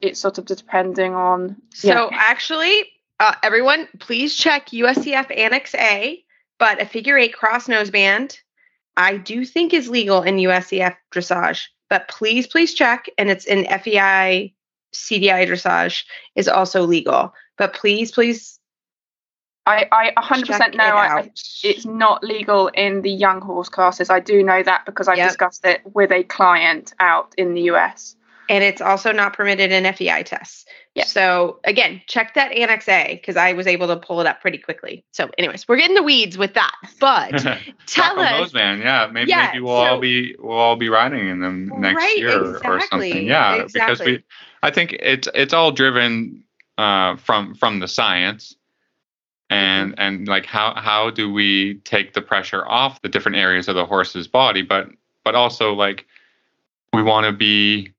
It's 0.00 0.18
sort 0.18 0.38
of 0.38 0.46
depending 0.46 1.14
on. 1.14 1.56
So 1.72 2.10
actually, 2.12 2.90
uh, 3.20 3.34
everyone, 3.44 3.86
please 4.00 4.34
check 4.36 4.70
USEF 4.70 5.30
Annex 5.36 5.74
A. 5.76 6.24
But 6.58 6.80
a 6.80 6.86
figure 6.86 7.16
eight 7.18 7.34
cross 7.34 7.66
noseband, 7.68 8.36
I 8.96 9.16
do 9.16 9.44
think 9.44 9.72
is 9.72 9.88
legal 9.88 10.22
in 10.22 10.36
USEF 10.36 10.96
dressage. 11.12 11.64
But 11.88 12.08
please, 12.08 12.46
please 12.46 12.72
check, 12.72 13.08
and 13.18 13.30
it's 13.30 13.44
in 13.44 13.66
FEI 13.66 14.54
CDI 14.94 15.46
dressage 15.46 16.04
is 16.34 16.48
also 16.48 16.82
legal. 16.82 17.34
But 17.58 17.74
please, 17.74 18.12
please, 18.12 18.58
I, 19.66 19.86
I 19.92 20.12
100% 20.20 20.46
check 20.46 20.74
know 20.74 20.86
it 20.86 20.90
I, 20.90 21.18
I, 21.20 21.30
it's 21.62 21.84
not 21.84 22.24
legal 22.24 22.68
in 22.68 23.02
the 23.02 23.10
young 23.10 23.40
horse 23.40 23.68
classes. 23.68 24.10
I 24.10 24.20
do 24.20 24.42
know 24.42 24.62
that 24.62 24.84
because 24.86 25.06
I've 25.06 25.18
Yep. 25.18 25.28
discussed 25.28 25.64
it 25.64 25.82
with 25.94 26.10
a 26.10 26.24
client 26.24 26.94
out 26.98 27.34
in 27.38 27.54
the 27.54 27.62
US. 27.72 28.16
And 28.48 28.64
it's 28.64 28.80
also 28.80 29.12
not 29.12 29.34
permitted 29.34 29.72
in 29.72 29.90
FEI 29.92 30.22
tests. 30.24 30.64
Yeah. 30.94 31.04
So 31.04 31.58
again, 31.64 32.02
check 32.06 32.34
that 32.34 32.52
Annex 32.52 32.86
A 32.88 33.14
because 33.14 33.36
I 33.36 33.54
was 33.54 33.66
able 33.66 33.86
to 33.88 33.96
pull 33.96 34.20
it 34.20 34.26
up 34.26 34.40
pretty 34.42 34.58
quickly. 34.58 35.04
So, 35.12 35.30
anyways, 35.38 35.66
we're 35.66 35.78
getting 35.78 35.94
the 35.96 36.02
weeds 36.02 36.36
with 36.36 36.52
that. 36.54 36.74
But 37.00 37.30
tell 37.86 38.18
us, 38.18 38.52
man. 38.52 38.80
yeah, 38.80 39.08
maybe 39.10 39.30
Yeah, 39.30 39.46
maybe 39.52 39.60
we'll 39.60 39.72
all 39.74 40.00
be 40.00 40.36
we'll 40.38 40.58
all 40.58 40.76
be 40.76 40.88
riding 40.90 41.28
in 41.28 41.40
them 41.40 41.72
next 41.78 41.96
Right, 41.96 42.18
year 42.18 42.56
or 42.62 42.80
something. 42.80 43.26
Yeah, 43.26 43.62
because 43.64 44.00
exactly. 44.00 44.12
we, 44.12 44.24
I 44.62 44.70
think 44.70 44.92
it's 45.00 45.28
it's 45.34 45.54
all 45.54 45.72
driven 45.72 46.44
uh, 46.76 47.16
from 47.16 47.54
from 47.54 47.78
the 47.80 47.88
science, 47.88 48.54
and 49.48 49.92
Mm-hmm. 49.92 50.00
and 50.00 50.28
like 50.28 50.44
how 50.46 50.74
how 50.74 51.10
do 51.10 51.32
we 51.32 51.74
take 51.84 52.12
the 52.12 52.22
pressure 52.22 52.66
off 52.66 53.00
the 53.02 53.08
different 53.08 53.36
areas 53.38 53.68
of 53.68 53.76
the 53.76 53.86
horse's 53.86 54.28
body, 54.28 54.62
but 54.62 54.88
but 55.24 55.34
also 55.34 55.72
like 55.72 56.04
we 56.92 57.02
want 57.02 57.24
to 57.26 57.32
be 57.32 57.91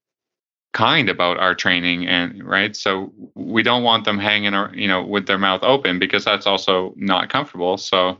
kind 0.73 1.07
about 1.07 1.39
our 1.39 1.53
training 1.53 2.07
and 2.07 2.43
right 2.43 2.75
so 2.75 3.13
we 3.35 3.61
don't 3.61 3.83
want 3.83 4.05
them 4.05 4.17
hanging 4.17 4.55
or 4.55 4.73
you 4.75 4.87
know 4.87 5.03
with 5.03 5.27
their 5.27 5.37
mouth 5.37 5.61
open 5.63 5.99
because 5.99 6.25
that's 6.25 6.47
also 6.47 6.93
not 6.97 7.29
comfortable 7.29 7.77
so 7.77 8.17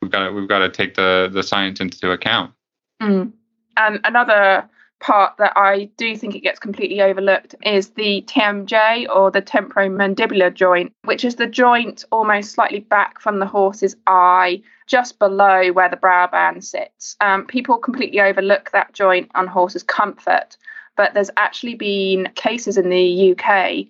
we've 0.00 0.10
got 0.10 0.26
to 0.26 0.32
we've 0.32 0.48
got 0.48 0.60
to 0.60 0.70
take 0.70 0.94
the 0.94 1.28
the 1.30 1.42
science 1.42 1.78
into 1.78 2.10
account 2.10 2.52
Mm. 3.00 3.32
And 3.76 4.00
another 4.04 4.68
part 5.00 5.38
that 5.38 5.54
I 5.56 5.90
do 5.96 6.14
think 6.14 6.34
it 6.34 6.40
gets 6.40 6.60
completely 6.60 7.00
overlooked 7.00 7.54
is 7.64 7.90
the 7.90 8.22
TMJ 8.22 9.06
or 9.08 9.30
the 9.30 9.40
temporomandibular 9.40 10.52
joint, 10.52 10.92
which 11.04 11.24
is 11.24 11.36
the 11.36 11.46
joint 11.46 12.04
almost 12.12 12.52
slightly 12.52 12.80
back 12.80 13.18
from 13.18 13.38
the 13.38 13.46
horse's 13.46 13.96
eye, 14.06 14.62
just 14.86 15.18
below 15.18 15.72
where 15.72 15.88
the 15.88 15.96
brow 15.96 16.26
band 16.26 16.62
sits. 16.62 17.16
Um, 17.22 17.46
people 17.46 17.78
completely 17.78 18.20
overlook 18.20 18.70
that 18.72 18.92
joint 18.92 19.30
on 19.34 19.46
horses' 19.46 19.82
comfort, 19.82 20.58
but 20.96 21.14
there's 21.14 21.30
actually 21.36 21.74
been 21.74 22.28
cases 22.34 22.76
in 22.76 22.90
the 22.90 23.32
UK 23.32 23.86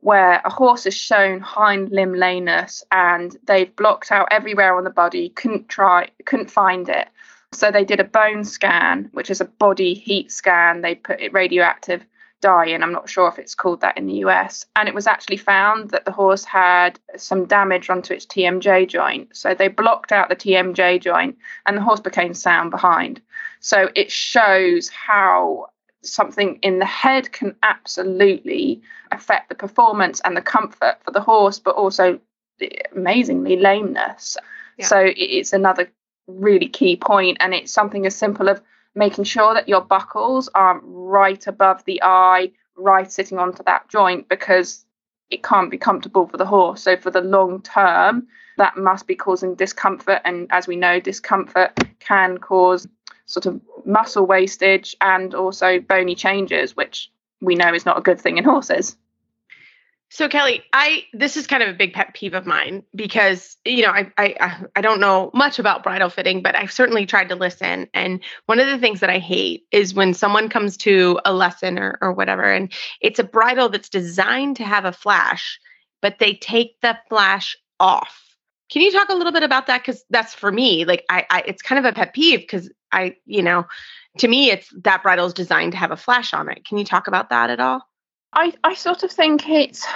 where 0.00 0.40
a 0.44 0.50
horse 0.50 0.84
has 0.84 0.94
shown 0.94 1.40
hind 1.40 1.90
limb 1.90 2.12
lameness 2.12 2.84
and 2.90 3.36
they've 3.46 3.74
blocked 3.76 4.10
out 4.10 4.28
everywhere 4.30 4.76
on 4.76 4.84
the 4.84 4.90
body, 4.90 5.28
couldn't 5.30 5.68
try, 5.68 6.08
couldn't 6.24 6.50
find 6.50 6.88
it. 6.88 7.08
So 7.52 7.70
they 7.70 7.84
did 7.84 8.00
a 8.00 8.04
bone 8.04 8.44
scan, 8.44 9.10
which 9.12 9.30
is 9.30 9.40
a 9.40 9.44
body 9.44 9.94
heat 9.94 10.32
scan. 10.32 10.80
They 10.80 10.96
put 10.96 11.20
it 11.20 11.32
radioactive 11.32 12.04
dye 12.40 12.66
in. 12.66 12.82
I'm 12.82 12.92
not 12.92 13.08
sure 13.08 13.28
if 13.28 13.38
it's 13.38 13.54
called 13.54 13.80
that 13.82 13.96
in 13.96 14.06
the 14.06 14.24
US. 14.24 14.66
And 14.74 14.88
it 14.88 14.94
was 14.94 15.06
actually 15.06 15.36
found 15.36 15.90
that 15.90 16.04
the 16.04 16.10
horse 16.10 16.44
had 16.44 16.98
some 17.16 17.46
damage 17.46 17.88
onto 17.88 18.12
its 18.12 18.26
TMJ 18.26 18.88
joint. 18.88 19.36
So 19.36 19.54
they 19.54 19.68
blocked 19.68 20.10
out 20.10 20.28
the 20.28 20.36
TMJ 20.36 21.00
joint 21.00 21.38
and 21.64 21.76
the 21.76 21.82
horse 21.82 22.00
became 22.00 22.34
sound 22.34 22.70
behind. 22.70 23.20
So 23.60 23.90
it 23.94 24.10
shows 24.10 24.88
how 24.88 25.68
something 26.02 26.58
in 26.62 26.78
the 26.78 26.84
head 26.84 27.32
can 27.32 27.54
absolutely 27.62 28.82
affect 29.10 29.48
the 29.48 29.54
performance 29.54 30.20
and 30.24 30.36
the 30.36 30.42
comfort 30.42 30.96
for 31.04 31.10
the 31.10 31.20
horse, 31.20 31.58
but 31.58 31.74
also 31.74 32.18
amazingly 32.94 33.56
lameness. 33.56 34.36
Yeah. 34.78 34.86
So 34.86 35.04
it's 35.16 35.52
another 35.52 35.90
really 36.26 36.68
key 36.68 36.96
point, 36.96 37.38
and 37.40 37.54
it's 37.54 37.72
something 37.72 38.06
as 38.06 38.14
simple 38.16 38.48
of 38.48 38.60
making 38.94 39.24
sure 39.24 39.54
that 39.54 39.68
your 39.68 39.80
buckles 39.80 40.48
are 40.54 40.80
right 40.82 41.46
above 41.46 41.84
the 41.84 42.00
eye, 42.02 42.52
right 42.76 43.10
sitting 43.10 43.38
onto 43.38 43.62
that 43.64 43.88
joint, 43.88 44.28
because 44.28 44.84
it 45.30 45.42
can't 45.42 45.70
be 45.70 45.78
comfortable 45.78 46.26
for 46.26 46.36
the 46.36 46.46
horse. 46.46 46.82
So 46.82 46.96
for 46.96 47.10
the 47.10 47.22
long 47.22 47.62
term, 47.62 48.26
that 48.58 48.76
must 48.76 49.06
be 49.06 49.14
causing 49.14 49.54
discomfort, 49.54 50.20
and 50.24 50.46
as 50.50 50.66
we 50.66 50.76
know, 50.76 51.00
discomfort 51.00 51.72
can 52.00 52.38
cause 52.38 52.86
sort 53.32 53.46
of 53.46 53.60
muscle 53.86 54.26
wastage 54.26 54.94
and 55.00 55.34
also 55.34 55.80
bony 55.80 56.14
changes, 56.14 56.76
which 56.76 57.10
we 57.40 57.54
know 57.54 57.72
is 57.72 57.86
not 57.86 57.98
a 57.98 58.02
good 58.02 58.20
thing 58.20 58.36
in 58.36 58.44
horses. 58.44 58.94
So 60.10 60.28
Kelly, 60.28 60.62
I 60.74 61.04
this 61.14 61.38
is 61.38 61.46
kind 61.46 61.62
of 61.62 61.70
a 61.70 61.72
big 61.72 61.94
pet 61.94 62.12
peeve 62.12 62.34
of 62.34 62.44
mine 62.44 62.82
because 62.94 63.56
you 63.64 63.82
know 63.82 63.90
I 63.90 64.12
I 64.18 64.66
I 64.76 64.82
don't 64.82 65.00
know 65.00 65.30
much 65.32 65.58
about 65.58 65.82
bridle 65.82 66.10
fitting, 66.10 66.42
but 66.42 66.54
I've 66.54 66.70
certainly 66.70 67.06
tried 67.06 67.30
to 67.30 67.34
listen. 67.34 67.88
And 67.94 68.20
one 68.44 68.60
of 68.60 68.66
the 68.66 68.76
things 68.76 69.00
that 69.00 69.08
I 69.08 69.18
hate 69.18 69.64
is 69.72 69.94
when 69.94 70.12
someone 70.12 70.50
comes 70.50 70.76
to 70.78 71.18
a 71.24 71.32
lesson 71.32 71.78
or 71.78 71.96
or 72.02 72.12
whatever, 72.12 72.42
and 72.42 72.70
it's 73.00 73.18
a 73.18 73.24
bridle 73.24 73.70
that's 73.70 73.88
designed 73.88 74.56
to 74.56 74.64
have 74.64 74.84
a 74.84 74.92
flash, 74.92 75.58
but 76.02 76.18
they 76.18 76.34
take 76.34 76.78
the 76.82 76.98
flash 77.08 77.56
off. 77.80 78.31
Can 78.72 78.80
you 78.80 78.90
talk 78.90 79.10
a 79.10 79.14
little 79.14 79.32
bit 79.32 79.42
about 79.42 79.66
that? 79.66 79.82
Because 79.82 80.02
that's 80.08 80.32
for 80.32 80.50
me, 80.50 80.86
like 80.86 81.04
I, 81.10 81.26
I 81.28 81.42
it's 81.46 81.60
kind 81.60 81.78
of 81.78 81.84
a 81.84 81.94
pet 81.94 82.14
peeve 82.14 82.40
because 82.40 82.70
I 82.90 83.16
you 83.26 83.42
know 83.42 83.66
to 84.16 84.28
me 84.28 84.50
it's 84.50 84.72
that 84.84 85.02
bridle 85.02 85.26
is 85.26 85.34
designed 85.34 85.72
to 85.72 85.78
have 85.78 85.90
a 85.90 85.96
flash 85.96 86.32
on 86.32 86.48
it. 86.48 86.64
Can 86.64 86.78
you 86.78 86.84
talk 86.84 87.06
about 87.06 87.28
that 87.28 87.50
at 87.50 87.60
all? 87.60 87.86
I, 88.32 88.54
I 88.64 88.72
sort 88.72 89.02
of 89.02 89.12
think 89.12 89.46
it's 89.46 89.86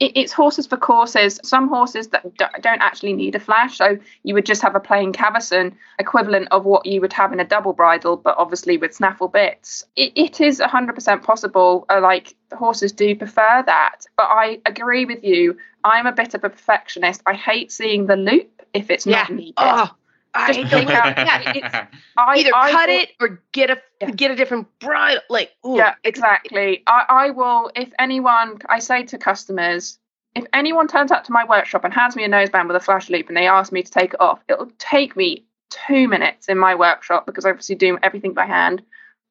it, 0.00 0.12
it's 0.16 0.32
horses 0.32 0.66
for 0.66 0.76
courses. 0.76 1.38
Some 1.44 1.68
horses 1.68 2.08
that 2.08 2.36
d- 2.36 2.44
don't 2.60 2.80
actually 2.80 3.12
need 3.12 3.34
a 3.34 3.40
flash, 3.40 3.76
so 3.76 3.98
you 4.24 4.34
would 4.34 4.46
just 4.46 4.62
have 4.62 4.74
a 4.74 4.80
plain 4.80 5.12
cavesson 5.12 5.76
equivalent 5.98 6.48
of 6.50 6.64
what 6.64 6.86
you 6.86 7.00
would 7.00 7.12
have 7.12 7.32
in 7.32 7.38
a 7.38 7.44
double 7.44 7.72
bridle, 7.72 8.16
but 8.16 8.36
obviously 8.38 8.78
with 8.78 8.94
snaffle 8.94 9.28
bits. 9.28 9.84
It, 9.94 10.12
it 10.16 10.40
is 10.40 10.58
100% 10.58 11.22
possible. 11.22 11.86
Uh, 11.88 12.00
like 12.00 12.34
horses 12.52 12.92
do 12.92 13.14
prefer 13.14 13.62
that, 13.66 14.00
but 14.16 14.26
I 14.28 14.60
agree 14.66 15.04
with 15.04 15.22
you. 15.22 15.56
I'm 15.84 16.06
a 16.06 16.12
bit 16.12 16.34
of 16.34 16.42
a 16.42 16.50
perfectionist. 16.50 17.22
I 17.26 17.34
hate 17.34 17.70
seeing 17.70 18.06
the 18.06 18.16
loop 18.16 18.62
if 18.74 18.90
it's 18.90 19.06
not 19.06 19.30
needed. 19.30 19.54
Oh, 19.58 19.90
I 20.34 20.52
Just 20.52 20.58
hate 20.60 20.70
take 20.70 20.88
the 20.88 20.94
out- 20.94 21.16
yeah, 21.18 21.50
it's- 21.56 21.86
I, 22.16 22.34
either 22.38 22.50
I 22.54 22.70
cut 22.70 22.88
will- 22.88 22.98
it 23.00 23.08
or 23.20 23.42
get 23.52 23.70
a 23.70 23.80
Yeah. 24.00 24.10
get 24.12 24.30
a 24.30 24.36
different 24.36 24.68
bridle. 24.78 25.20
Like, 25.28 25.50
ooh, 25.66 25.76
Yeah, 25.76 25.94
exactly. 26.04 26.82
I, 26.86 27.04
I 27.08 27.30
will, 27.30 27.70
if 27.74 27.92
anyone, 27.98 28.58
I 28.68 28.78
say 28.78 29.02
to 29.04 29.18
customers, 29.18 29.98
if 30.36 30.44
anyone 30.52 30.86
turns 30.86 31.10
up 31.10 31.24
to 31.24 31.32
my 31.32 31.44
workshop 31.44 31.84
and 31.84 31.92
hands 31.92 32.14
me 32.14 32.24
a 32.24 32.28
noseband 32.28 32.68
with 32.68 32.76
a 32.76 32.80
flash 32.80 33.10
loop 33.10 33.28
and 33.28 33.36
they 33.36 33.48
ask 33.48 33.72
me 33.72 33.82
to 33.82 33.90
take 33.90 34.14
it 34.14 34.20
off, 34.20 34.40
it'll 34.48 34.70
take 34.78 35.16
me 35.16 35.44
two 35.70 36.06
minutes 36.08 36.48
in 36.48 36.58
my 36.58 36.74
workshop 36.74 37.26
because 37.26 37.44
I 37.44 37.50
obviously 37.50 37.74
do 37.76 37.98
everything 38.02 38.32
by 38.34 38.46
hand. 38.46 38.82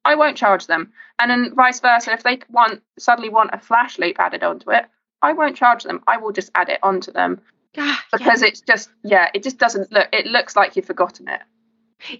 I 0.04 0.14
won't 0.14 0.36
charge 0.36 0.66
them. 0.66 0.92
And 1.18 1.30
then 1.30 1.54
vice 1.54 1.80
versa, 1.80 2.12
if 2.12 2.22
they 2.22 2.40
want 2.50 2.82
suddenly 2.98 3.28
want 3.30 3.50
a 3.52 3.58
flash 3.58 3.98
loop 3.98 4.16
added 4.18 4.42
onto 4.42 4.70
it, 4.70 4.84
I 5.22 5.32
won't 5.34 5.56
charge 5.56 5.84
them. 5.84 6.02
I 6.06 6.16
will 6.18 6.32
just 6.32 6.50
add 6.54 6.68
it 6.70 6.80
onto 6.82 7.12
them 7.12 7.40
Ah, 7.78 8.04
because 8.12 8.42
yeah. 8.42 8.48
it's 8.48 8.60
just 8.60 8.90
yeah, 9.04 9.28
it 9.34 9.42
just 9.42 9.58
doesn't 9.58 9.92
look. 9.92 10.08
It 10.12 10.26
looks 10.26 10.56
like 10.56 10.76
you've 10.76 10.86
forgotten 10.86 11.28
it. 11.28 11.40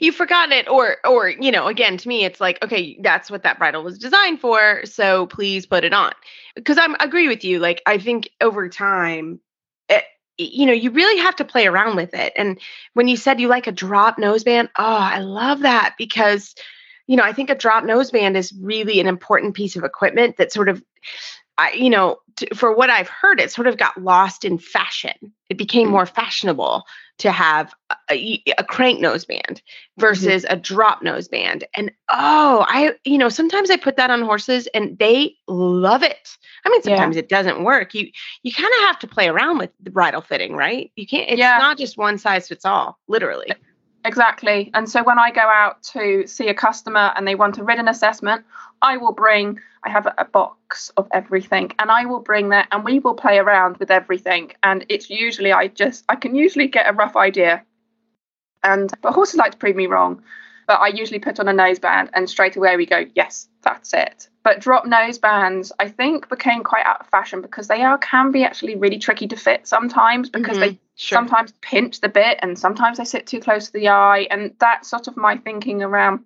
you've 0.00 0.14
forgotten 0.14 0.52
it, 0.52 0.68
or 0.68 0.96
or 1.06 1.28
you 1.28 1.50
know, 1.50 1.66
again, 1.66 1.96
to 1.98 2.08
me, 2.08 2.24
it's 2.24 2.40
like, 2.40 2.62
okay, 2.64 2.98
that's 3.02 3.30
what 3.30 3.42
that 3.42 3.58
bridle 3.58 3.82
was 3.82 3.98
designed 3.98 4.40
for, 4.40 4.82
so 4.84 5.26
please 5.26 5.66
put 5.66 5.84
it 5.84 5.92
on. 5.92 6.12
Because 6.54 6.78
I'm 6.78 6.94
agree 7.00 7.28
with 7.28 7.44
you. 7.44 7.58
Like, 7.58 7.82
I 7.86 7.98
think 7.98 8.30
over 8.40 8.68
time, 8.68 9.40
it, 9.88 10.04
you 10.38 10.66
know, 10.66 10.72
you 10.72 10.90
really 10.90 11.20
have 11.20 11.36
to 11.36 11.44
play 11.44 11.66
around 11.66 11.96
with 11.96 12.14
it. 12.14 12.32
And 12.36 12.60
when 12.94 13.08
you 13.08 13.16
said 13.16 13.40
you 13.40 13.48
like 13.48 13.66
a 13.66 13.72
drop 13.72 14.18
noseband, 14.18 14.68
oh, 14.78 14.84
I 14.84 15.20
love 15.20 15.60
that 15.60 15.94
because, 15.98 16.54
you 17.06 17.16
know, 17.16 17.24
I 17.24 17.32
think 17.32 17.50
a 17.50 17.54
drop 17.54 17.84
noseband 17.84 18.36
is 18.36 18.52
really 18.52 19.00
an 19.00 19.06
important 19.06 19.54
piece 19.54 19.76
of 19.76 19.84
equipment 19.84 20.36
that 20.36 20.52
sort 20.52 20.68
of 20.68 20.82
I, 21.60 21.72
you 21.72 21.90
know, 21.90 22.16
t- 22.36 22.48
for 22.54 22.74
what 22.74 22.88
I've 22.88 23.08
heard, 23.08 23.38
it 23.38 23.52
sort 23.52 23.66
of 23.66 23.76
got 23.76 24.02
lost 24.02 24.44
in 24.44 24.56
fashion. 24.56 25.12
It 25.50 25.58
became 25.58 25.88
mm. 25.88 25.92
more 25.92 26.06
fashionable 26.06 26.84
to 27.18 27.30
have, 27.30 27.74
a, 28.10 28.42
a 28.56 28.64
crank 28.64 29.00
noseband 29.00 29.42
mm-hmm. 29.42 30.00
versus 30.00 30.46
a 30.48 30.56
drop 30.56 31.02
noseband. 31.02 31.64
And 31.76 31.92
oh, 32.08 32.64
I, 32.66 32.94
you 33.04 33.18
know, 33.18 33.28
sometimes 33.28 33.70
I 33.70 33.76
put 33.76 33.96
that 33.96 34.10
on 34.10 34.22
horses 34.22 34.68
and 34.68 34.98
they 34.98 35.36
love 35.46 36.02
it. 36.02 36.36
I 36.64 36.70
mean, 36.70 36.80
Yeah. 36.84 36.96
sometimes 36.96 37.16
it 37.16 37.28
doesn't 37.28 37.62
work. 37.62 37.94
You 37.94 38.10
you 38.42 38.52
kind 38.52 38.72
of 38.78 38.80
have 38.86 38.98
to 39.00 39.06
play 39.06 39.28
around 39.28 39.58
with 39.58 39.70
the 39.80 39.90
bridle 39.90 40.22
fitting, 40.22 40.54
right? 40.54 40.90
You 40.96 41.06
can't. 41.06 41.28
It's 41.30 41.38
Yeah. 41.38 41.58
not 41.58 41.78
just 41.78 41.98
one 41.98 42.16
size 42.16 42.48
fits 42.48 42.64
all. 42.64 42.98
Literally. 43.06 43.52
Exactly. 44.04 44.70
And 44.74 44.88
so 44.88 45.02
when 45.02 45.18
I 45.18 45.30
go 45.30 45.42
out 45.42 45.82
to 45.94 46.26
see 46.26 46.48
a 46.48 46.54
customer 46.54 47.12
and 47.16 47.26
they 47.26 47.34
want 47.34 47.58
a 47.58 47.64
ridden 47.64 47.88
assessment, 47.88 48.44
I 48.82 48.96
will 48.96 49.12
bring, 49.12 49.60
I 49.84 49.90
have 49.90 50.06
a, 50.06 50.24
box 50.24 50.90
of 50.96 51.08
everything 51.12 51.72
and 51.78 51.90
I 51.90 52.06
will 52.06 52.20
bring 52.20 52.48
that 52.50 52.68
and 52.70 52.84
we 52.84 52.98
will 52.98 53.14
play 53.14 53.38
around 53.38 53.76
with 53.76 53.90
everything. 53.90 54.52
And 54.62 54.86
it's 54.88 55.10
usually, 55.10 55.52
I 55.52 55.68
just, 55.68 56.04
I 56.08 56.16
can 56.16 56.34
usually 56.34 56.68
get 56.68 56.88
a 56.88 56.92
rough 56.92 57.16
idea. 57.16 57.64
And, 58.62 58.92
but 59.02 59.12
horses 59.12 59.36
like 59.36 59.52
to 59.52 59.58
prove 59.58 59.76
me 59.76 59.86
wrong. 59.86 60.22
But 60.66 60.80
I 60.80 60.88
usually 60.88 61.18
put 61.18 61.40
on 61.40 61.48
a 61.48 61.52
noseband 61.52 62.10
and 62.14 62.30
straight 62.30 62.56
away 62.56 62.76
we 62.76 62.86
go, 62.86 63.04
yes, 63.14 63.48
that's 63.62 63.92
it. 63.92 64.28
But 64.44 64.60
drop 64.60 64.84
nosebands, 64.84 65.72
I 65.78 65.88
think, 65.88 66.28
became 66.28 66.62
quite 66.62 66.86
out 66.86 67.00
of 67.00 67.08
fashion 67.08 67.42
because 67.42 67.68
they 67.68 67.82
are 67.82 67.98
can 67.98 68.30
be 68.30 68.44
actually 68.44 68.76
really 68.76 68.98
tricky 68.98 69.26
to 69.28 69.36
fit 69.36 69.66
sometimes 69.66 70.30
because 70.30 70.56
Mhm. 70.56 70.60
they 70.60 70.78
Sure. 71.00 71.16
sometimes 71.16 71.54
pinch 71.62 72.00
the 72.02 72.10
bit 72.10 72.38
and 72.42 72.58
sometimes 72.58 72.98
they 72.98 73.06
sit 73.06 73.26
too 73.26 73.40
close 73.40 73.64
to 73.64 73.72
the 73.72 73.88
eye 73.88 74.26
and 74.30 74.54
that's 74.58 74.90
sort 74.90 75.08
of 75.08 75.16
my 75.16 75.38
thinking 75.38 75.82
around 75.82 76.20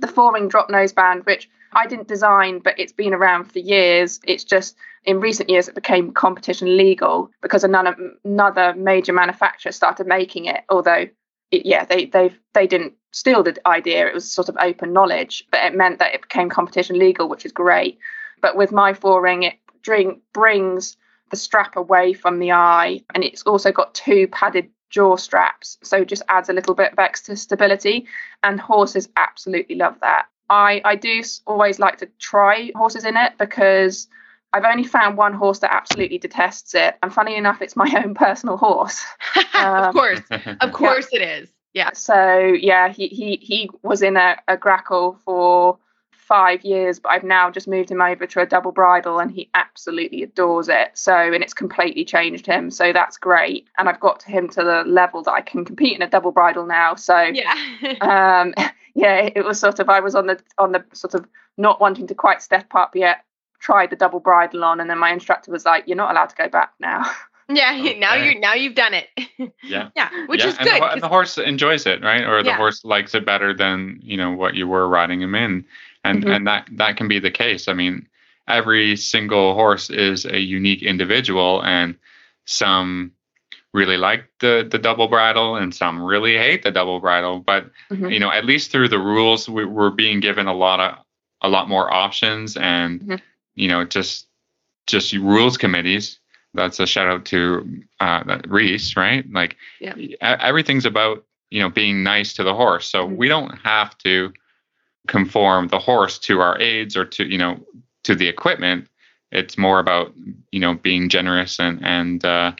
the 0.00 0.06
four 0.06 0.34
ring 0.34 0.46
drop 0.46 0.68
nose 0.68 0.92
band 0.92 1.24
which 1.24 1.48
i 1.72 1.86
didn't 1.86 2.06
design 2.06 2.58
but 2.58 2.78
it's 2.78 2.92
been 2.92 3.14
around 3.14 3.44
for 3.44 3.60
years. 3.60 4.20
It's 4.24 4.44
just 4.44 4.76
in 5.04 5.20
recent 5.20 5.48
years 5.48 5.68
it 5.68 5.74
became 5.74 6.12
competition 6.12 6.76
legal 6.76 7.30
because 7.40 7.64
another 7.64 7.96
another 8.26 8.74
major 8.74 9.14
manufacturer 9.14 9.72
started 9.72 10.06
making 10.06 10.44
it 10.44 10.64
although 10.68 11.06
it, 11.50 11.64
yeah 11.64 11.86
they 11.86 12.04
they 12.04 12.30
they 12.52 12.66
didn't 12.66 12.92
steal 13.12 13.42
the 13.42 13.56
idea. 13.66 14.06
It 14.06 14.12
was 14.12 14.30
sort 14.30 14.50
of 14.50 14.58
open 14.60 14.92
knowledge 14.92 15.44
but 15.50 15.64
it 15.64 15.74
meant 15.74 15.98
that 16.00 16.12
it 16.12 16.20
became 16.20 16.50
competition 16.50 16.98
legal 16.98 17.26
which 17.26 17.46
is 17.46 17.52
great. 17.52 17.98
But 18.42 18.54
with 18.54 18.70
my 18.70 18.92
four 18.92 19.22
ring 19.22 19.44
it 19.44 19.54
drink 19.80 20.20
brings 20.34 20.98
the 21.30 21.36
strap 21.36 21.76
away 21.76 22.12
from 22.12 22.38
the 22.38 22.52
eye 22.52 23.00
and 23.14 23.24
it's 23.24 23.42
also 23.42 23.70
got 23.72 23.94
two 23.94 24.26
padded 24.28 24.68
jaw 24.90 25.16
straps 25.16 25.78
so 25.82 25.98
it 25.98 26.08
just 26.08 26.22
adds 26.28 26.48
a 26.48 26.52
little 26.52 26.74
bit 26.74 26.92
of 26.92 26.98
extra 26.98 27.36
stability 27.36 28.06
and 28.42 28.60
horses 28.60 29.08
absolutely 29.16 29.74
love 29.76 29.96
that 30.00 30.26
i 30.48 30.80
i 30.84 30.94
do 30.96 31.22
always 31.46 31.78
like 31.78 31.98
to 31.98 32.08
try 32.18 32.70
horses 32.74 33.04
in 33.04 33.16
it 33.16 33.32
because 33.38 34.08
i've 34.54 34.64
only 34.64 34.84
found 34.84 35.16
one 35.18 35.34
horse 35.34 35.58
that 35.58 35.72
absolutely 35.74 36.16
detests 36.16 36.74
it 36.74 36.96
and 37.02 37.12
funny 37.12 37.36
enough 37.36 37.60
it's 37.60 37.76
my 37.76 37.92
own 38.04 38.14
personal 38.14 38.56
horse 38.56 39.04
of 39.36 39.44
Um, 39.62 39.92
course. 39.92 40.20
Of 40.60 40.72
course 40.72 41.08
it 41.12 41.20
is. 41.22 41.50
Yeah. 41.74 41.90
so 41.92 42.38
yeah 42.58 42.88
he 42.88 43.08
he 43.08 43.36
he 43.42 43.68
was 43.82 44.00
in 44.00 44.16
a, 44.16 44.36
a 44.48 44.56
grackle 44.56 45.18
for 45.24 45.78
five 46.28 46.62
years 46.62 47.00
but 47.00 47.10
i've 47.10 47.24
now 47.24 47.50
just 47.50 47.66
moved 47.66 47.90
him 47.90 48.02
over 48.02 48.26
to 48.26 48.38
a 48.40 48.44
double 48.46 48.70
bridle 48.70 49.18
and 49.18 49.30
he 49.30 49.48
absolutely 49.54 50.22
adores 50.22 50.68
it 50.68 50.90
so 50.92 51.16
and 51.16 51.42
it's 51.42 51.54
completely 51.54 52.04
changed 52.04 52.44
him 52.44 52.70
so 52.70 52.92
that's 52.92 53.16
great 53.16 53.66
and 53.78 53.88
i've 53.88 53.98
got 53.98 54.20
to 54.20 54.30
him 54.30 54.46
to 54.46 54.62
the 54.62 54.84
level 54.86 55.22
that 55.22 55.32
i 55.32 55.40
can 55.40 55.64
compete 55.64 55.96
in 55.96 56.02
a 56.02 56.08
double 56.10 56.30
bridle 56.30 56.66
now 56.66 56.94
so 56.94 57.18
Yeah. 57.18 57.54
um 58.02 58.52
yeah 58.94 59.30
it 59.34 59.42
was 59.44 59.58
sort 59.58 59.78
of 59.80 59.88
i 59.88 60.00
was 60.00 60.14
on 60.14 60.26
the 60.26 60.38
on 60.58 60.72
the 60.72 60.84
sort 60.92 61.14
of 61.14 61.26
not 61.56 61.80
wanting 61.80 62.06
to 62.08 62.14
quite 62.14 62.42
step 62.42 62.66
up 62.74 62.94
yet 62.94 63.24
tried 63.58 63.88
the 63.90 63.96
double 63.96 64.20
bridle 64.20 64.62
on 64.64 64.80
and 64.80 64.90
then 64.90 64.98
my 64.98 65.10
instructor 65.10 65.50
was 65.50 65.64
like 65.64 65.84
you're 65.86 65.96
not 65.96 66.10
allowed 66.10 66.28
to 66.28 66.36
go 66.36 66.48
back 66.48 66.72
now 66.78 67.04
yeah. 67.50 67.94
Now 67.98 68.14
Okay. 68.14 68.28
you 68.34 68.40
now 68.40 68.52
you've 68.52 68.74
done 68.74 68.92
it. 68.92 69.06
yeah. 69.64 69.88
yeah. 69.96 70.10
Which 70.26 70.40
Yeah, 70.40 70.48
is 70.48 70.58
and 70.58 70.68
good. 70.68 70.74
The, 70.74 70.80
ho- 70.80 70.84
and 70.84 70.92
'cause- 70.92 71.00
the 71.00 71.08
horse 71.08 71.38
enjoys 71.38 71.86
it, 71.86 72.02
right? 72.04 72.22
Or 72.22 72.42
the 72.42 72.50
Yeah. 72.50 72.56
horse 72.58 72.84
likes 72.84 73.14
it 73.14 73.24
better 73.24 73.54
than 73.54 73.98
you 74.02 74.18
know 74.18 74.32
what 74.32 74.52
you 74.54 74.68
were 74.68 74.86
riding 74.86 75.22
him 75.22 75.34
in, 75.34 75.64
and 76.04 76.22
Mm-hmm. 76.22 76.28
Mhm. 76.30 76.36
and 76.36 76.46
that 76.46 76.68
that 76.76 76.96
can 76.96 77.08
be 77.08 77.18
the 77.18 77.30
case. 77.30 77.68
I 77.68 77.74
mean, 77.74 78.08
every 78.48 78.96
single 78.96 79.54
horse 79.54 79.90
is 79.90 80.24
a 80.24 80.38
unique 80.38 80.82
individual, 80.82 81.62
and 81.64 81.96
some 82.46 83.12
really 83.74 83.96
like 83.96 84.24
the 84.40 84.66
the 84.70 84.78
double 84.78 85.08
bridle, 85.08 85.56
and 85.56 85.74
some 85.74 86.02
really 86.02 86.36
hate 86.36 86.62
the 86.62 86.70
double 86.70 87.00
bridle. 87.00 87.40
But 87.40 87.70
Mhm. 87.90 88.12
you 88.12 88.18
know, 88.20 88.30
at 88.30 88.44
least 88.44 88.70
through 88.70 88.88
the 88.88 88.98
rules, 88.98 89.48
we, 89.48 89.64
we're 89.64 89.90
being 89.90 90.20
given 90.20 90.46
a 90.46 90.54
lot 90.54 90.80
of 90.80 90.98
a 91.42 91.48
lot 91.48 91.68
more 91.68 91.92
options, 91.92 92.56
and 92.56 93.00
Mhm. 93.00 93.20
you 93.54 93.68
know, 93.68 93.84
just 93.84 94.26
just 94.86 95.12
rules 95.12 95.58
committees. 95.58 96.18
That's 96.54 96.80
a 96.80 96.86
shout 96.86 97.08
out 97.08 97.26
to 97.26 97.82
uh, 98.00 98.38
Reese, 98.48 98.96
right? 98.96 99.24
Like 99.30 99.56
Yeah. 99.80 99.94
everything's 100.20 100.86
about 100.86 101.24
you 101.50 101.60
know 101.60 101.68
being 101.70 102.02
nice 102.02 102.34
to 102.34 102.42
the 102.44 102.54
horse. 102.54 102.88
So 102.88 103.06
Mhm. 103.06 103.16
we 103.16 103.28
don't 103.28 103.58
have 103.64 103.96
to 103.98 104.32
conform 105.08 105.68
the 105.68 105.78
horse 105.78 106.18
to 106.20 106.40
our 106.40 106.60
aids 106.60 106.96
or 106.96 107.04
to 107.04 107.24
you 107.24 107.38
know 107.38 107.58
to 108.04 108.14
the 108.14 108.28
equipment. 108.28 108.88
It's 109.32 109.58
more 109.58 109.80
about 109.80 110.14
you 110.52 110.60
know 110.60 110.74
being 110.74 111.08
generous 111.08 111.58
and 111.58 111.84
and 111.84 112.24
uh, 112.24 112.52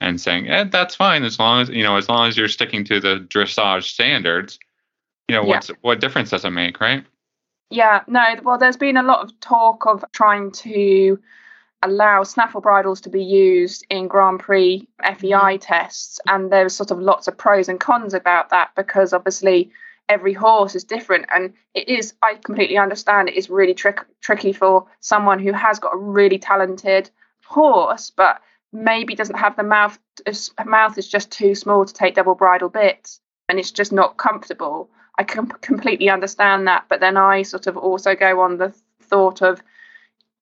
and 0.00 0.20
saying 0.20 0.48
eh, 0.50 0.64
that's 0.64 0.96
fine 0.96 1.22
as 1.24 1.38
long 1.38 1.62
as 1.62 1.68
you 1.68 1.84
know 1.84 1.96
as 1.96 2.08
long 2.08 2.28
as 2.28 2.36
you're 2.36 2.48
sticking 2.48 2.84
to 2.84 3.00
the 3.00 3.26
dressage 3.28 3.84
standards. 3.84 4.58
You 5.28 5.36
know 5.36 5.42
Yeah. 5.42 5.48
what's 5.48 5.68
what 5.82 6.00
difference 6.00 6.30
does 6.30 6.44
it 6.44 6.50
make, 6.50 6.80
right? 6.80 7.04
Yeah, 7.70 8.02
no, 8.08 8.24
well, 8.42 8.58
there's 8.58 8.76
been 8.76 8.96
a 8.96 9.02
lot 9.04 9.22
of 9.22 9.38
talk 9.38 9.86
of 9.86 10.04
trying 10.12 10.50
to 10.52 11.20
allow 11.82 12.22
snaffle 12.24 12.60
bridles 12.60 13.00
to 13.02 13.10
be 13.10 13.22
used 13.24 13.86
in 13.88 14.08
Grand 14.08 14.40
Prix 14.40 14.88
FEI 15.02 15.58
tests. 15.58 16.20
And 16.26 16.52
there's 16.52 16.74
sort 16.74 16.90
of 16.90 16.98
lots 16.98 17.28
of 17.28 17.38
pros 17.38 17.68
and 17.68 17.80
cons 17.80 18.12
about 18.12 18.50
that 18.50 18.70
because 18.76 19.12
obviously 19.12 19.70
every 20.10 20.34
horse 20.34 20.74
is 20.74 20.84
different. 20.84 21.26
And 21.34 21.54
it 21.72 21.88
is, 21.88 22.12
I 22.20 22.34
completely 22.34 22.76
understand 22.76 23.28
it 23.28 23.36
is 23.36 23.48
really 23.48 23.72
trick, 23.74 24.00
tricky 24.20 24.52
for 24.52 24.86
someone 25.00 25.38
who 25.38 25.52
has 25.52 25.78
got 25.78 25.94
a 25.94 25.98
really 25.98 26.38
talented 26.38 27.08
horse, 27.46 28.10
but 28.10 28.40
maybe 28.72 29.14
doesn't 29.14 29.38
have 29.38 29.56
the 29.56 29.62
mouth, 29.62 29.98
mouth 30.66 30.98
is 30.98 31.08
just 31.08 31.30
too 31.30 31.54
small 31.54 31.86
to 31.86 31.94
take 31.94 32.14
double 32.16 32.34
bridle 32.34 32.68
bits 32.68 33.20
and 33.48 33.58
it's 33.58 33.70
just 33.70 33.92
not 33.92 34.16
comfortable. 34.16 34.90
I 35.18 35.22
can 35.22 35.46
completely 35.46 36.10
understand 36.10 36.66
that, 36.66 36.84
but 36.88 37.00
then 37.00 37.16
I 37.16 37.42
sort 37.42 37.66
of 37.66 37.76
also 37.76 38.14
go 38.14 38.40
on 38.40 38.58
the 38.58 38.74
thought 39.02 39.42
of 39.42 39.62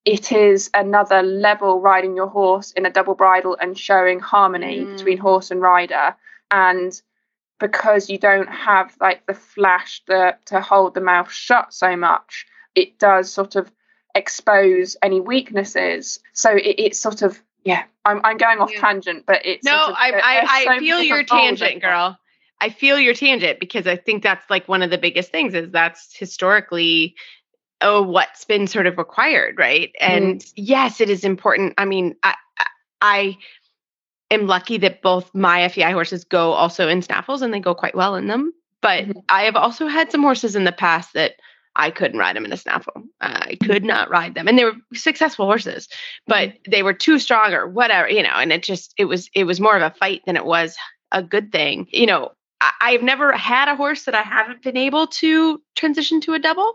it 0.04 0.32
is 0.32 0.70
another 0.72 1.22
level 1.22 1.80
riding 1.80 2.16
your 2.16 2.28
horse 2.28 2.72
in 2.72 2.86
a 2.86 2.90
double 2.90 3.14
bridle 3.14 3.56
and 3.60 3.78
showing 3.78 4.20
harmony 4.20 4.80
Mm. 4.80 4.96
between 4.96 5.18
horse 5.18 5.50
and 5.50 5.60
rider, 5.60 6.14
and 6.50 7.02
because 7.58 8.08
you 8.08 8.18
don't 8.18 8.48
have 8.48 8.96
like 9.00 9.26
the 9.26 9.34
flash 9.34 10.02
the, 10.06 10.36
to 10.46 10.60
hold 10.60 10.94
the 10.94 11.00
mouth 11.00 11.30
shut 11.30 11.72
so 11.74 11.96
much, 11.96 12.46
it 12.74 12.98
does 12.98 13.32
sort 13.32 13.56
of 13.56 13.70
expose 14.14 14.96
any 15.02 15.20
weaknesses. 15.20 16.20
So 16.32 16.50
it, 16.50 16.74
it's 16.78 17.00
sort 17.00 17.22
of 17.22 17.40
yeah. 17.64 17.84
I'm 18.04 18.20
I'm 18.24 18.36
going 18.38 18.60
off 18.60 18.72
Yeah. 18.72 18.80
tangent, 18.80 19.24
but 19.26 19.44
it's 19.44 19.64
no, 19.64 19.76
sort 19.76 19.90
of- 19.90 19.96
I 19.98 20.06
I, 20.22 20.34
there's 20.40 20.66
I 20.68 20.78
feel 20.78 21.02
your 21.02 21.22
tangent, 21.24 21.82
girl. 21.82 22.18
I 22.60 22.70
feel 22.70 22.98
your 22.98 23.14
tangent 23.14 23.60
because 23.60 23.86
I 23.86 23.96
think 23.96 24.22
that's 24.22 24.48
like 24.50 24.66
one 24.68 24.82
of 24.82 24.90
the 24.90 24.98
biggest 24.98 25.30
things 25.30 25.54
is 25.54 25.70
that's 25.70 26.16
historically 26.16 27.14
oh 27.80 28.02
what's 28.02 28.44
been 28.44 28.66
sort 28.66 28.86
of 28.86 28.98
required, 28.98 29.56
right? 29.58 29.90
Mm. 30.00 30.16
And 30.16 30.44
yes, 30.56 31.00
it 31.00 31.10
is 31.10 31.24
important. 31.24 31.74
I 31.78 31.84
mean, 31.84 32.16
I- 32.22 32.34
I 33.00 33.36
am 34.30 34.46
lucky 34.46 34.78
that 34.78 35.02
both 35.02 35.34
my 35.34 35.68
FEI 35.68 35.92
horses 35.92 36.24
go 36.24 36.52
also 36.52 36.88
in 36.88 37.02
snaffles 37.02 37.42
and 37.42 37.52
they 37.52 37.60
go 37.60 37.74
quite 37.74 37.94
well 37.94 38.14
in 38.14 38.26
them. 38.26 38.52
But 38.80 39.06
Mhm. 39.06 39.22
I 39.28 39.42
have 39.42 39.56
also 39.56 39.86
had 39.86 40.12
some 40.12 40.22
horses 40.22 40.54
in 40.54 40.64
the 40.64 40.72
past 40.72 41.12
that 41.14 41.34
I 41.76 41.90
couldn't 41.90 42.18
ride 42.18 42.34
them 42.36 42.44
in 42.44 42.52
a 42.52 42.56
snaffle. 42.56 43.04
I 43.20 43.56
could 43.64 43.84
not 43.84 44.10
ride 44.10 44.34
them, 44.34 44.48
and 44.48 44.58
they 44.58 44.64
were 44.64 44.76
successful 44.94 45.46
horses, 45.46 45.88
but 46.26 46.52
they 46.68 46.82
were 46.82 46.92
too 46.92 47.18
strong 47.20 47.52
or 47.54 47.68
whatever, 47.68 48.08
you 48.08 48.22
know. 48.22 48.34
And 48.34 48.52
it 48.52 48.62
just 48.64 48.94
it 48.96 49.04
was 49.04 49.30
it 49.34 49.44
was 49.44 49.60
more 49.60 49.76
of 49.76 49.82
a 49.82 49.94
fight 49.96 50.22
than 50.26 50.36
it 50.36 50.44
was 50.44 50.76
a 51.12 51.22
good 51.22 51.52
thing, 51.52 51.86
you 51.90 52.06
know. 52.06 52.32
I, 52.60 52.72
I've 52.80 53.02
never 53.02 53.30
had 53.32 53.68
a 53.68 53.76
horse 53.76 54.04
that 54.04 54.14
I 54.14 54.22
haven't 54.22 54.62
been 54.62 54.76
able 54.76 55.06
to 55.06 55.62
transition 55.76 56.20
to 56.22 56.34
a 56.34 56.38
double, 56.40 56.72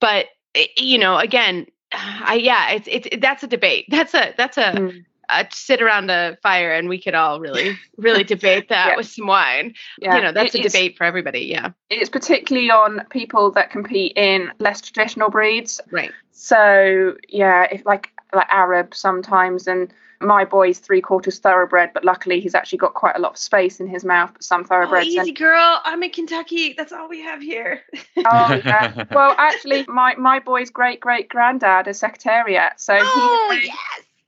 but 0.00 0.26
eh, 0.54 0.66
you 0.76 0.98
know, 0.98 1.16
again, 1.18 1.66
I 1.92 2.34
yeah, 2.34 2.72
it's 2.72 2.88
it's 2.90 3.08
that's 3.22 3.42
a 3.42 3.46
debate. 3.46 3.86
That's 3.88 4.14
a 4.14 4.34
that's 4.36 4.58
a 4.58 4.72
Mm. 4.72 5.04
Uh, 5.28 5.44
sit 5.50 5.82
around 5.82 6.10
a 6.10 6.36
fire 6.42 6.72
and 6.72 6.88
we 6.88 7.00
could 7.00 7.14
all 7.14 7.40
really, 7.40 7.76
really 7.96 8.24
debate 8.34 8.68
that 8.68 8.88
Yeah. 8.90 8.96
with 8.96 9.06
some 9.08 9.26
wine. 9.26 9.74
Yeah, 10.00 10.16
You 10.16 10.22
know, 10.22 10.32
that's 10.32 10.54
it- 10.54 10.60
a 10.60 10.68
debate 10.68 10.96
for 10.96 11.04
everybody. 11.04 11.40
Yeah. 11.46 11.70
It's 11.90 12.10
particularly 12.10 12.70
on 12.70 13.04
people 13.10 13.50
that 13.52 13.70
compete 13.70 14.12
in 14.16 14.50
less 14.58 14.80
traditional 14.80 15.30
breeds. 15.30 15.80
Right. 15.90 16.12
So 16.32 17.16
yeah, 17.28 17.64
if 17.70 17.84
like 17.86 18.10
like 18.34 18.46
Arab 18.50 18.94
sometimes, 18.94 19.66
and 19.66 19.92
my 20.20 20.44
boy's 20.44 20.78
three 20.78 21.00
quarters 21.00 21.38
thoroughbred, 21.38 21.92
but 21.94 22.04
luckily 22.04 22.40
he's 22.40 22.54
actually 22.54 22.78
got 22.78 22.94
quite 22.94 23.16
a 23.16 23.18
lot 23.18 23.32
of 23.32 23.38
space 23.38 23.80
in 23.80 23.86
his 23.86 24.04
mouth. 24.04 24.30
But 24.34 24.42
some 24.42 24.62
Oh, 24.62 24.64
thoroughbreds. 24.64 25.06
easy 25.06 25.18
and, 25.20 25.36
girl. 25.36 25.80
I'm 25.84 26.02
in 26.02 26.10
Kentucky. 26.10 26.74
That's 26.76 26.92
all 26.92 27.08
we 27.08 27.22
have 27.22 27.40
here. 27.40 27.82
oh 28.18 28.60
yeah. 28.64 29.04
Well, 29.12 29.34
actually, 29.38 29.84
my 29.88 30.14
my 30.16 30.40
boy's 30.40 30.70
great 30.70 31.00
great 31.00 31.28
granddad 31.28 31.86
is 31.88 31.98
Secretariat, 31.98 32.72
so 32.80 32.98
oh, 33.00 33.58
he 33.60 33.66
yes. 33.68 33.76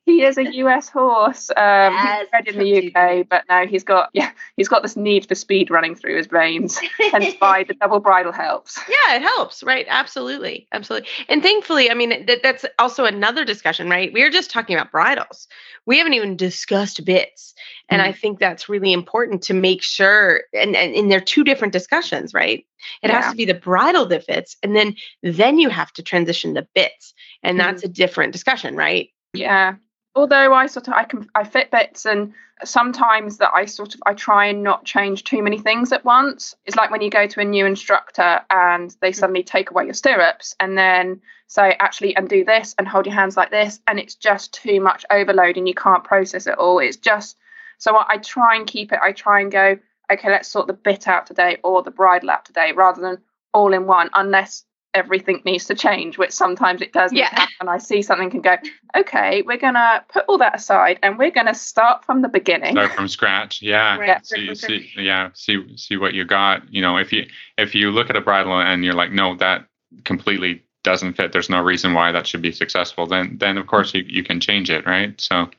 He 0.09 0.23
is 0.23 0.39
a 0.39 0.55
US 0.55 0.89
horse. 0.89 1.51
Um, 1.51 1.93
Yes, 1.93 2.29
bred 2.31 2.49
in 2.49 2.59
the 2.59 2.93
UK, 2.97 3.29
but 3.29 3.45
now 3.49 3.67
he's 3.67 3.85
got 3.85 4.09
yeah, 4.15 4.31
he's 4.57 4.69
got 4.69 4.83
this 4.83 4.97
need 4.97 5.27
for 5.29 5.35
speed 5.35 5.71
running 5.71 5.95
through 5.95 6.17
his 6.17 6.27
veins. 6.27 6.81
Hence 7.13 7.35
why 7.39 7.65
the 7.65 7.75
double 7.75 8.01
bridle 8.01 8.33
helps. 8.33 8.79
Yeah, 8.89 9.17
it 9.17 9.23
helps, 9.23 9.63
right? 9.63 9.87
Absolutely, 9.89 10.67
absolutely. 10.73 11.09
And 11.29 11.43
thankfully, 11.43 11.91
I 11.91 11.95
mean, 11.95 12.25
that, 12.27 12.43
that's 12.43 12.65
also 12.79 13.05
another 13.05 13.45
discussion, 13.45 13.91
right? 13.91 14.13
We 14.13 14.23
are 14.23 14.31
just 14.31 14.51
talking 14.51 14.75
about 14.75 14.91
bridles. 14.91 15.47
We 15.85 15.99
haven't 15.99 16.15
even 16.15 16.37
discussed 16.37 17.05
bits, 17.05 17.55
and 17.91 18.01
I 18.01 18.13
think 18.13 18.39
that's 18.39 18.69
really 18.69 18.93
important 18.93 19.43
to 19.45 19.55
make 19.55 19.83
sure. 19.83 20.45
And 20.55 20.75
and, 20.75 20.95
and 20.95 21.11
they're 21.11 21.21
two 21.21 21.45
different 21.45 21.73
discussions, 21.73 22.33
right? 22.33 22.65
It 23.03 23.11
has 23.11 23.31
to 23.31 23.37
be 23.37 23.45
the 23.45 23.55
bridle 23.55 24.07
that 24.07 24.25
fits, 24.25 24.57
and 24.63 24.75
then 24.75 24.97
then 25.23 25.59
you 25.59 25.69
have 25.69 25.93
to 25.95 26.03
transition 26.03 26.55
to 26.55 26.67
bits, 26.75 27.13
and 27.43 27.61
that's 27.61 27.85
a 27.85 27.89
different 27.89 28.33
discussion, 28.33 28.75
right? 28.75 29.11
Yeah. 29.35 29.75
Although 30.15 30.53
I 30.53 30.67
sort 30.67 30.89
of 30.89 30.95
I 30.95 31.05
can 31.05 31.29
I 31.35 31.45
fit 31.45 31.71
bits 31.71 32.07
and 32.07 32.35
sometimes 32.65 33.39
that 33.39 33.53
I 33.55 33.67
sort 33.67 33.95
of 33.95 34.03
I 34.05 34.15
try 34.15 34.47
and 34.47 34.63
not 34.63 34.85
change 34.85 35.25
too 35.25 35.43
many 35.43 35.59
things 35.59 35.93
at 35.93 36.05
once. 36.05 36.57
It's 36.67 36.77
like 36.77 36.91
when 36.91 37.03
you 37.03 37.11
go 37.11 37.27
to 37.27 37.41
a 37.41 37.45
new 37.45 37.67
instructor 37.67 38.41
and 38.51 38.95
they 39.01 39.11
mm. 39.11 39.15
suddenly 39.15 39.43
take 39.43 39.71
away 39.71 39.85
your 39.85 39.95
stirrups 39.95 40.57
and 40.59 40.77
then 40.77 41.21
say 41.47 41.77
actually 41.79 42.17
and 42.17 42.29
do 42.29 42.45
this 42.45 42.75
and 42.79 42.87
hold 42.87 43.07
your 43.07 43.15
hands 43.15 43.37
like 43.37 43.51
this 43.51 43.81
and 43.87 43.99
it's 43.99 44.17
just 44.17 44.53
too 44.53 44.81
much 44.81 45.05
overload 45.11 45.57
and 45.57 45.69
you 45.69 45.75
can't 45.75 46.05
process 46.05 46.47
it 46.47 46.59
all. 46.59 46.79
It's 46.79 46.97
just 46.97 47.37
so 47.79 47.97
I, 47.97 48.15
I 48.15 48.17
try 48.19 48.57
and 48.57 48.67
keep 48.67 48.93
it. 48.93 48.99
I 49.01 49.13
try 49.13 49.41
and 49.41 49.53
go 49.53 49.79
okay, 50.11 50.31
let's 50.31 50.49
sort 50.49 50.67
the 50.67 50.73
bit 50.73 51.07
out 51.07 51.27
today 51.27 51.59
or 51.63 51.83
the 51.83 51.91
bridle 51.91 52.31
out 52.31 52.45
today 52.45 52.73
rather 52.73 53.01
than 53.01 53.19
all 53.53 53.73
in 53.73 53.87
one 53.87 54.11
unless 54.15 54.65
everything 54.95 55.43
needs 55.45 55.67
to 55.67 55.75
change, 55.75 56.19
which 56.19 56.33
sometimes 56.33 56.81
it 56.81 56.93
does. 56.93 57.13
need 57.13 57.19
to 57.19 57.25
Yeah. 57.25 57.41
happen. 57.41 57.69
I 57.69 57.79
see 57.79 58.03
something 58.03 58.33
and 58.33 58.43
go, 58.43 58.57
okay, 58.97 59.43
we're 59.43 59.59
gonna 59.59 60.05
put 60.09 60.25
all 60.29 60.39
that 60.39 60.57
aside 60.57 60.99
and 61.03 61.19
we're 61.19 61.31
gonna 61.31 61.55
start 61.55 62.05
from 62.05 62.23
the 62.23 62.29
beginning. 62.29 62.73
Start 62.73 62.93
from 62.93 63.09
scratch. 63.09 63.61
Yeah. 63.63 63.99
Right. 63.99 64.27
See, 64.27 64.55
see, 64.55 64.91
yeah. 64.97 65.31
See, 65.35 65.77
see 65.77 65.97
what 65.97 66.15
you 66.15 66.25
got. 66.25 66.73
You 66.73 66.83
know, 66.83 66.97
if 66.97 67.13
you 67.13 67.27
if 67.59 67.75
you 67.75 67.91
look 67.91 68.11
at 68.11 68.17
a 68.17 68.21
bridle 68.21 68.59
and 68.59 68.85
you're 68.85 68.95
like, 68.95 69.13
no, 69.13 69.35
that 69.37 69.67
completely 70.05 70.63
doesn't 70.85 71.15
fit. 71.15 71.33
There's 71.33 71.51
no 71.51 71.61
reason 71.63 71.93
why 71.93 72.13
that 72.13 72.27
should 72.27 72.41
be 72.43 72.53
successful. 72.53 73.07
Then, 73.07 73.37
then 73.39 73.59
of 73.59 73.67
course 73.67 73.93
you, 73.95 74.05
you 74.07 74.23
can 74.23 74.41
change 74.41 74.71
it, 74.71 74.87
right? 74.87 75.21
So, 75.21 75.51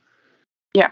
Yeah. 0.74 0.90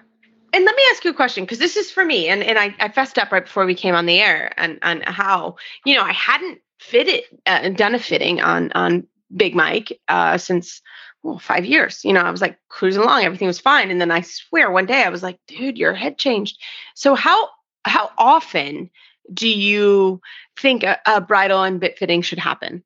And 0.53 0.65
let 0.65 0.77
me 0.77 0.83
ask 0.91 1.05
you 1.05 1.11
a 1.11 1.15
question 1.15 1.45
because 1.45 1.59
this 1.59 1.77
is 1.77 1.91
for 1.91 2.05
me, 2.05 2.29
and, 2.29 2.43
and 2.43 2.59
I, 2.59 2.75
I 2.79 2.89
fessed 2.89 3.19
up 3.19 3.31
right 3.33 3.45
before 3.45 3.67
we 3.67 3.75
came 3.75 3.95
on 3.95 4.07
the 4.07 4.19
air, 4.21 4.53
and 4.57 4.79
on 4.83 5.03
how 5.03 5.57
you 5.85 5.95
know 5.95 6.03
I 6.03 6.13
hadn't 6.13 6.61
fitted 6.79 7.25
uh, 7.47 7.69
done 7.71 7.95
a 7.95 7.99
fitting 7.99 8.41
on 8.41 8.73
on 8.73 9.07
Big 9.35 9.55
Mike 9.55 9.99
uh, 10.09 10.39
since 10.39 10.81
well, 11.23 11.39
five 11.39 11.65
years. 11.65 12.05
You 12.05 12.13
know, 12.13 12.21
I 12.21 12.31
was 12.31 12.41
like 12.41 12.59
cruising 12.69 13.03
along, 13.03 13.25
everything 13.25 13.49
was 13.49 13.61
fine, 13.61 13.91
and 13.91 14.01
then 14.01 14.11
I 14.11 14.23
swear 14.23 14.71
one 14.71 14.87
day 14.87 15.03
I 15.03 15.11
was 15.11 15.23
like, 15.23 15.39
dude, 15.47 15.79
your 15.79 15.95
head 15.95 16.19
changed. 16.19 16.59
So 16.95 17.15
how 17.15 17.49
how 17.85 18.11
often 18.17 18.91
do 19.33 19.49
you 19.49 20.21
think 20.59 20.83
a, 20.85 20.99
a 21.07 21.21
bridle 21.21 21.63
and 21.63 21.81
bit 21.81 21.99
fitting 21.99 22.23
should 22.23 22.39
happen? 22.39 22.83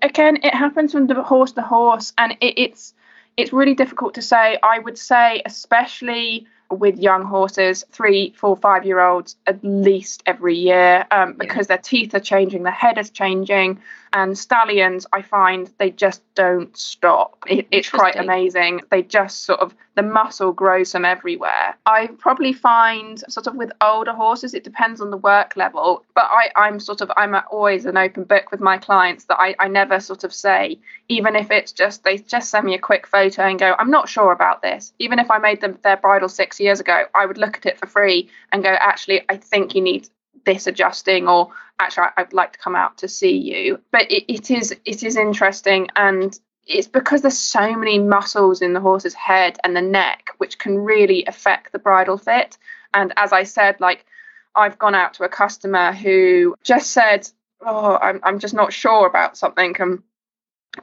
Again, 0.00 0.38
it 0.42 0.54
happens 0.54 0.92
from 0.92 1.06
the 1.06 1.22
horse 1.22 1.52
to 1.52 1.62
horse, 1.62 2.12
and 2.18 2.32
it, 2.40 2.54
it's 2.58 2.94
it's 3.36 3.52
really 3.52 3.74
difficult 3.74 4.14
to 4.14 4.22
say. 4.22 4.58
I 4.62 4.78
would 4.78 4.98
say, 4.98 5.42
especially 5.46 6.46
with 6.72 6.98
young 6.98 7.24
horses, 7.24 7.84
three, 7.90 8.32
four, 8.36 8.56
five 8.56 8.84
year 8.84 9.00
olds, 9.00 9.36
at 9.46 9.62
least 9.62 10.22
every 10.26 10.56
year, 10.56 11.06
um, 11.10 11.34
because 11.34 11.66
their 11.66 11.78
teeth 11.78 12.14
are 12.14 12.20
changing, 12.20 12.62
their 12.62 12.72
head 12.72 12.98
is 12.98 13.10
changing, 13.10 13.80
and 14.12 14.36
stallions, 14.36 15.06
I 15.12 15.22
find 15.22 15.70
they 15.78 15.90
just 15.90 16.22
don't 16.34 16.76
stop. 16.76 17.38
It, 17.46 17.66
it's 17.70 17.88
quite 17.88 18.16
amazing. 18.16 18.82
They 18.90 19.02
just 19.02 19.44
sort 19.44 19.60
of 19.60 19.74
the 19.94 20.02
muscle 20.02 20.52
grows 20.52 20.92
from 20.92 21.04
everywhere. 21.04 21.76
I 21.86 22.06
probably 22.18 22.52
find 22.52 23.18
sort 23.28 23.46
of 23.46 23.54
with 23.54 23.72
older 23.80 24.12
horses, 24.12 24.54
it 24.54 24.64
depends 24.64 25.00
on 25.00 25.10
the 25.10 25.16
work 25.16 25.54
level, 25.56 26.04
but 26.14 26.24
I, 26.24 26.50
I'm 26.56 26.80
sort 26.80 27.00
of 27.00 27.10
I'm 27.16 27.34
always 27.50 27.84
an 27.84 27.96
open 27.96 28.24
book 28.24 28.50
with 28.50 28.60
my 28.60 28.78
clients 28.78 29.24
that 29.24 29.38
I, 29.38 29.54
I 29.58 29.68
never 29.68 30.00
sort 30.00 30.24
of 30.24 30.32
say, 30.32 30.78
even 31.08 31.36
if 31.36 31.50
it's 31.50 31.72
just 31.72 32.04
they 32.04 32.18
just 32.18 32.50
send 32.50 32.66
me 32.66 32.74
a 32.74 32.78
quick 32.78 33.06
photo 33.06 33.42
and 33.42 33.58
go, 33.58 33.74
I'm 33.78 33.90
not 33.90 34.08
sure 34.08 34.32
about 34.32 34.62
this. 34.62 34.92
Even 34.98 35.18
if 35.18 35.30
I 35.30 35.38
made 35.38 35.60
them 35.60 35.78
their 35.82 35.96
bridle 35.96 36.28
six 36.28 36.60
years 36.62 36.80
ago, 36.80 37.04
I 37.14 37.26
would 37.26 37.38
look 37.38 37.56
at 37.56 37.66
it 37.66 37.78
for 37.78 37.86
free 37.86 38.30
and 38.50 38.62
go, 38.62 38.70
actually, 38.70 39.22
I 39.28 39.36
think 39.36 39.74
you 39.74 39.82
need 39.82 40.08
this 40.44 40.66
adjusting 40.66 41.28
or 41.28 41.50
actually 41.78 42.06
I'd 42.16 42.32
like 42.32 42.52
to 42.54 42.58
come 42.58 42.76
out 42.76 42.98
to 42.98 43.08
see 43.08 43.36
you. 43.36 43.80
But 43.90 44.10
it, 44.10 44.32
it 44.32 44.50
is 44.50 44.74
it 44.84 45.02
is 45.02 45.16
interesting 45.16 45.88
and 45.96 46.38
it's 46.66 46.86
because 46.86 47.22
there's 47.22 47.38
so 47.38 47.74
many 47.74 47.98
muscles 47.98 48.62
in 48.62 48.72
the 48.72 48.80
horse's 48.80 49.14
head 49.14 49.58
and 49.64 49.76
the 49.76 49.82
neck 49.82 50.30
which 50.38 50.58
can 50.58 50.78
really 50.78 51.24
affect 51.26 51.72
the 51.72 51.78
bridle 51.78 52.18
fit. 52.18 52.56
And 52.94 53.12
as 53.16 53.32
I 53.32 53.42
said, 53.42 53.80
like 53.80 54.06
I've 54.54 54.78
gone 54.78 54.94
out 54.94 55.14
to 55.14 55.24
a 55.24 55.28
customer 55.28 55.92
who 55.92 56.54
just 56.62 56.90
said, 56.90 57.28
"Oh, 57.60 57.96
I'm 58.00 58.20
I'm 58.22 58.38
just 58.38 58.54
not 58.54 58.72
sure 58.72 59.06
about 59.06 59.36
something." 59.36 59.74
And 59.78 60.02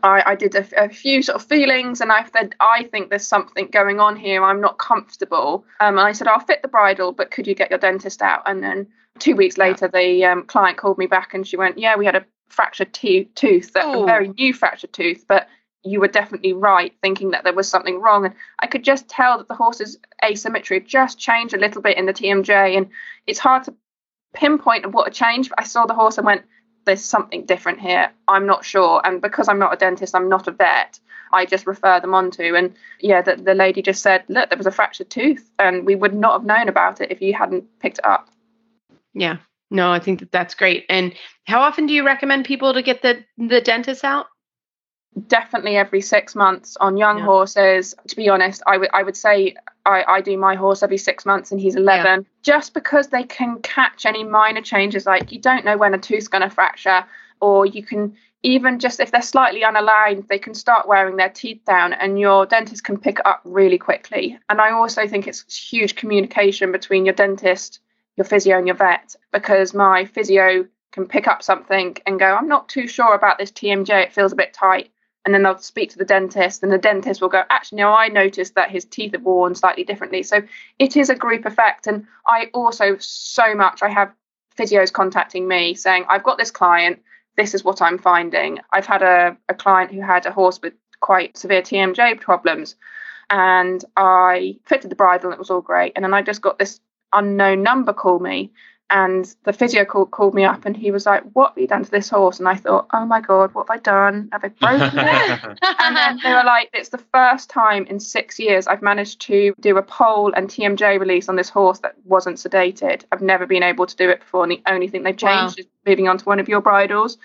I, 0.03 0.23
I 0.27 0.35
did 0.35 0.55
a, 0.55 0.85
a 0.85 0.89
few 0.89 1.21
sort 1.21 1.37
of 1.41 1.47
feelings, 1.47 1.99
and 2.01 2.11
I 2.11 2.23
said, 2.25 2.55
"I 2.59 2.83
think 2.91 3.09
there's 3.09 3.25
something 3.27 3.67
going 3.67 3.99
on 3.99 4.15
here. 4.15 4.43
I'm 4.43 4.61
not 4.61 4.77
comfortable." 4.77 5.65
Um, 5.79 5.97
and 5.97 6.07
I 6.07 6.11
said, 6.11 6.27
"I'll 6.27 6.39
fit 6.39 6.61
the 6.61 6.67
bridle, 6.67 7.11
but 7.11 7.31
could 7.31 7.47
you 7.47 7.55
get 7.55 7.69
your 7.71 7.79
dentist 7.79 8.21
out?" 8.21 8.43
And 8.45 8.61
then 8.63 8.87
two 9.17 9.35
weeks 9.35 9.57
later, 9.57 9.87
the 9.87 10.25
um, 10.25 10.43
client 10.43 10.77
called 10.77 10.97
me 10.97 11.07
back, 11.07 11.33
and 11.33 11.47
she 11.47 11.57
went, 11.57 11.77
"Yeah, 11.79 11.95
we 11.95 12.05
had 12.05 12.15
a 12.15 12.25
fractured 12.49 12.93
te- 12.93 13.25
tooth, 13.35 13.75
a 13.75 13.83
Oh. 13.83 14.05
very 14.05 14.29
new 14.29 14.53
fractured 14.53 14.93
tooth, 14.93 15.25
but." 15.27 15.47
You 15.81 16.01
were 16.01 16.09
definitely 16.09 16.51
right, 16.51 16.93
thinking 17.01 17.31
that 17.31 17.45
there 17.45 17.53
was 17.53 17.69
something 17.69 18.01
wrong, 18.01 18.25
and 18.25 18.35
I 18.59 18.67
could 18.67 18.83
just 18.83 19.07
tell 19.07 19.37
that 19.37 19.47
the 19.47 19.55
horse's 19.55 19.97
asymmetry 20.21 20.81
just 20.81 21.17
changed 21.17 21.53
a 21.53 21.57
little 21.57 21.81
bit 21.81 21.97
in 21.97 22.05
the 22.05 22.11
TMJ, 22.11 22.75
and 22.75 22.89
it's 23.25 23.39
hard 23.39 23.63
to 23.63 23.73
pinpoint 24.33 24.91
what 24.91 25.05
had 25.05 25.13
changed. 25.13 25.51
But 25.51 25.61
I 25.61 25.63
saw 25.63 25.85
the 25.85 25.93
horse 25.93 26.17
and 26.17 26.25
went, 26.25 26.43
"There's 26.85 27.03
something 27.03 27.45
different 27.45 27.79
here. 27.79 28.11
I'm 28.27 28.45
not 28.45 28.65
sure." 28.65 29.01
And 29.03 29.21
because 29.21 29.47
I'm 29.47 29.59
not 29.59 29.73
a 29.73 29.77
dentist, 29.77 30.15
I'm 30.15 30.29
not 30.29 30.47
a 30.47 30.51
vet. 30.51 30.99
I 31.31 31.45
just 31.45 31.67
refer 31.67 31.99
them 31.99 32.15
on 32.15 32.31
to. 32.31 32.55
And 32.55 32.75
yeah, 32.99 33.21
the, 33.21 33.35
the 33.35 33.53
lady 33.53 33.81
just 33.81 34.01
said, 34.01 34.23
"Look, 34.27 34.49
there 34.49 34.57
was 34.57 34.67
a 34.67 34.71
fractured 34.71 35.09
tooth, 35.09 35.49
and 35.59 35.85
we 35.85 35.95
would 35.95 36.13
not 36.13 36.33
have 36.33 36.45
known 36.45 36.69
about 36.69 37.01
it 37.01 37.11
if 37.11 37.21
you 37.21 37.33
hadn't 37.33 37.65
picked 37.79 37.99
it 37.99 38.05
up." 38.05 38.29
Yeah. 39.13 39.37
No, 39.71 39.91
I 39.91 39.99
think 39.99 40.19
that 40.19 40.31
that's 40.31 40.55
great. 40.55 40.85
And 40.89 41.13
how 41.45 41.61
often 41.61 41.85
do 41.85 41.93
you 41.93 42.03
recommend 42.05 42.45
people 42.45 42.73
to 42.73 42.81
get 42.81 43.01
the 43.01 43.23
the 43.37 43.61
dentist 43.61 44.03
out? 44.03 44.27
definitely 45.27 45.75
every 45.75 46.01
six 46.01 46.35
months 46.35 46.77
on 46.77 46.97
young 46.97 47.17
Yeah. 47.17 47.25
horses. 47.25 47.95
To 48.07 48.15
be 48.15 48.29
honest, 48.29 48.61
I 48.65 48.77
would 48.77 48.89
I 48.93 49.03
would 49.03 49.17
say 49.17 49.55
I, 49.89 50.17
I 50.17 50.21
do 50.21 50.37
my 50.37 50.55
horse 50.55 50.83
every 50.83 50.97
six 50.97 51.25
months 51.25 51.51
and 51.51 51.59
he's 51.59 51.75
11 51.75 52.25
just 52.43 52.73
because 52.73 53.07
they 53.07 53.23
can 53.23 53.59
catch 53.61 54.05
any 54.05 54.23
minor 54.23 54.61
changes 54.61 55.05
like 55.05 55.31
you 55.31 55.39
don't 55.39 55.65
know 55.65 55.77
when 55.77 55.93
a 55.93 55.97
tooth's 55.97 56.27
going 56.27 56.43
to 56.43 56.49
fracture 56.49 57.05
or 57.41 57.65
you 57.65 57.83
can 57.83 58.15
even 58.43 58.79
just 58.79 58.99
if 58.99 59.11
they're 59.11 59.21
slightly 59.21 59.61
unaligned 59.61 60.27
they 60.27 60.39
can 60.39 60.53
start 60.53 60.87
wearing 60.87 61.17
their 61.17 61.29
teeth 61.29 61.61
down 61.65 61.93
and 61.93 62.19
your 62.19 62.45
dentist 62.45 62.83
can 62.83 62.97
pick 62.97 63.19
it 63.19 63.25
up 63.25 63.41
really 63.43 63.77
quickly. 63.77 64.37
And 64.49 64.61
i 64.61 64.71
also 64.71 65.07
think 65.07 65.27
it's 65.27 65.71
huge 65.71 65.95
communication 65.95 66.71
between 66.71 67.05
your 67.05 67.15
dentist 67.15 67.79
your 68.15 68.25
physio 68.25 68.57
and 68.57 68.67
your 68.67 68.75
vet 68.75 69.15
because 69.31 69.73
my 69.73 70.05
physio 70.05 70.67
can 70.91 71.07
pick 71.07 71.27
up 71.27 71.41
something 71.41 71.95
and 72.05 72.19
go 72.19 72.25
i'm 72.25 72.47
not 72.47 72.67
too 72.67 72.87
sure 72.87 73.15
about 73.15 73.37
this 73.37 73.51
tmj 73.51 73.89
it 73.89 74.13
feels 74.13 74.33
a 74.33 74.35
bit 74.35 74.53
tight 74.53 74.91
and 75.29 75.35
then 75.35 75.43
they'll 75.43 75.59
speak 75.59 75.91
to 75.91 75.97
the 75.99 76.05
dentist 76.05 76.63
and 76.63 76.71
the 76.71 76.77
dentist 76.79 77.21
will 77.21 77.29
go 77.29 77.43
actually 77.51 77.77
no 77.77 77.93
i 77.93 78.07
noticed 78.07 78.55
that 78.55 78.71
his 78.71 78.83
teeth 78.83 79.13
are 79.13 79.19
worn 79.19 79.53
slightly 79.53 79.83
differently. 79.83 80.23
So 80.23 80.41
it 80.79 80.97
is 80.97 81.11
a 81.11 81.15
group 81.15 81.45
effect 81.45 81.85
and 81.85 82.07
i 82.25 82.49
also 82.51 82.97
so 82.97 83.53
much 83.53 83.83
i 83.83 83.89
have 83.89 84.11
physios 84.57 84.91
contacting 84.91 85.47
me 85.47 85.75
saying 85.75 86.05
i've 86.09 86.23
got 86.23 86.39
this 86.39 86.49
client. 86.49 86.99
This 87.37 87.53
is 87.53 87.63
what 87.63 87.79
i'm 87.79 87.99
finding. 87.99 88.57
I've 88.73 88.87
had 88.87 89.03
a, 89.03 89.37
a 89.47 89.53
client 89.53 89.91
who 89.91 90.01
had 90.01 90.25
a 90.25 90.31
horse 90.31 90.59
with 90.63 90.73
quite 90.99 91.37
severe 91.37 91.61
tmj 91.61 92.19
problems 92.19 92.75
and 93.29 93.85
i 93.95 94.57
fitted 94.65 94.89
the 94.89 94.95
bridle 94.95 95.27
and 95.27 95.33
it 95.33 95.39
was 95.39 95.51
all 95.51 95.61
great 95.61 95.93
and 95.95 96.03
then 96.03 96.13
i 96.15 96.23
just 96.23 96.41
got 96.41 96.57
this 96.57 96.81
unknown 97.13 97.61
number 97.61 97.93
call 97.93 98.19
me 98.19 98.51
and 98.89 99.35
the 99.43 99.53
physio 99.53 99.85
call, 99.85 100.05
called 100.05 100.33
me 100.33 100.43
up 100.43 100.65
and 100.65 100.75
he 100.75 100.91
was 100.91 101.05
like 101.05 101.23
what 101.33 101.49
have 101.49 101.57
you 101.57 101.67
done 101.67 101.83
to 101.83 101.91
this 101.91 102.09
horse 102.09 102.39
and 102.39 102.47
i 102.47 102.55
thought 102.55 102.87
oh 102.93 103.05
my 103.05 103.21
god 103.21 103.53
what 103.53 103.67
have 103.69 103.77
i 103.77 103.79
done 103.79 104.29
have 104.31 104.43
i 104.43 104.47
broken 104.47 104.99
it 104.99 105.39
and 105.79 105.95
then 105.95 106.19
they 106.23 106.31
were 106.31 106.43
like, 106.43 106.69
it's 106.73 106.89
the 106.89 106.97
first 107.13 107.49
time 107.49 107.85
in 107.85 107.99
six 107.99 108.39
years 108.39 108.67
I've 108.67 108.81
managed 108.81 109.21
to 109.21 109.53
do 109.59 109.77
a 109.77 109.83
poll 109.83 110.31
and 110.33 110.49
TMJ 110.49 110.99
release 110.99 111.29
on 111.29 111.35
this 111.35 111.49
horse 111.49 111.79
that 111.79 111.95
wasn't 112.05 112.37
sedated. 112.37 113.03
I've 113.11 113.21
never 113.21 113.45
been 113.45 113.63
able 113.63 113.85
to 113.85 113.95
do 113.95 114.09
it 114.09 114.19
before. 114.19 114.43
And 114.43 114.51
the 114.51 114.61
only 114.67 114.87
thing 114.87 115.03
they've 115.03 115.21
Wow. 115.21 115.41
changed 115.41 115.59
is 115.59 115.67
moving 115.85 116.07
on 116.07 116.17
to 116.17 116.25
one 116.25 116.39
of 116.39 116.47
your 116.47 116.61
bridles. 116.61 117.17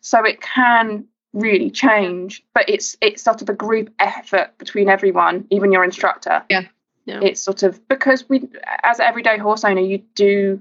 So 0.00 0.24
it 0.24 0.40
can 0.40 1.06
really 1.32 1.70
change, 1.70 2.42
but 2.54 2.68
it's 2.68 2.96
it's 3.00 3.22
sort 3.22 3.42
of 3.42 3.48
a 3.48 3.54
group 3.54 3.92
effort 3.98 4.56
between 4.58 4.88
everyone, 4.88 5.46
even 5.50 5.72
your 5.72 5.84
instructor. 5.84 6.42
Yeah. 6.48 6.62
Yeah. 7.06 7.20
It's 7.22 7.40
sort 7.40 7.62
of 7.62 7.86
because 7.88 8.28
we 8.28 8.48
as 8.82 8.98
an 8.98 9.06
everyday 9.06 9.38
horse 9.38 9.64
owner, 9.64 9.80
you 9.80 10.02
do 10.14 10.60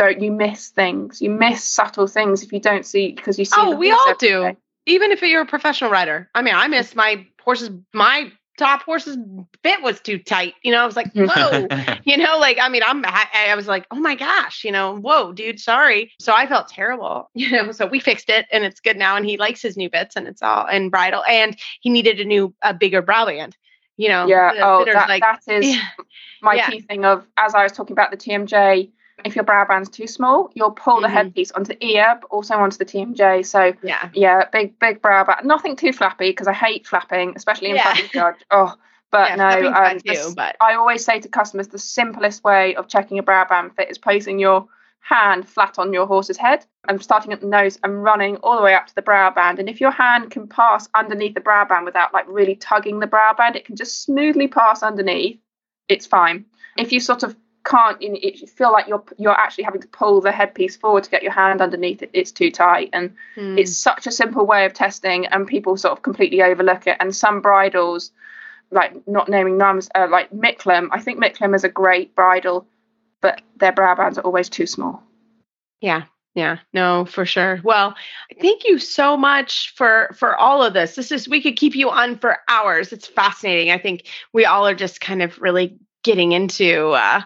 don't 0.00 0.22
you 0.22 0.32
miss 0.32 0.68
things. 0.70 1.20
You 1.20 1.28
miss 1.30 1.62
subtle 1.62 2.06
things 2.06 2.42
if 2.42 2.52
you 2.52 2.60
don't 2.60 2.86
see 2.86 3.12
because 3.12 3.38
you 3.38 3.44
see 3.44 3.54
Oh, 3.58 3.76
we 3.76 3.90
all 3.90 4.14
do. 4.18 4.42
day. 4.44 4.56
Even 4.86 5.10
if 5.10 5.20
you're 5.20 5.42
a 5.42 5.46
professional 5.46 5.90
rider. 5.90 6.30
I 6.34 6.40
mean, 6.40 6.54
I 6.54 6.68
miss 6.68 6.94
my 6.94 7.26
horses, 7.44 7.70
my 7.92 8.32
top 8.58 8.82
horse's 8.82 9.18
bit 9.62 9.82
was 9.82 10.00
too 10.00 10.18
tight. 10.18 10.54
You 10.62 10.72
know, 10.72 10.82
I 10.82 10.86
was 10.86 10.96
like, 10.96 11.12
whoa, 11.14 11.66
you 12.04 12.16
know, 12.16 12.38
like, 12.38 12.56
I 12.58 12.70
mean, 12.70 12.80
I'm, 12.84 13.04
I, 13.04 13.26
I 13.48 13.54
was 13.54 13.66
like, 13.66 13.86
oh 13.90 13.96
my 13.96 14.14
gosh, 14.14 14.64
you 14.64 14.72
know, 14.72 14.96
whoa, 14.96 15.32
dude, 15.32 15.60
sorry. 15.60 16.12
So 16.18 16.32
I 16.32 16.46
felt 16.46 16.68
terrible, 16.68 17.28
you 17.34 17.50
know, 17.50 17.70
so 17.72 17.84
we 17.86 18.00
fixed 18.00 18.30
it 18.30 18.46
and 18.50 18.64
it's 18.64 18.80
good 18.80 18.96
now. 18.96 19.16
And 19.16 19.26
he 19.26 19.36
likes 19.36 19.60
his 19.60 19.76
new 19.76 19.90
bits 19.90 20.16
and 20.16 20.26
it's 20.26 20.40
all 20.40 20.66
and 20.66 20.90
bridle 20.90 21.24
and 21.28 21.58
he 21.82 21.90
needed 21.90 22.20
a 22.20 22.24
new, 22.24 22.54
a 22.62 22.72
bigger 22.72 23.02
brow 23.02 23.26
band. 23.26 23.54
You 23.98 24.08
know, 24.08 24.26
yeah. 24.28 24.52
Oh, 24.62 24.82
that, 24.86 25.10
like, 25.10 25.22
that 25.22 25.40
is 25.46 25.66
yeah. 25.74 25.82
my 26.40 26.54
yeah. 26.54 26.70
key 26.70 26.80
thing 26.80 27.04
of 27.04 27.26
as 27.36 27.54
I 27.54 27.64
was 27.64 27.72
talking 27.72 27.92
about 27.92 28.10
the 28.10 28.16
TMJ 28.16 28.90
if 29.24 29.34
your 29.34 29.44
brow 29.44 29.64
band's 29.66 29.88
too 29.88 30.06
small, 30.06 30.50
you'll 30.54 30.70
pull 30.70 30.96
mm-hmm. 30.96 31.02
the 31.02 31.08
headpiece 31.08 31.50
onto 31.52 31.74
ear, 31.80 32.18
but 32.20 32.26
also 32.28 32.54
onto 32.54 32.78
the 32.78 32.84
TMJ. 32.84 33.46
So 33.46 33.72
yeah, 33.82 34.10
yeah, 34.14 34.48
big 34.52 34.78
big 34.78 35.02
brow 35.02 35.24
band. 35.24 35.46
Nothing 35.46 35.76
too 35.76 35.92
flappy 35.92 36.30
because 36.30 36.46
I 36.46 36.52
hate 36.52 36.86
flapping, 36.86 37.34
especially 37.36 37.70
in 37.70 37.76
yeah. 37.76 37.82
front 37.82 38.00
of 38.00 38.10
judge. 38.10 38.44
Oh, 38.50 38.74
but 39.10 39.30
yeah, 39.30 39.36
no, 39.36 39.72
um, 39.72 39.98
too, 39.98 40.34
but 40.36 40.56
I 40.60 40.74
always 40.74 41.04
say 41.04 41.20
to 41.20 41.28
customers 41.28 41.68
the 41.68 41.78
simplest 41.78 42.44
way 42.44 42.74
of 42.76 42.88
checking 42.88 43.18
a 43.18 43.22
brow 43.22 43.44
band 43.44 43.74
fit 43.74 43.90
is 43.90 43.98
placing 43.98 44.38
your 44.38 44.68
hand 45.00 45.48
flat 45.48 45.78
on 45.78 45.92
your 45.92 46.06
horse's 46.06 46.36
head 46.36 46.64
and 46.86 47.02
starting 47.02 47.32
at 47.32 47.40
the 47.40 47.46
nose 47.46 47.78
and 47.82 48.02
running 48.02 48.36
all 48.36 48.56
the 48.56 48.62
way 48.62 48.74
up 48.74 48.86
to 48.86 48.94
the 48.94 49.02
brow 49.02 49.30
band. 49.30 49.58
And 49.58 49.68
if 49.68 49.80
your 49.80 49.90
hand 49.90 50.30
can 50.30 50.46
pass 50.46 50.88
underneath 50.94 51.34
the 51.34 51.40
brow 51.40 51.64
band 51.64 51.84
without 51.84 52.12
like 52.14 52.26
really 52.28 52.54
tugging 52.54 53.00
the 53.00 53.06
brow 53.06 53.34
band, 53.36 53.56
it 53.56 53.64
can 53.64 53.76
just 53.76 54.02
smoothly 54.02 54.46
pass 54.46 54.82
underneath. 54.82 55.40
It's 55.88 56.06
fine. 56.06 56.44
If 56.76 56.92
you 56.92 57.00
sort 57.00 57.22
of 57.22 57.34
can't 57.64 58.00
you, 58.00 58.18
you 58.20 58.46
feel 58.46 58.72
like 58.72 58.86
you're 58.88 59.02
you're 59.18 59.38
actually 59.38 59.64
having 59.64 59.80
to 59.80 59.88
pull 59.88 60.20
the 60.20 60.32
headpiece 60.32 60.76
forward 60.76 61.04
to 61.04 61.10
get 61.10 61.22
your 61.22 61.32
hand 61.32 61.60
underneath 61.60 62.02
it. 62.02 62.10
It's 62.12 62.32
too 62.32 62.50
tight 62.50 62.90
and 62.92 63.14
mm. 63.36 63.58
it's 63.58 63.76
such 63.76 64.06
a 64.06 64.12
simple 64.12 64.46
way 64.46 64.64
of 64.64 64.72
testing 64.72 65.26
and 65.26 65.46
people 65.46 65.76
sort 65.76 65.92
of 65.92 66.02
completely 66.02 66.42
overlook 66.42 66.86
it. 66.86 66.96
And 67.00 67.14
some 67.14 67.40
bridles 67.40 68.12
like 68.70 69.06
not 69.06 69.28
naming 69.28 69.58
names 69.58 69.90
uh, 69.94 70.06
like 70.08 70.30
Micklem 70.30 70.88
I 70.92 71.00
think 71.00 71.22
Micklem 71.22 71.54
is 71.54 71.64
a 71.64 71.68
great 71.68 72.14
bridle 72.14 72.66
but 73.20 73.42
their 73.56 73.72
brow 73.72 73.94
bands 73.94 74.16
are 74.16 74.22
always 74.24 74.48
too 74.48 74.66
small. 74.66 75.02
Yeah 75.80 76.04
yeah 76.34 76.58
no 76.72 77.04
for 77.04 77.26
sure. 77.26 77.60
Well 77.62 77.94
thank 78.40 78.64
you 78.64 78.78
so 78.78 79.18
much 79.18 79.74
for 79.76 80.14
for 80.16 80.34
all 80.34 80.62
of 80.62 80.72
this. 80.72 80.94
This 80.94 81.12
is 81.12 81.28
we 81.28 81.42
could 81.42 81.56
keep 81.56 81.74
you 81.74 81.90
on 81.90 82.16
for 82.16 82.38
hours. 82.48 82.90
It's 82.92 83.06
fascinating. 83.06 83.70
I 83.70 83.78
think 83.78 84.06
we 84.32 84.46
all 84.46 84.66
are 84.66 84.74
just 84.74 85.02
kind 85.02 85.20
of 85.20 85.38
really 85.38 85.78
getting 86.02 86.32
into 86.32 86.90
uh, 86.90 87.22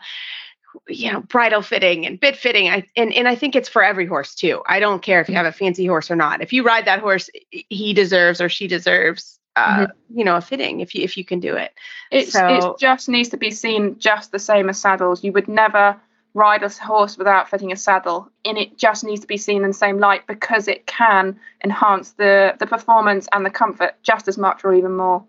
you 0.89 1.13
know 1.13 1.21
bridle 1.21 1.63
fitting 1.63 2.07
and 2.07 2.19
bit 2.21 2.37
fitting 2.37 2.69
I, 2.69 2.85
and, 2.97 3.13
and 3.13 3.29
i 3.29 3.35
think 3.35 3.55
it's 3.57 3.69
for 3.69 3.83
every 3.83 4.07
horse 4.07 4.35
too. 4.35 4.63
I 4.67 4.81
don't 4.81 5.03
care 5.03 5.21
if 5.21 5.29
you 5.29 5.35
have 5.35 5.47
a 5.47 5.53
fancy 5.53 5.87
horse 5.87 6.11
or 6.11 6.17
not. 6.17 6.43
If 6.43 6.53
you 6.53 6.63
ride 6.63 6.87
that 6.87 7.01
horse 7.01 7.31
he 7.51 7.93
deserves 7.95 8.41
or 8.41 8.49
she 8.49 8.67
deserves 8.67 9.39
uh, 9.57 9.87
mm-hmm. 9.87 10.19
you 10.19 10.25
know 10.25 10.37
a 10.37 10.41
fitting 10.41 10.81
if 10.81 10.95
you 10.95 11.05
if 11.05 11.17
you 11.17 11.25
can 11.25 11.41
do 11.41 11.57
it. 11.57 11.73
It's, 12.11 12.33
so, 12.33 12.75
it 12.75 12.79
just 12.79 13.09
needs 13.09 13.29
to 13.31 13.37
be 13.37 13.51
seen 13.51 13.99
just 13.99 14.33
the 14.33 14.39
same 14.39 14.69
as 14.69 14.81
saddles. 14.81 15.23
You 15.23 15.33
would 15.33 15.49
never 15.49 16.01
ride 16.35 16.65
a 16.65 16.69
horse 16.69 17.17
without 17.17 17.49
fitting 17.49 17.71
a 17.71 17.77
saddle 17.77 18.29
and 18.45 18.59
it 18.59 18.77
just 18.77 19.05
needs 19.05 19.21
to 19.21 19.29
be 19.29 19.37
seen 19.37 19.63
in 19.63 19.69
the 19.69 19.73
same 19.73 19.99
light 19.99 20.27
because 20.27 20.67
it 20.67 20.87
can 20.87 21.39
enhance 21.63 22.13
the 22.13 22.57
the 22.59 22.67
performance 22.67 23.29
and 23.33 23.47
the 23.47 23.51
comfort 23.51 23.95
just 24.03 24.27
as 24.27 24.37
much 24.37 24.65
or 24.65 24.75
even 24.75 24.97
more. 24.97 25.25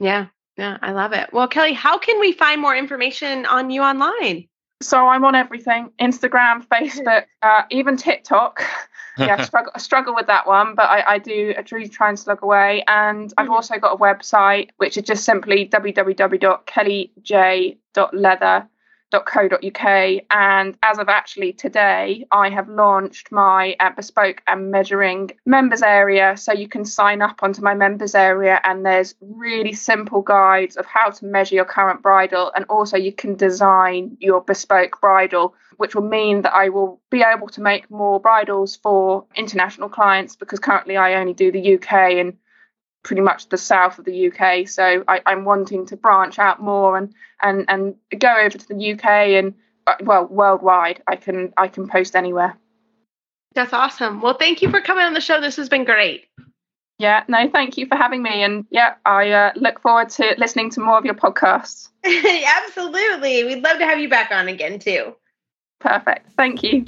Yeah 0.00 0.26
yeah, 0.58 0.76
I 0.82 0.92
love 0.92 1.12
it. 1.12 1.32
Well, 1.32 1.48
Kelly, 1.48 1.72
how 1.72 1.98
can 1.98 2.20
we 2.20 2.32
find 2.32 2.60
more 2.60 2.76
information 2.76 3.46
on 3.46 3.70
you 3.70 3.80
online? 3.82 4.46
So 4.82 5.06
I'm 5.06 5.24
on 5.24 5.34
everything: 5.34 5.90
Instagram, 6.00 6.66
Facebook, 6.68 7.24
uh, 7.42 7.62
even 7.70 7.96
TikTok. 7.96 8.62
yeah, 9.18 9.42
struggle 9.44 9.72
struggle 9.78 10.14
with 10.14 10.26
that 10.26 10.46
one, 10.46 10.74
but 10.74 10.90
I, 10.90 11.14
I 11.14 11.18
do 11.18 11.54
I 11.56 11.62
do 11.62 11.86
try 11.86 12.08
and 12.08 12.18
slug 12.18 12.42
away. 12.42 12.82
And 12.86 13.32
I've 13.38 13.46
mm-hmm. 13.46 13.54
also 13.54 13.78
got 13.78 13.94
a 13.94 13.96
website 13.96 14.70
which 14.76 14.96
is 14.96 15.04
just 15.04 15.24
simply 15.24 15.68
www.kellyj.leather 15.68 18.68
co.uk 19.10 20.22
and 20.30 20.76
as 20.82 20.98
of 20.98 21.08
actually 21.08 21.52
today 21.52 22.26
i 22.30 22.50
have 22.50 22.68
launched 22.68 23.32
my 23.32 23.74
uh, 23.80 23.90
bespoke 23.96 24.42
and 24.46 24.70
measuring 24.70 25.30
members 25.46 25.82
area. 25.82 26.36
So 26.36 26.52
you 26.52 26.68
can 26.68 26.84
sign 26.84 27.22
up 27.22 27.42
onto 27.42 27.62
my 27.62 27.74
members 27.74 28.14
area 28.14 28.60
and 28.64 28.84
there's 28.84 29.14
really 29.20 29.72
simple 29.72 30.22
guides 30.22 30.76
of 30.76 30.86
how 30.86 31.10
to 31.10 31.24
measure 31.24 31.54
your 31.54 31.64
current 31.64 32.02
bridle 32.02 32.52
and 32.54 32.64
also 32.68 32.96
you 32.96 33.12
can 33.12 33.36
design 33.36 34.16
your 34.20 34.40
bespoke 34.40 35.00
bridle 35.00 35.54
which 35.76 35.94
will 35.94 36.02
mean 36.02 36.42
that 36.42 36.54
i 36.54 36.68
will 36.68 37.00
be 37.10 37.22
able 37.22 37.48
to 37.48 37.60
make 37.60 37.90
more 37.90 38.20
bridles 38.20 38.76
for 38.76 39.24
international 39.36 39.88
clients 39.88 40.36
because 40.36 40.58
currently 40.58 40.96
i 40.96 41.14
only 41.14 41.34
do 41.34 41.52
the 41.52 41.74
uk 41.74 41.92
and 41.92 42.36
pretty 43.02 43.22
much 43.22 43.48
the 43.48 43.56
south 43.56 43.98
of 43.98 44.04
the 44.04 44.28
UK. 44.28 44.68
So 44.68 45.04
I, 45.08 45.20
am 45.26 45.44
wanting 45.44 45.86
to 45.86 45.96
branch 45.96 46.38
out 46.38 46.60
more 46.60 46.96
and 46.96 47.14
and 47.42 47.64
and 47.68 47.94
go 48.18 48.34
over 48.36 48.56
to 48.56 48.68
the 48.68 48.92
UK 48.92 49.04
and 49.04 49.54
uh, 49.86 49.94
well 50.00 50.26
worldwide. 50.26 51.02
I 51.06 51.16
can 51.16 51.52
I 51.56 51.68
can 51.68 51.88
post 51.88 52.16
anywhere. 52.16 52.56
That's 53.54 53.72
awesome. 53.72 54.20
Well, 54.20 54.34
thank 54.34 54.62
you 54.62 54.70
for 54.70 54.80
coming 54.80 55.04
on 55.04 55.14
the 55.14 55.20
show. 55.20 55.40
This 55.40 55.56
has 55.56 55.68
been 55.68 55.84
great. 55.84 56.26
Yeah, 56.98 57.22
no, 57.28 57.48
thank 57.48 57.78
you 57.78 57.86
for 57.86 57.94
having 57.94 58.22
me. 58.22 58.42
And 58.42 58.66
yeah, 58.70 58.94
I 59.06 59.30
uh, 59.30 59.52
look 59.54 59.80
forward 59.80 60.10
to 60.10 60.34
listening 60.36 60.70
to 60.70 60.80
more 60.80 60.98
of 60.98 61.04
your 61.04 61.14
podcasts. 61.14 61.88
Absolutely. 62.04 63.44
We'd 63.44 63.62
love 63.62 63.78
to 63.78 63.84
have 63.84 64.00
you 64.00 64.08
back 64.08 64.32
on 64.32 64.48
again, 64.48 64.80
too. 64.80 65.14
Perfect. 65.78 66.32
Thank 66.32 66.64
you. 66.64 66.84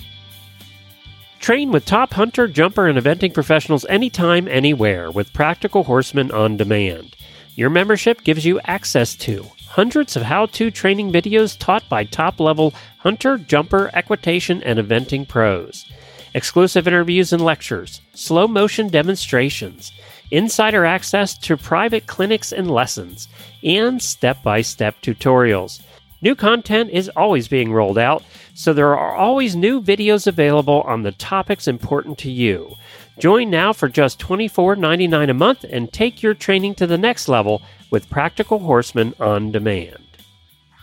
Train 1.41 1.73
with 1.73 1.87
top 1.87 2.13
hunter, 2.13 2.47
jumper, 2.47 2.87
and 2.87 2.99
eventing 2.99 3.33
professionals 3.33 3.87
anytime, 3.89 4.47
anywhere 4.47 5.11
with 5.11 5.33
Practical 5.33 5.85
Horseman 5.85 6.31
on 6.33 6.59
demand. 6.59 7.17
Your 7.57 7.71
membership 7.71 8.23
gives 8.25 8.45
you 8.45 8.61
access 8.67 9.17
to 9.17 9.47
hundreds 9.69 10.17
of 10.17 10.23
how 10.23 10.47
to 10.47 10.71
training 10.71 11.11
videos 11.11 11.59
taught 11.59 11.89
by 11.89 12.05
top 12.05 12.41
level 12.41 12.75
hunter, 12.99 13.39
jumper, 13.39 13.91
equitation, 13.95 14.63
and 14.65 14.79
eventing 14.79 15.27
pros, 15.27 15.91
exclusive 16.35 16.87
interviews 16.87 17.33
and 17.33 17.43
lectures, 17.43 18.03
slow 18.13 18.47
motion 18.47 18.89
demonstrations, 18.89 19.93
insider 20.31 20.85
access 20.85 21.39
to 21.39 21.57
private 21.57 22.07
clinics 22.07 22.53
and 22.53 22.71
lessons, 22.71 23.29
and 23.65 24.03
step 24.03 24.43
by 24.43 24.61
step 24.61 25.01
tutorials. 25.01 25.81
New 26.23 26.35
content 26.35 26.91
is 26.91 27.09
always 27.17 27.49
being 27.49 27.73
rolled 27.73 27.97
out, 27.97 28.23
so 28.55 28.73
there 28.73 28.97
are 28.97 29.17
always 29.17 29.57
new 29.57 29.81
videos 29.81 30.27
available 30.27 30.83
on 30.83 31.03
the 31.03 31.13
topics 31.13 31.67
important 31.67 32.19
to 32.19 32.31
you. 32.31 32.75
Join 33.19 33.49
now 33.49 33.73
for 33.73 33.89
just 33.89 34.19
$24.99 34.21 35.31
a 35.31 35.35
month 35.35 35.65
and 35.65 35.93
take 35.93 36.23
your 36.23 36.35
training 36.35 36.75
to 36.75 36.87
the 36.87 36.99
next 36.99 37.29
level 37.29 37.63
with 37.91 38.11
Practical 38.11 38.59
Horseman 38.59 39.15
on 39.19 39.51
Demand. 39.51 40.05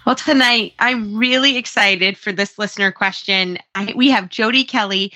Well, 0.08 0.16
tonight 0.16 0.74
I'm 0.80 1.18
really 1.18 1.58
excited 1.58 2.18
for 2.18 2.32
this 2.32 2.58
listener 2.58 2.92
question. 2.94 3.58
I, 3.76 3.94
we 3.96 4.10
have 4.10 4.30
Jody 4.30 4.64
Kelly 4.64 5.12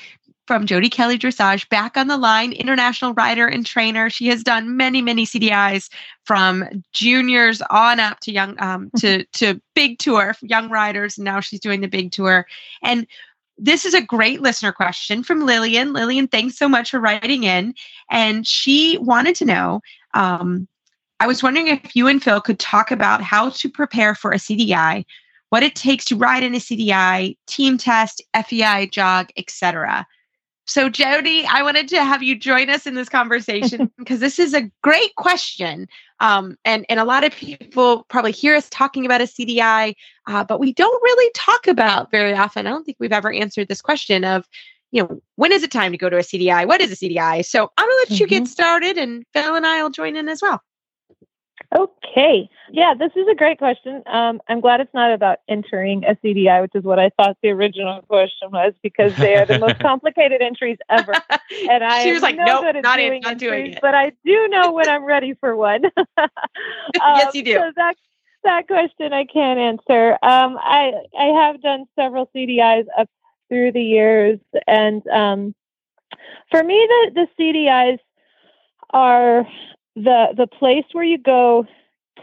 from 0.51 0.65
Jody 0.65 0.89
Kelly 0.89 1.17
Dressage 1.17 1.69
back 1.69 1.95
on 1.95 2.07
the 2.07 2.17
line, 2.17 2.51
international 2.51 3.13
rider 3.13 3.47
and 3.47 3.65
trainer. 3.65 4.09
She 4.09 4.27
has 4.27 4.43
done 4.43 4.75
many, 4.75 5.01
many 5.01 5.25
CDIs 5.25 5.89
from 6.25 6.83
juniors 6.91 7.61
on 7.69 8.01
up 8.01 8.19
to 8.19 8.33
young 8.33 8.61
um, 8.61 8.91
to 8.97 9.23
to 9.27 9.61
big 9.75 9.97
tour 9.99 10.35
young 10.41 10.69
riders. 10.69 11.17
And 11.17 11.23
now 11.23 11.39
she's 11.39 11.61
doing 11.61 11.79
the 11.79 11.87
big 11.87 12.11
tour. 12.11 12.45
And 12.83 13.07
this 13.57 13.85
is 13.85 13.93
a 13.93 14.01
great 14.01 14.41
listener 14.41 14.73
question 14.73 15.23
from 15.23 15.45
Lillian. 15.45 15.93
Lillian, 15.93 16.27
thanks 16.27 16.57
so 16.57 16.67
much 16.67 16.91
for 16.91 16.99
writing 16.99 17.45
in. 17.45 17.73
And 18.09 18.45
she 18.45 18.97
wanted 18.97 19.37
to 19.37 19.45
know. 19.45 19.79
Um, 20.15 20.67
I 21.21 21.27
was 21.27 21.41
wondering 21.41 21.67
if 21.67 21.95
you 21.95 22.07
and 22.07 22.21
Phil 22.21 22.41
could 22.41 22.59
talk 22.59 22.91
about 22.91 23.21
how 23.21 23.51
to 23.51 23.69
prepare 23.69 24.15
for 24.15 24.33
a 24.33 24.35
CDI, 24.35 25.05
what 25.47 25.63
it 25.63 25.75
takes 25.75 26.03
to 26.05 26.17
ride 26.17 26.43
in 26.43 26.55
a 26.55 26.57
CDI, 26.57 27.37
team 27.47 27.77
test, 27.77 28.21
FEI 28.35 28.87
jog, 28.87 29.29
etc. 29.37 30.05
So, 30.65 30.89
Jody, 30.89 31.45
I 31.45 31.63
wanted 31.63 31.87
to 31.89 32.03
have 32.03 32.21
you 32.21 32.37
join 32.37 32.69
us 32.69 32.85
in 32.85 32.93
this 32.93 33.09
conversation 33.09 33.91
because 33.97 34.19
this 34.19 34.39
is 34.39 34.53
a 34.53 34.69
great 34.83 35.15
question. 35.15 35.87
Um, 36.19 36.55
and, 36.65 36.85
and 36.87 36.99
a 36.99 37.03
lot 37.03 37.23
of 37.23 37.33
people 37.33 38.05
probably 38.09 38.31
hear 38.31 38.55
us 38.55 38.69
talking 38.69 39.05
about 39.05 39.21
a 39.21 39.25
CDI, 39.25 39.95
uh, 40.27 40.43
but 40.43 40.59
we 40.59 40.73
don't 40.73 41.03
really 41.03 41.31
talk 41.33 41.67
about 41.67 42.11
very 42.11 42.33
often. 42.33 42.67
I 42.67 42.69
don't 42.69 42.83
think 42.83 42.97
we've 42.99 43.11
ever 43.11 43.33
answered 43.33 43.67
this 43.67 43.81
question 43.81 44.23
of, 44.23 44.47
you 44.91 45.01
know, 45.01 45.21
when 45.35 45.51
is 45.51 45.63
it 45.63 45.71
time 45.71 45.91
to 45.93 45.97
go 45.97 46.09
to 46.09 46.17
a 46.17 46.21
CDI? 46.21 46.67
What 46.67 46.81
is 46.81 46.91
a 46.91 46.95
CDI? 46.95 47.43
So 47.45 47.71
I'm 47.77 47.87
going 47.87 47.89
to 47.89 47.99
let 47.99 48.07
mm-hmm. 48.09 48.21
you 48.21 48.27
get 48.27 48.43
mm-hmm. 48.43 48.51
started 48.51 48.97
and 48.97 49.25
Phil 49.33 49.55
and 49.55 49.65
I 49.65 49.81
will 49.81 49.89
join 49.89 50.15
in 50.15 50.29
as 50.29 50.41
well. 50.41 50.61
Okay. 51.73 52.49
Yeah, 52.69 52.93
this 52.93 53.11
is 53.15 53.27
a 53.29 53.35
great 53.35 53.57
question. 53.57 54.03
Um, 54.05 54.41
I'm 54.49 54.59
glad 54.59 54.81
it's 54.81 54.93
not 54.93 55.13
about 55.13 55.39
entering 55.47 56.03
a 56.03 56.15
CDI, 56.15 56.61
which 56.61 56.75
is 56.75 56.83
what 56.83 56.99
I 56.99 57.11
thought 57.17 57.37
the 57.41 57.49
original 57.49 58.01
question 58.01 58.51
was, 58.51 58.73
because 58.83 59.15
they 59.15 59.35
are 59.35 59.45
the 59.45 59.59
most 59.59 59.79
complicated 59.81 60.41
entries 60.41 60.77
ever. 60.89 61.13
And 61.69 61.83
I 61.83 62.03
she 62.03 62.13
was 62.13 62.21
like, 62.21 62.37
no 62.37 62.45
nope, 62.45 62.75
not, 62.81 62.99
in, 62.99 63.21
not 63.21 63.31
entries, 63.31 63.39
doing 63.39 63.65
it. 63.73 63.79
But 63.81 63.93
I 63.93 64.13
do 64.25 64.47
know 64.47 64.71
when 64.71 64.87
I'm 64.87 65.03
ready 65.03 65.33
for 65.39 65.55
one. 65.55 65.85
um, 66.17 66.29
yes, 66.99 67.35
you 67.35 67.43
do. 67.43 67.55
So 67.55 67.71
that, 67.75 67.95
that 68.43 68.67
question 68.67 69.11
I 69.13 69.25
can't 69.25 69.59
answer. 69.59 70.13
Um, 70.23 70.57
I 70.59 70.93
I 71.17 71.25
have 71.25 71.61
done 71.61 71.85
several 71.97 72.29
CDIs 72.33 72.85
up 72.97 73.09
through 73.49 73.73
the 73.73 73.83
years, 73.83 74.39
and 74.65 75.05
um, 75.07 75.53
for 76.49 76.63
me, 76.63 76.87
the 76.89 77.27
the 77.37 77.43
CDIs 77.43 77.99
are 78.91 79.45
the 79.95 80.33
the 80.35 80.47
place 80.47 80.85
where 80.91 81.03
you 81.03 81.17
go 81.17 81.65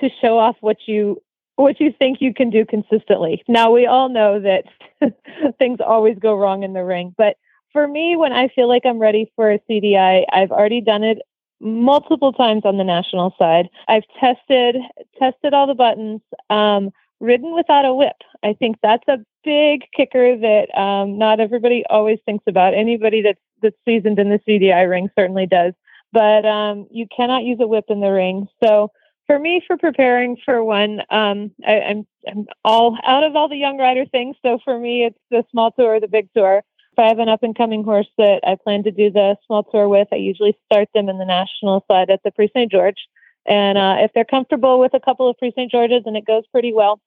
to 0.01 0.09
show 0.21 0.39
off 0.39 0.57
what 0.61 0.77
you 0.87 1.21
what 1.57 1.81
you 1.81 1.93
think 1.99 2.21
you 2.21 2.33
can 2.33 2.51
do 2.51 2.65
consistently. 2.65 3.43
Now 3.49 3.73
we 3.73 3.87
all 3.87 4.09
know 4.09 4.41
that 4.41 4.65
things 5.59 5.79
always 5.85 6.17
go 6.19 6.37
wrong 6.37 6.63
in 6.63 6.73
the 6.73 6.85
ring, 6.85 7.15
but 7.17 7.37
for 7.73 7.87
me, 7.87 8.17
when 8.17 8.33
I 8.33 8.49
feel 8.49 8.69
like 8.69 8.87
I'm 8.87 8.99
ready 8.99 9.31
for 9.37 9.53
a 9.53 9.59
CDI, 9.69 10.25
I've 10.33 10.51
already 10.51 10.81
done 10.81 11.05
it 11.05 11.19
multiple 11.61 12.33
times 12.33 12.63
on 12.65 12.77
the 12.77 12.85
national 12.85 13.35
side. 13.39 13.69
I've 13.89 14.05
tested 14.21 14.77
tested 15.19 15.55
all 15.55 15.67
the 15.67 15.75
buttons, 15.75 16.21
um, 16.51 16.91
ridden 17.21 17.55
without 17.55 17.85
a 17.85 17.95
whip. 17.95 18.17
I 18.43 18.53
think 18.53 18.77
that's 18.83 19.07
a 19.09 19.19
big 19.45 19.83
kicker 19.97 20.37
that 20.37 20.79
um, 20.79 21.19
not 21.19 21.41
everybody 21.41 21.85
always 21.91 22.19
thinks 22.25 22.45
about. 22.47 22.75
Anybody 22.75 23.23
that's 23.23 23.41
that's 23.61 23.77
seasoned 23.85 24.19
in 24.19 24.29
the 24.29 24.41
CDI 24.49 24.89
ring 24.89 25.11
certainly 25.19 25.47
does, 25.47 25.75
but 26.13 26.47
um, 26.47 26.87
you 26.91 27.07
cannot 27.15 27.45
use 27.45 27.59
a 27.61 27.67
whip 27.67 27.87
in 27.89 28.01
the 28.01 28.11
ring. 28.11 28.47
So 28.63 28.91
for 29.27 29.39
me, 29.39 29.63
for 29.67 29.77
preparing 29.77 30.37
for 30.45 30.65
one, 30.65 31.01
um, 31.11 31.53
I, 31.67 31.81
I'm 31.81 32.07
I'm 32.27 32.47
all 32.65 32.99
out 33.05 33.25
of 33.25 33.37
all 33.37 33.49
the 33.49 33.57
young 33.57 33.79
rider 33.79 34.07
things. 34.07 34.37
So 34.45 34.59
for 34.65 34.79
me, 34.79 35.05
it's 35.05 35.19
the 35.31 35.45
small 35.51 35.71
tour, 35.71 36.01
the 36.01 36.09
big 36.09 36.29
tour. 36.35 36.63
If 36.93 36.99
I 36.99 37.09
have 37.09 37.19
an 37.19 37.29
up 37.29 37.43
and 37.43 37.57
coming 37.57 37.85
horse 37.85 38.09
that 38.17 38.41
I 38.45 38.57
plan 38.57 38.83
to 38.85 38.91
do 38.91 39.11
the 39.11 39.37
small 39.47 39.63
tour 39.63 39.89
with, 39.89 40.09
I 40.13 40.17
usually 40.17 40.57
start 40.67 40.89
them 40.95 41.09
in 41.09 41.19
the 41.19 41.25
national 41.25 41.85
side 41.91 42.11
at 42.11 42.23
the 42.25 42.33
Prix 42.33 42.51
St. 42.55 42.73
George. 42.73 43.07
And 43.47 43.79
uh, 43.79 43.97
if 44.01 44.11
they're 44.15 44.25
comfortable 44.25 44.81
with 44.81 44.95
a 44.95 45.01
couple 45.01 45.29
of 45.29 45.39
Prix 45.39 45.53
St. 45.57 45.71
Georges 45.71 46.03
and 46.07 46.17
it 46.17 46.27
goes 46.27 46.45
pretty 46.51 46.73
well, 46.73 47.01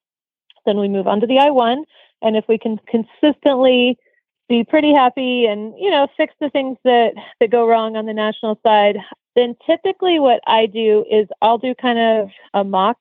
then 0.65 0.77
we 0.77 0.87
move 0.87 1.07
on 1.07 1.19
to 1.21 1.27
the 1.27 1.35
I1. 1.35 1.83
And 2.21 2.37
if 2.37 2.45
we 2.47 2.57
can 2.57 2.79
consistently 2.87 3.97
be 4.51 4.65
pretty 4.65 4.93
happy 4.93 5.45
and, 5.45 5.73
you 5.79 5.89
know, 5.89 6.07
fix 6.17 6.33
the 6.41 6.49
things 6.49 6.77
that, 6.83 7.13
that 7.39 7.49
go 7.49 7.65
wrong 7.65 7.95
on 7.95 8.05
the 8.05 8.13
national 8.13 8.59
side, 8.61 8.97
then 9.33 9.55
typically 9.65 10.19
what 10.19 10.41
I 10.45 10.65
do 10.65 11.05
is 11.09 11.29
I'll 11.41 11.57
do 11.57 11.73
kind 11.73 11.97
of 11.97 12.29
a 12.53 12.65
mock 12.65 12.97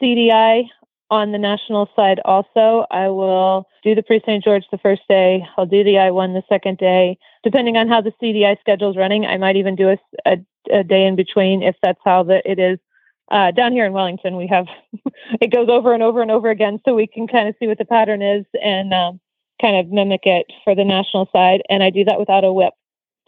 CDI 0.00 0.68
on 1.10 1.32
the 1.32 1.38
national 1.38 1.90
side 1.96 2.20
also. 2.24 2.86
I 2.92 3.08
will 3.08 3.66
do 3.82 3.96
the 3.96 4.04
Prix 4.04 4.22
St. 4.24 4.44
George 4.44 4.62
the 4.70 4.78
first 4.78 5.02
day. 5.08 5.44
I'll 5.58 5.66
do 5.66 5.82
the 5.82 5.94
I1 5.94 6.32
the 6.32 6.44
second 6.48 6.78
day. 6.78 7.18
Depending 7.42 7.76
on 7.76 7.88
how 7.88 8.00
the 8.00 8.12
CDI 8.22 8.60
schedule 8.60 8.92
is 8.92 8.96
running, 8.96 9.26
I 9.26 9.36
might 9.36 9.56
even 9.56 9.74
do 9.74 9.88
a, 9.88 9.98
a, 10.24 10.36
a 10.70 10.84
day 10.84 11.06
in 11.06 11.16
between 11.16 11.64
if 11.64 11.74
that's 11.82 12.00
how 12.04 12.22
the, 12.22 12.40
it 12.48 12.60
is 12.60 12.78
uh, 13.32 13.50
down 13.50 13.72
here 13.72 13.84
in 13.84 13.92
Wellington, 13.92 14.36
we 14.36 14.46
have 14.46 14.66
it 15.40 15.52
goes 15.52 15.68
over 15.68 15.92
and 15.92 16.04
over 16.04 16.22
and 16.22 16.30
over 16.30 16.50
again, 16.50 16.78
so 16.84 16.94
we 16.94 17.08
can 17.08 17.26
kind 17.26 17.48
of 17.48 17.56
see 17.58 17.66
what 17.66 17.78
the 17.78 17.84
pattern 17.84 18.22
is 18.22 18.44
and 18.62 18.94
um, 18.94 19.18
kind 19.64 19.76
of 19.78 19.90
mimic 19.90 20.22
it 20.24 20.46
for 20.62 20.74
the 20.74 20.84
national 20.84 21.28
side. 21.32 21.62
And 21.70 21.82
I 21.82 21.88
do 21.88 22.04
that 22.04 22.18
without 22.18 22.44
a 22.44 22.52
whip. 22.52 22.74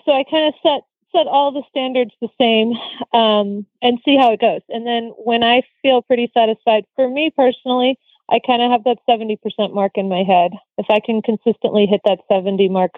So 0.04 0.12
I 0.12 0.24
kind 0.30 0.48
of 0.48 0.54
set 0.62 0.82
set 1.12 1.26
all 1.28 1.50
the 1.50 1.62
standards 1.70 2.10
the 2.20 2.28
same 2.38 2.74
um, 3.18 3.64
and 3.80 3.98
see 4.04 4.16
how 4.16 4.32
it 4.32 4.40
goes. 4.40 4.60
And 4.68 4.86
then 4.86 5.14
when 5.16 5.42
I 5.42 5.62
feel 5.80 6.02
pretty 6.02 6.30
satisfied, 6.34 6.84
for 6.94 7.08
me 7.08 7.32
personally, 7.34 7.98
I 8.28 8.40
kind 8.44 8.60
of 8.60 8.70
have 8.70 8.84
that 8.84 8.98
seventy 9.08 9.36
percent 9.36 9.74
mark 9.74 9.92
in 9.94 10.08
my 10.08 10.24
head. 10.24 10.52
If 10.76 10.86
I 10.90 11.00
can 11.00 11.22
consistently 11.22 11.86
hit 11.86 12.02
that 12.04 12.20
seventy 12.28 12.68
mark 12.68 12.92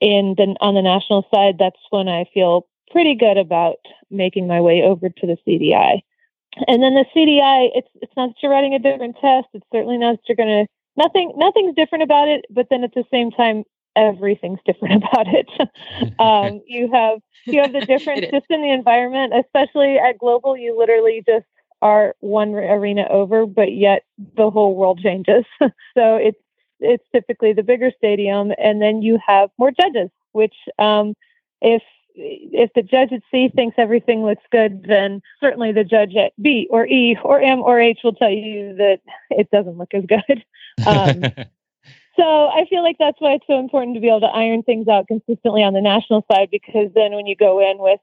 in 0.00 0.34
the 0.38 0.56
on 0.60 0.74
the 0.74 0.82
national 0.82 1.26
side, 1.32 1.56
that's 1.58 1.80
when 1.90 2.08
I 2.08 2.24
feel 2.32 2.66
pretty 2.90 3.14
good 3.14 3.36
about 3.36 3.76
making 4.10 4.46
my 4.46 4.60
way 4.60 4.82
over 4.82 5.10
to 5.10 5.26
the 5.26 5.36
CDI. 5.46 6.00
And 6.66 6.82
then 6.82 6.94
the 6.94 7.04
CDI, 7.14 7.70
it's 7.74 7.88
it's 8.00 8.16
not 8.16 8.30
that 8.30 8.36
you're 8.42 8.50
writing 8.50 8.74
a 8.74 8.78
different 8.78 9.16
test. 9.20 9.48
It's 9.52 9.66
certainly 9.72 9.98
not 9.98 10.12
that 10.12 10.20
you're 10.26 10.36
going 10.36 10.64
to 10.64 10.77
nothing 10.98 11.32
nothing's 11.36 11.74
different 11.74 12.02
about 12.02 12.28
it. 12.28 12.44
But 12.50 12.66
then 12.68 12.84
at 12.84 12.92
the 12.92 13.04
same 13.10 13.30
time, 13.30 13.64
everything's 13.96 14.60
different 14.66 15.02
about 15.04 15.26
it. 15.28 15.48
um, 16.18 16.60
you 16.66 16.90
have 16.92 17.20
you 17.46 17.62
have 17.62 17.72
the 17.72 17.80
difference 17.92 18.26
just 18.30 18.46
in 18.50 18.60
the 18.60 18.70
environment, 18.70 19.32
especially 19.34 19.98
at 19.98 20.18
global. 20.18 20.56
You 20.56 20.76
literally 20.76 21.22
just 21.26 21.46
are 21.80 22.14
one 22.20 22.54
arena 22.54 23.06
over, 23.08 23.46
but 23.46 23.72
yet 23.72 24.02
the 24.36 24.50
whole 24.50 24.74
world 24.74 25.00
changes. 25.00 25.44
so 25.60 26.16
it's 26.16 26.38
it's 26.80 27.04
typically 27.12 27.52
the 27.52 27.62
bigger 27.62 27.90
stadium, 27.96 28.52
and 28.58 28.82
then 28.82 29.00
you 29.00 29.18
have 29.24 29.50
more 29.58 29.70
judges, 29.70 30.10
which 30.32 30.54
um, 30.78 31.14
if 31.60 31.82
if 32.18 32.70
the 32.74 32.82
judge 32.82 33.12
at 33.12 33.22
C 33.30 33.48
thinks 33.54 33.76
everything 33.78 34.24
looks 34.24 34.42
good, 34.50 34.84
then 34.88 35.22
certainly 35.40 35.72
the 35.72 35.84
judge 35.84 36.14
at 36.16 36.32
B 36.40 36.66
or 36.70 36.86
E 36.86 37.16
or 37.22 37.40
M 37.40 37.60
or 37.60 37.80
H 37.80 38.00
will 38.02 38.14
tell 38.14 38.30
you 38.30 38.74
that 38.76 39.00
it 39.30 39.50
doesn't 39.50 39.78
look 39.78 39.94
as 39.94 40.04
good. 40.06 40.44
Um, 40.86 41.24
so 42.14 42.22
I 42.22 42.66
feel 42.70 42.84
like 42.84 42.98
that's 43.00 43.20
why 43.20 43.32
it's 43.32 43.46
so 43.48 43.58
important 43.58 43.96
to 43.96 44.00
be 44.00 44.06
able 44.06 44.20
to 44.20 44.26
iron 44.26 44.62
things 44.62 44.86
out 44.86 45.08
consistently 45.08 45.64
on 45.64 45.72
the 45.72 45.80
national 45.80 46.24
side 46.30 46.50
because 46.52 46.92
then 46.94 47.14
when 47.14 47.26
you 47.26 47.34
go 47.34 47.58
in 47.58 47.78
with 47.78 47.98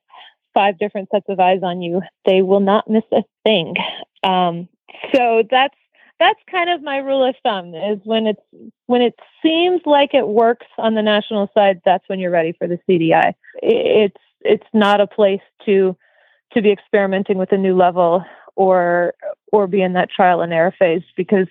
five 0.54 0.78
different 0.78 1.08
sets 1.10 1.26
of 1.30 1.40
eyes 1.40 1.62
on 1.64 1.82
you, 1.82 2.02
they 2.26 2.42
will 2.42 2.60
not 2.60 2.90
miss 2.90 3.04
a 3.14 3.24
thing. 3.46 3.76
Um, 4.24 4.68
so 5.14 5.44
that's 5.50 5.76
that's 6.20 6.40
kind 6.50 6.70
of 6.70 6.82
my 6.82 6.98
rule 6.98 7.28
of 7.28 7.36
thumb 7.44 7.74
is 7.74 8.00
when 8.04 8.28
it's 8.28 8.42
when 8.86 9.02
it 9.02 9.16
seems 9.42 9.82
like 9.86 10.14
it 10.14 10.28
works 10.28 10.68
on 10.78 10.96
the 10.96 11.02
national 11.02 11.50
side 11.54 11.82
that's 11.86 12.08
when 12.08 12.20
you're 12.20 12.32
ready 12.32 12.54
for 12.58 12.68
the 12.68 12.80
cdi 12.88 13.34
it's 13.62 14.16
it's 14.42 14.68
not 14.74 15.02
a 15.02 15.08
place 15.08 15.42
to 15.66 15.96
to 16.54 16.62
be 16.62 16.72
experimenting 16.72 17.38
with 17.38 17.52
a 17.52 17.58
new 17.58 17.76
level 17.76 18.24
or 18.56 19.14
or 19.52 19.68
be 19.68 19.82
in 19.82 19.94
that 19.94 20.10
trial 20.10 20.42
and 20.42 20.54
error 20.54 20.74
phase 20.78 21.04
because 21.18 21.48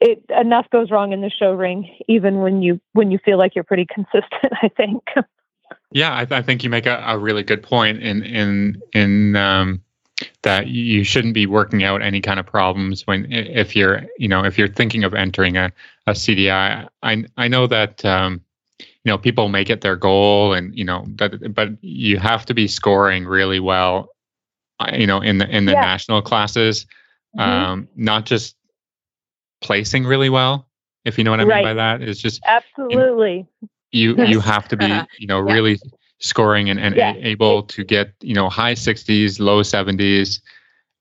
it 0.00 0.24
enough 0.30 0.68
goes 0.70 0.90
wrong 0.90 1.12
in 1.12 1.20
the 1.20 1.30
show 1.30 1.52
ring 1.52 1.88
even 2.08 2.38
when 2.38 2.62
you 2.62 2.80
when 2.92 3.10
you 3.10 3.18
feel 3.24 3.38
like 3.38 3.54
you're 3.54 3.64
pretty 3.64 3.86
consistent 3.86 4.52
i 4.62 4.68
think. 4.68 5.02
Yeah 5.90 6.12
i, 6.12 6.26
I 6.30 6.42
think 6.42 6.64
you 6.64 6.70
make 6.70 6.86
a, 6.86 7.02
a, 7.06 7.18
really 7.18 7.42
good 7.42 7.62
point 7.62 8.02
in 8.02 8.22
in 8.22 8.82
in 8.92 9.36
um 9.36 9.82
that 10.42 10.68
you 10.68 11.04
shouldn't 11.04 11.34
be 11.34 11.46
working 11.46 11.84
out 11.84 12.02
any 12.02 12.20
kind 12.20 12.38
of 12.38 12.46
problems 12.46 13.06
when 13.06 13.30
if 13.30 13.74
you're 13.74 14.02
you 14.18 14.28
know 14.28 14.44
if 14.44 14.58
you're 14.58 14.68
thinking 14.68 15.04
of 15.04 15.14
entering 15.14 15.56
a, 15.56 15.72
a 16.06 16.12
CDI. 16.12 16.88
I 17.02 17.24
I 17.36 17.48
know 17.48 17.66
that 17.66 18.04
um, 18.04 18.40
you 19.04 19.10
know 19.10 19.18
people 19.18 19.48
make 19.48 19.70
it 19.70 19.80
their 19.80 19.96
goal 19.96 20.52
and 20.52 20.76
you 20.76 20.84
know 20.84 21.04
but 21.08 21.54
but 21.54 21.70
you 21.82 22.18
have 22.18 22.46
to 22.46 22.54
be 22.54 22.68
scoring 22.68 23.24
really 23.26 23.60
well 23.60 24.10
uh, 24.80 24.90
you 24.94 25.06
know 25.06 25.20
in 25.20 25.38
the 25.38 25.48
in 25.48 25.64
the 25.64 25.72
yeah. 25.72 25.80
national 25.80 26.22
classes 26.22 26.86
mm-hmm. 27.36 27.40
um, 27.40 27.88
not 27.96 28.24
just 28.24 28.56
placing 29.60 30.04
really 30.04 30.30
well 30.30 30.68
if 31.04 31.18
you 31.18 31.24
know 31.24 31.30
what 31.30 31.40
I 31.40 31.44
right. 31.44 31.56
mean 31.56 31.64
by 31.64 31.74
that 31.74 32.02
it's 32.02 32.20
just 32.20 32.40
absolutely 32.46 33.46
you 33.90 34.16
you, 34.16 34.24
you 34.24 34.40
have 34.40 34.68
to 34.68 34.76
be 34.76 34.86
you 35.18 35.26
know 35.26 35.40
really 35.40 35.78
scoring 36.22 36.70
and, 36.70 36.80
and 36.80 36.96
yeah. 36.96 37.14
able 37.18 37.64
to 37.64 37.84
get 37.84 38.14
you 38.20 38.34
know 38.34 38.48
high 38.48 38.74
60s 38.74 39.38
low 39.40 39.60
70s 39.60 40.40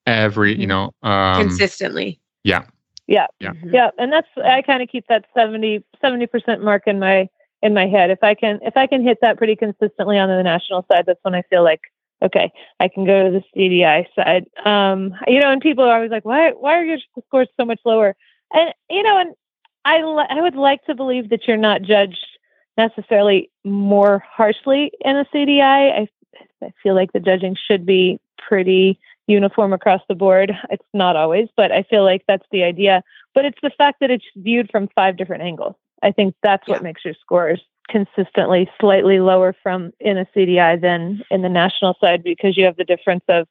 every 0.05 0.51
you 0.51 0.67
mm-hmm. 0.67 0.67
know 0.67 0.93
um, 1.03 1.47
consistently. 1.47 2.19
Yeah. 2.43 2.65
Yeah. 3.07 3.27
Yeah. 3.39 3.51
Mm-hmm. 3.51 3.73
yeah 3.73 3.89
and 3.97 4.11
that's 4.11 4.27
i 4.43 4.61
kind 4.61 4.81
of 4.81 4.89
keep 4.89 5.07
that 5.07 5.25
70 5.35 5.83
70% 6.03 6.61
mark 6.61 6.83
in 6.87 6.99
my 6.99 7.29
in 7.61 7.73
my 7.73 7.87
head. 7.87 8.09
If 8.09 8.23
i 8.23 8.33
can 8.33 8.59
if 8.63 8.75
i 8.75 8.87
can 8.87 9.03
hit 9.03 9.19
that 9.21 9.37
pretty 9.37 9.55
consistently 9.55 10.17
on 10.17 10.27
the 10.27 10.43
national 10.43 10.85
side 10.91 11.05
that's 11.05 11.19
when 11.23 11.35
i 11.35 11.43
feel 11.43 11.63
like 11.63 11.81
okay 12.23 12.51
i 12.79 12.87
can 12.87 13.05
go 13.05 13.29
to 13.29 13.31
the 13.31 13.43
cdi 13.55 14.05
side. 14.15 14.45
Um 14.65 15.13
you 15.27 15.39
know 15.39 15.51
and 15.51 15.61
people 15.61 15.83
are 15.85 15.95
always 15.95 16.11
like 16.11 16.25
why 16.25 16.51
why 16.51 16.73
are 16.73 16.85
your 16.85 16.97
scores 17.27 17.47
so 17.57 17.65
much 17.65 17.79
lower? 17.85 18.15
And 18.53 18.73
you 18.89 19.03
know 19.03 19.19
and 19.19 19.35
i 19.85 19.97
i 20.29 20.41
would 20.41 20.55
like 20.55 20.83
to 20.85 20.95
believe 20.95 21.29
that 21.29 21.47
you're 21.47 21.57
not 21.57 21.83
judged 21.83 22.25
necessarily 22.77 23.49
more 23.63 24.23
harshly 24.27 24.91
in 25.01 25.17
a 25.17 25.25
CDI. 25.25 25.61
I, 25.61 26.07
I 26.63 26.73
feel 26.81 26.95
like 26.95 27.11
the 27.13 27.19
judging 27.19 27.55
should 27.67 27.85
be 27.85 28.19
pretty 28.37 28.99
uniform 29.27 29.73
across 29.73 30.01
the 30.07 30.15
board. 30.15 30.51
It's 30.69 30.85
not 30.93 31.15
always, 31.15 31.47
but 31.55 31.71
I 31.71 31.83
feel 31.83 32.03
like 32.03 32.23
that's 32.27 32.45
the 32.51 32.63
idea. 32.63 33.03
But 33.33 33.45
it's 33.45 33.59
the 33.61 33.71
fact 33.77 33.99
that 34.01 34.11
it's 34.11 34.25
viewed 34.35 34.69
from 34.71 34.89
five 34.95 35.17
different 35.17 35.43
angles. 35.43 35.75
I 36.03 36.11
think 36.11 36.35
that's 36.41 36.67
yeah. 36.67 36.75
what 36.75 36.83
makes 36.83 37.05
your 37.05 37.13
scores 37.21 37.61
consistently 37.89 38.69
slightly 38.79 39.19
lower 39.19 39.55
from 39.61 39.91
in 39.99 40.17
a 40.17 40.25
CDI 40.35 40.79
than 40.81 41.21
in 41.29 41.41
the 41.41 41.49
national 41.49 41.95
side 41.99 42.23
because 42.23 42.57
you 42.57 42.65
have 42.65 42.77
the 42.77 42.83
difference 42.83 43.23
of 43.27 43.47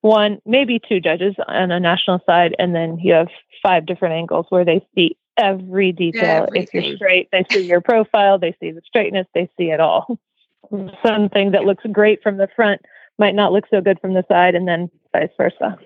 one, 0.00 0.38
maybe 0.46 0.78
two 0.78 1.00
judges 1.00 1.34
on 1.46 1.70
a 1.70 1.80
national 1.80 2.20
side, 2.24 2.54
and 2.58 2.74
then 2.74 2.98
you 2.98 3.12
have 3.14 3.28
five 3.62 3.86
different 3.86 4.14
angles 4.14 4.46
where 4.48 4.64
they 4.64 4.86
see 4.94 5.16
every 5.38 5.92
detail. 5.92 6.46
Everything. 6.48 6.82
If 6.82 6.86
you're 6.86 6.96
straight, 6.96 7.28
they 7.32 7.44
see 7.50 7.66
your 7.66 7.80
profile, 7.80 8.38
they 8.38 8.54
see 8.60 8.70
the 8.70 8.82
straightness, 8.86 9.26
they 9.34 9.48
see 9.56 9.70
it 9.70 9.80
all. 9.80 10.18
Something 11.06 11.52
that 11.52 11.64
looks 11.64 11.84
great 11.92 12.22
from 12.22 12.36
the 12.36 12.48
front 12.54 12.82
might 13.18 13.34
not 13.34 13.52
look 13.52 13.64
so 13.70 13.80
good 13.80 13.98
from 14.00 14.14
the 14.14 14.24
side, 14.28 14.54
and 14.54 14.68
then 14.68 14.90
vice 15.12 15.30
versa. 15.36 15.78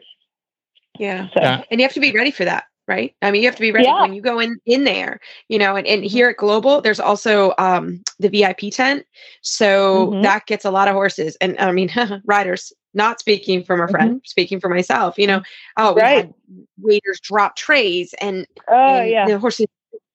Yeah. 0.99 1.29
So. 1.29 1.41
yeah. 1.41 1.65
And 1.71 1.81
you 1.81 1.85
have 1.85 1.95
to 1.95 2.01
be 2.01 2.13
ready 2.13 2.31
for 2.31 2.45
that 2.45 2.65
right 2.89 3.15
i 3.23 3.31
mean 3.31 3.43
you 3.43 3.49
have 3.49 3.55
to 3.55 3.61
be 3.61 3.71
ready 3.71 3.87
yeah. 3.87 4.01
when 4.01 4.13
you 4.13 4.21
go 4.21 4.41
in 4.41 4.59
in 4.67 4.85
there 4.85 5.21
you 5.49 5.59
know 5.59 5.77
and, 5.77 5.87
and 5.87 6.05
here 6.05 6.31
at 6.31 6.37
global 6.37 6.81
there's 6.81 6.99
also 6.99 7.55
um 7.59 8.03
the 8.19 8.29
vip 8.29 8.59
tent 8.73 9.07
so 9.41 10.09
mm-hmm. 10.09 10.23
that 10.23 10.47
gets 10.47 10.65
a 10.65 10.71
lot 10.71 10.89
of 10.89 10.95
horses 10.95 11.37
and 11.41 11.57
i 11.59 11.71
mean 11.71 11.91
riders 12.25 12.73
not 12.95 13.21
speaking 13.21 13.65
from 13.65 13.81
a 13.81 13.89
friend, 13.89 14.11
mm-hmm. 14.11 14.25
speaking 14.25 14.61
for 14.61 14.69
myself, 14.69 15.19
you 15.19 15.27
know, 15.27 15.43
oh, 15.77 15.95
we 15.95 16.01
right. 16.01 16.17
had 16.17 16.35
waiters 16.81 17.21
drop 17.21 17.57
trays 17.57 18.15
and, 18.21 18.47
oh, 18.69 18.75
and 18.75 19.11
yeah. 19.11 19.27
the 19.27 19.39
horses 19.39 19.67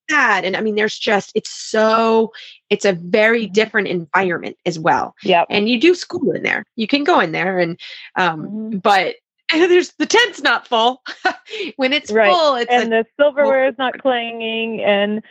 sad. 0.09 0.45
And 0.45 0.55
I 0.55 0.61
mean, 0.61 0.75
there's 0.75 0.97
just, 0.97 1.31
it's 1.35 1.49
so, 1.49 2.31
it's 2.69 2.85
a 2.85 2.93
very 2.93 3.47
different 3.47 3.87
environment 3.87 4.57
as 4.65 4.79
well. 4.79 5.15
Yeah. 5.23 5.45
And 5.49 5.67
you 5.67 5.79
do 5.79 5.95
school 5.95 6.31
in 6.31 6.43
there. 6.43 6.63
You 6.75 6.87
can 6.87 7.03
go 7.03 7.19
in 7.19 7.31
there 7.31 7.59
and, 7.59 7.79
um, 8.15 8.47
mm-hmm. 8.47 8.77
but 8.77 9.15
there's 9.51 9.93
the 9.97 10.05
tent's 10.05 10.41
not 10.41 10.67
full. 10.67 11.01
when 11.77 11.93
it's 11.93 12.11
Right. 12.11 12.31
full, 12.31 12.55
it's 12.55 12.71
and 12.71 12.91
the 12.91 13.05
silverware 13.19 13.67
is 13.67 13.75
not 13.77 13.97
clanging 13.99 14.81
and 14.81 15.21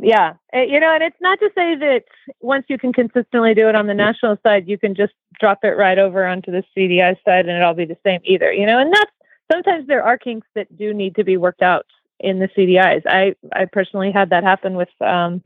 yeah. 0.00 0.34
Eh, 0.52 0.64
you 0.64 0.80
know 0.80 0.94
and 0.94 1.02
it's 1.02 1.20
not 1.20 1.38
to 1.40 1.50
say 1.54 1.74
that 1.76 2.04
once 2.40 2.64
you 2.68 2.78
can 2.78 2.92
consistently 2.92 3.54
do 3.54 3.68
it 3.68 3.74
on 3.74 3.86
the 3.86 3.94
national 3.94 4.36
side 4.42 4.68
you 4.68 4.78
can 4.78 4.94
just 4.94 5.12
drop 5.38 5.58
it 5.62 5.76
right 5.76 5.98
over 5.98 6.26
onto 6.26 6.50
the 6.50 6.64
cdi 6.76 7.16
side 7.24 7.46
and 7.46 7.50
it'll 7.50 7.74
be 7.74 7.84
the 7.84 7.96
same 8.04 8.20
either 8.24 8.52
you 8.52 8.66
know 8.66 8.78
and 8.78 8.92
that's 8.92 9.10
sometimes 9.50 9.86
there 9.86 10.02
are 10.02 10.16
kinks 10.16 10.46
that 10.54 10.74
do 10.76 10.94
need 10.94 11.14
to 11.14 11.24
be 11.24 11.36
worked 11.36 11.62
out 11.62 11.86
in 12.20 12.38
the 12.38 12.48
cdis 12.48 13.02
i 13.06 13.34
i 13.52 13.64
personally 13.64 14.10
had 14.10 14.30
that 14.30 14.44
happen 14.44 14.74
with 14.74 14.88
um 15.00 15.42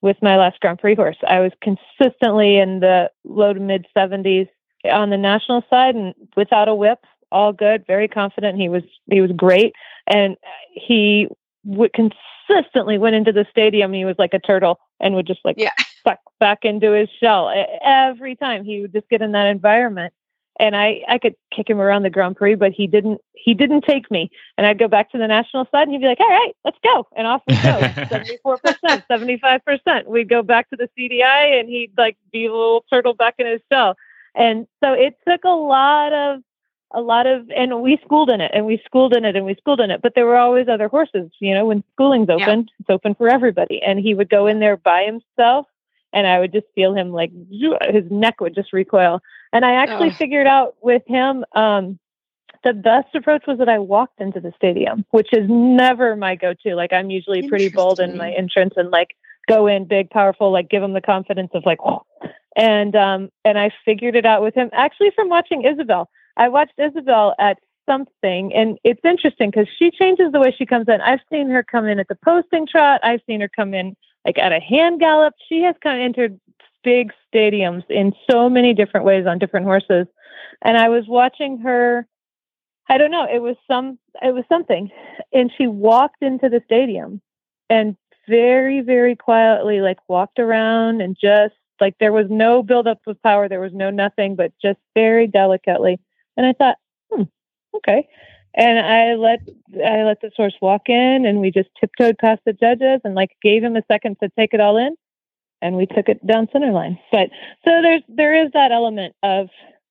with 0.00 0.16
my 0.22 0.36
last 0.36 0.60
grand 0.60 0.78
prix 0.78 0.94
horse. 0.94 1.16
I 1.26 1.40
was 1.40 1.52
consistently 1.60 2.58
in 2.58 2.80
the 2.80 3.10
low 3.24 3.52
to 3.52 3.60
mid 3.60 3.86
70s 3.96 4.48
on 4.90 5.10
the 5.10 5.16
national 5.16 5.64
side 5.68 5.94
and 5.94 6.14
without 6.36 6.68
a 6.68 6.74
whip 6.74 7.00
all 7.30 7.52
good 7.52 7.86
very 7.86 8.08
confident. 8.08 8.58
He 8.58 8.68
was 8.68 8.84
he 9.10 9.20
was 9.20 9.32
great. 9.32 9.74
And 10.06 10.36
he 10.72 11.28
would 11.64 11.92
consistently 11.92 12.98
went 12.98 13.16
into 13.16 13.32
the 13.32 13.46
stadium. 13.50 13.92
He 13.92 14.04
was 14.04 14.16
like 14.18 14.34
a 14.34 14.38
turtle 14.38 14.78
and 15.00 15.14
would 15.14 15.26
just 15.26 15.40
like 15.44 15.56
Yeah. 15.58 15.72
suck 16.04 16.18
back 16.40 16.64
into 16.64 16.92
his 16.92 17.08
shell 17.20 17.52
every 17.82 18.36
time. 18.36 18.64
He 18.64 18.80
would 18.80 18.92
just 18.92 19.08
get 19.08 19.22
in 19.22 19.32
that 19.32 19.46
environment, 19.46 20.12
and 20.60 20.76
I 20.76 21.02
I 21.08 21.18
could 21.18 21.34
kick 21.54 21.68
him 21.68 21.80
around 21.80 22.02
the 22.02 22.10
Grand 22.10 22.36
Prix, 22.36 22.54
but 22.54 22.72
he 22.72 22.86
didn't 22.86 23.20
he 23.34 23.54
didn't 23.54 23.82
take 23.82 24.10
me. 24.10 24.30
And 24.56 24.66
I'd 24.66 24.78
go 24.78 24.88
back 24.88 25.10
to 25.12 25.18
the 25.18 25.26
national 25.26 25.66
side, 25.70 25.82
and 25.82 25.92
he'd 25.92 26.00
be 26.00 26.06
like, 26.06 26.20
"All 26.20 26.28
right, 26.28 26.54
let's 26.64 26.78
go," 26.82 27.06
and 27.16 27.26
off 27.26 27.42
we 27.46 27.54
go. 27.54 27.80
Seventy 28.08 28.38
four 28.42 28.58
percent, 28.58 29.04
seventy 29.08 29.38
five 29.38 29.64
percent. 29.64 30.08
We'd 30.08 30.28
go 30.28 30.42
back 30.42 30.70
to 30.70 30.76
the 30.76 30.88
CDI, 30.98 31.58
and 31.60 31.68
he'd 31.68 31.92
like 31.98 32.16
be 32.32 32.46
a 32.46 32.52
little 32.52 32.84
turtle 32.92 33.14
back 33.14 33.34
in 33.38 33.46
his 33.46 33.60
shell. 33.70 33.96
And 34.34 34.66
so 34.82 34.92
it 34.92 35.16
took 35.28 35.44
a 35.44 35.48
lot 35.50 36.12
of 36.12 36.40
a 36.92 37.00
lot 37.00 37.26
of 37.26 37.50
and 37.50 37.82
we 37.82 37.98
schooled 38.04 38.30
in 38.30 38.40
it 38.40 38.50
and 38.54 38.64
we 38.64 38.80
schooled 38.84 39.14
in 39.14 39.24
it 39.24 39.36
and 39.36 39.44
we 39.44 39.54
schooled 39.56 39.80
in 39.80 39.90
it 39.90 40.00
but 40.02 40.14
there 40.14 40.26
were 40.26 40.36
always 40.38 40.68
other 40.68 40.88
horses 40.88 41.30
you 41.40 41.54
know 41.54 41.66
when 41.66 41.84
schooling's 41.92 42.28
Yeah. 42.28 42.36
open 42.36 42.68
it's 42.80 42.88
open 42.90 43.14
for 43.14 43.28
everybody 43.28 43.82
and 43.82 43.98
he 43.98 44.14
would 44.14 44.30
go 44.30 44.46
in 44.46 44.58
there 44.60 44.76
by 44.76 45.02
himself 45.04 45.66
and 46.12 46.26
i 46.26 46.38
would 46.40 46.52
just 46.52 46.66
feel 46.74 46.94
him 46.94 47.12
like 47.12 47.30
his 47.50 48.04
neck 48.10 48.40
would 48.40 48.54
just 48.54 48.72
recoil 48.72 49.20
and 49.52 49.64
i 49.64 49.74
actually 49.74 50.10
figured 50.10 50.46
out 50.46 50.76
with 50.82 51.02
him 51.06 51.44
um 51.52 51.98
the 52.64 52.72
best 52.72 53.14
approach 53.14 53.44
was 53.46 53.58
that 53.58 53.68
i 53.68 53.78
walked 53.78 54.20
into 54.20 54.40
the 54.40 54.52
stadium 54.56 55.04
which 55.10 55.28
is 55.32 55.46
never 55.48 56.16
my 56.16 56.34
go-to 56.34 56.74
like 56.74 56.92
i'm 56.92 57.10
usually 57.10 57.46
pretty 57.48 57.68
bold 57.68 58.00
in 58.00 58.16
my 58.16 58.32
entrance 58.32 58.74
and 58.76 58.90
like 58.90 59.14
go 59.46 59.66
in 59.66 59.84
big 59.84 60.08
powerful 60.10 60.50
like 60.50 60.68
give 60.70 60.82
him 60.82 60.94
the 60.94 61.00
confidence 61.00 61.50
of 61.54 61.64
like 61.66 61.78
and 62.56 62.96
um 62.96 63.30
and 63.44 63.58
i 63.58 63.70
figured 63.84 64.16
it 64.16 64.24
out 64.24 64.42
with 64.42 64.54
him 64.54 64.70
actually 64.72 65.10
from 65.14 65.28
watching 65.28 65.64
isabel 65.64 66.08
I 66.38 66.48
watched 66.48 66.78
Isabel 66.78 67.34
at 67.38 67.58
something, 67.84 68.54
and 68.54 68.78
it's 68.84 69.04
interesting 69.04 69.50
because 69.50 69.68
she 69.78 69.90
changes 69.90 70.30
the 70.32 70.38
way 70.38 70.54
she 70.56 70.66
comes 70.66 70.86
in. 70.88 71.00
I've 71.00 71.20
seen 71.30 71.50
her 71.50 71.62
come 71.62 71.86
in 71.86 71.98
at 71.98 72.08
the 72.08 72.18
posting 72.24 72.66
trot. 72.66 73.00
I've 73.02 73.20
seen 73.26 73.40
her 73.40 73.48
come 73.48 73.74
in 73.74 73.96
like 74.24 74.38
at 74.38 74.52
a 74.52 74.60
hand 74.60 75.00
gallop. 75.00 75.34
She 75.48 75.62
has 75.62 75.74
kind 75.82 76.00
of 76.00 76.04
entered 76.04 76.40
big 76.84 77.12
stadiums 77.34 77.82
in 77.90 78.12
so 78.30 78.48
many 78.48 78.72
different 78.72 79.04
ways 79.04 79.26
on 79.26 79.38
different 79.38 79.66
horses. 79.66 80.06
And 80.62 80.76
I 80.78 80.88
was 80.88 81.04
watching 81.08 81.58
her. 81.58 82.06
I 82.88 82.98
don't 82.98 83.10
know. 83.10 83.26
It 83.30 83.42
was 83.42 83.56
some. 83.66 83.98
It 84.22 84.32
was 84.32 84.44
something, 84.48 84.90
and 85.32 85.50
she 85.56 85.66
walked 85.66 86.22
into 86.22 86.48
the 86.48 86.62
stadium, 86.64 87.20
and 87.68 87.96
very, 88.28 88.80
very 88.80 89.16
quietly, 89.16 89.80
like 89.80 89.98
walked 90.08 90.38
around 90.38 91.00
and 91.00 91.16
just 91.20 91.54
like 91.80 91.94
there 91.98 92.12
was 92.12 92.26
no 92.28 92.62
buildup 92.62 93.00
of 93.06 93.20
power. 93.22 93.48
There 93.48 93.60
was 93.60 93.72
no 93.72 93.90
nothing, 93.90 94.36
but 94.36 94.52
just 94.62 94.78
very 94.94 95.26
delicately 95.26 95.98
and 96.38 96.46
I 96.46 96.52
thought, 96.52 96.76
hmm, 97.10 97.24
okay. 97.76 98.08
And 98.54 98.78
I 98.78 99.14
let 99.14 99.40
I 99.84 100.04
let 100.04 100.22
the 100.22 100.30
source 100.34 100.54
walk 100.62 100.88
in, 100.88 101.26
and 101.26 101.40
we 101.40 101.50
just 101.50 101.68
tiptoed 101.78 102.16
past 102.18 102.40
the 102.46 102.54
judges, 102.54 103.00
and 103.04 103.14
like 103.14 103.36
gave 103.42 103.62
him 103.62 103.76
a 103.76 103.82
second 103.90 104.16
to 104.22 104.30
take 104.38 104.54
it 104.54 104.60
all 104.60 104.78
in, 104.78 104.96
and 105.60 105.76
we 105.76 105.84
took 105.84 106.08
it 106.08 106.26
down 106.26 106.48
center 106.50 106.72
line. 106.72 106.98
But 107.12 107.28
so 107.64 107.82
there's 107.82 108.02
there 108.08 108.34
is 108.34 108.50
that 108.54 108.72
element 108.72 109.14
of 109.22 109.48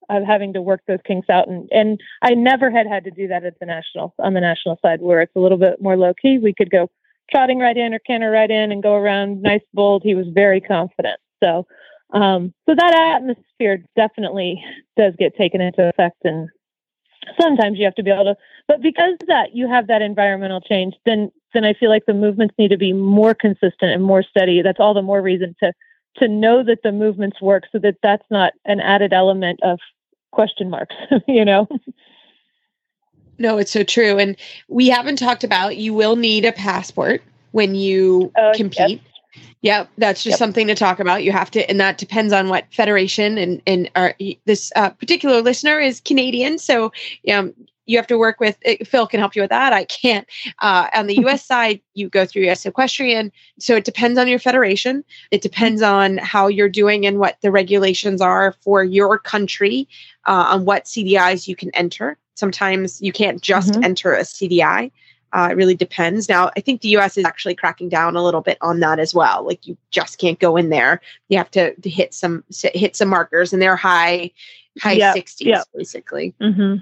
of 0.10 0.24
having 0.24 0.54
to 0.54 0.62
work 0.62 0.82
those 0.88 1.00
kinks 1.06 1.30
out, 1.30 1.48
and 1.48 1.70
and 1.72 2.00
I 2.24 2.34
never 2.34 2.72
had 2.72 2.88
had 2.88 3.04
to 3.04 3.12
do 3.12 3.28
that 3.28 3.46
at 3.46 3.60
the 3.60 3.66
national 3.68 4.16
on 4.20 4.34
the 4.34 4.42
national 4.42 4.80
side 4.82 5.02
where 5.02 5.22
it's 5.22 5.36
a 5.36 5.40
little 5.40 5.60
bit 5.60 5.82
more 5.82 5.98
low 5.98 6.14
key. 6.20 6.40
We 6.40 6.54
could 6.54 6.72
go 6.72 6.90
trotting 7.30 7.60
right 7.60 7.78
in 7.78 7.94
or 7.94 8.00
canter 8.00 8.32
right 8.32 8.50
in 8.50 8.72
and 8.72 8.82
go 8.82 8.96
around 8.96 9.42
nice 9.42 9.62
bold. 9.74 10.02
He 10.04 10.16
was 10.16 10.28
very 10.34 10.62
confident. 10.62 11.20
So 11.44 11.68
um, 12.12 12.54
so 12.68 12.76
that 12.76 12.94
atmosphere 12.94 13.84
definitely 13.96 14.64
does 14.96 15.14
get 15.18 15.36
taken 15.36 15.62
into 15.62 15.88
effect, 15.88 16.18
and 16.24 16.50
sometimes 17.40 17.78
you 17.78 17.86
have 17.86 17.96
to 17.96 18.04
be 18.04 18.12
able 18.12 18.26
to. 18.26 18.36
But 18.68 18.82
because 18.82 19.14
of 19.22 19.28
that 19.28 19.56
you 19.56 19.68
have 19.68 19.88
that 19.88 20.02
environmental 20.02 20.62
change, 20.62 20.96
then 21.06 21.32
then 21.54 21.66
I 21.66 21.74
feel 21.74 21.90
like 21.90 22.06
the 22.06 22.14
movements 22.14 22.56
need 22.58 22.70
to 22.70 22.78
be 22.78 22.94
more 22.94 23.34
consistent 23.34 23.92
and 23.92 24.04
more 24.04 24.24
steady. 24.24 24.62
That's 24.62 24.80
all 24.80 24.94
the 24.94 25.02
more 25.02 25.22
reason 25.22 25.56
to 25.62 25.74
to 26.18 26.28
know 26.28 26.64
that 26.64 26.80
the 26.84 26.92
movements 26.92 27.42
work, 27.42 27.64
so 27.72 27.80
that 27.80 27.96
that's 28.02 28.26
not 28.32 28.54
an 28.66 28.80
added 28.80 29.14
element 29.14 29.60
of 29.64 29.80
question 30.32 30.70
marks. 30.70 30.96
you 31.28 31.46
know. 31.46 31.68
No, 33.40 33.58
it's 33.58 33.72
so 33.72 33.84
true. 33.84 34.18
And 34.18 34.36
we 34.68 34.88
haven't 34.88 35.18
talked 35.18 35.44
about 35.44 35.78
you 35.78 35.94
will 35.94 36.16
need 36.16 36.44
a 36.46 36.52
passport 36.52 37.22
when 37.52 37.76
you 37.76 38.32
Oh, 38.38 38.52
compete. 38.56 39.02
Yep, 39.02 39.02
that's 39.98 40.24
just 40.24 40.34
Yep. 40.34 40.38
something 40.40 40.68
to 40.68 40.76
talk 40.76 41.00
about. 41.00 41.24
You 41.24 41.32
have 41.32 41.52
to, 41.52 41.70
and 41.70 41.80
that 41.80 41.98
depends 41.98 42.34
on 42.34 42.50
what 42.50 42.66
federation 42.72 43.38
and 43.38 43.62
and 43.68 43.90
our, 43.96 44.16
this 44.46 44.72
uh, 44.76 44.90
particular 44.92 45.42
listener 45.42 45.80
is 45.80 46.00
Canadian, 46.02 46.58
so 46.58 46.92
um, 47.32 47.54
you 47.86 47.98
have 47.98 48.08
to 48.08 48.18
work 48.18 48.40
with. 48.40 48.58
uh, 48.66 48.76
Phil 48.86 49.08
can 49.08 49.20
help 49.20 49.36
you 49.36 49.42
with 49.42 49.50
that. 49.50 49.74
I 49.74 49.86
can't. 49.86 50.28
Uh, 50.60 50.88
on 50.94 51.08
the 51.08 51.16
U.S. 51.22 51.46
side, 51.46 51.82
you 51.94 52.10
go 52.10 52.26
through 52.26 52.44
U.S. 52.44 52.66
Equestrian, 52.66 53.32
so 53.60 53.76
it 53.76 53.86
depends 53.86 54.20
on 54.20 54.28
your 54.28 54.40
federation. 54.40 55.04
It 55.32 55.42
depends 55.42 55.82
on 55.82 56.18
how 56.18 56.48
you're 56.48 56.70
doing 56.70 57.06
and 57.06 57.18
what 57.20 57.38
the 57.42 57.52
regulations 57.52 58.22
are 58.22 58.54
for 58.62 58.84
your 58.84 59.18
country 59.20 59.88
uh, 60.28 60.46
on 60.50 60.66
what 60.66 60.86
CDIs 60.86 61.48
you 61.48 61.56
can 61.56 61.72
enter. 61.74 62.18
Sometimes 62.36 63.02
you 63.02 63.12
can't 63.12 63.42
just 63.42 63.74
Mhm. 63.74 63.84
enter 63.84 64.14
a 64.14 64.22
CDI. 64.24 64.92
Uh, 65.34 65.50
it 65.52 65.58
really 65.58 65.76
depends. 65.76 66.30
Now, 66.30 66.52
I 66.56 66.62
think 66.62 66.82
the 66.82 66.90
U.S. 66.90 67.18
is 67.18 67.26
actually 67.26 67.56
cracking 67.56 67.90
down 67.90 68.16
a 68.16 68.24
little 68.24 68.42
bit 68.42 68.58
on 68.62 68.80
that 68.80 69.00
as 69.00 69.14
well. 69.14 69.44
Like 69.46 69.68
you 69.68 69.78
just 69.92 70.18
can't 70.18 70.40
go 70.40 70.56
in 70.56 70.70
there. 70.70 71.02
You 71.30 71.38
have 71.38 71.52
to, 71.52 71.76
to 71.76 71.90
hit 71.90 72.14
some 72.14 72.44
hit 72.50 72.96
some 72.96 73.10
markers, 73.10 73.54
and 73.54 73.62
they're 73.62 73.76
high 73.76 74.32
high 74.80 75.14
sixties 75.14 75.48
yep. 75.48 75.66
basically. 75.76 76.34
Mm-hmm. 76.42 76.76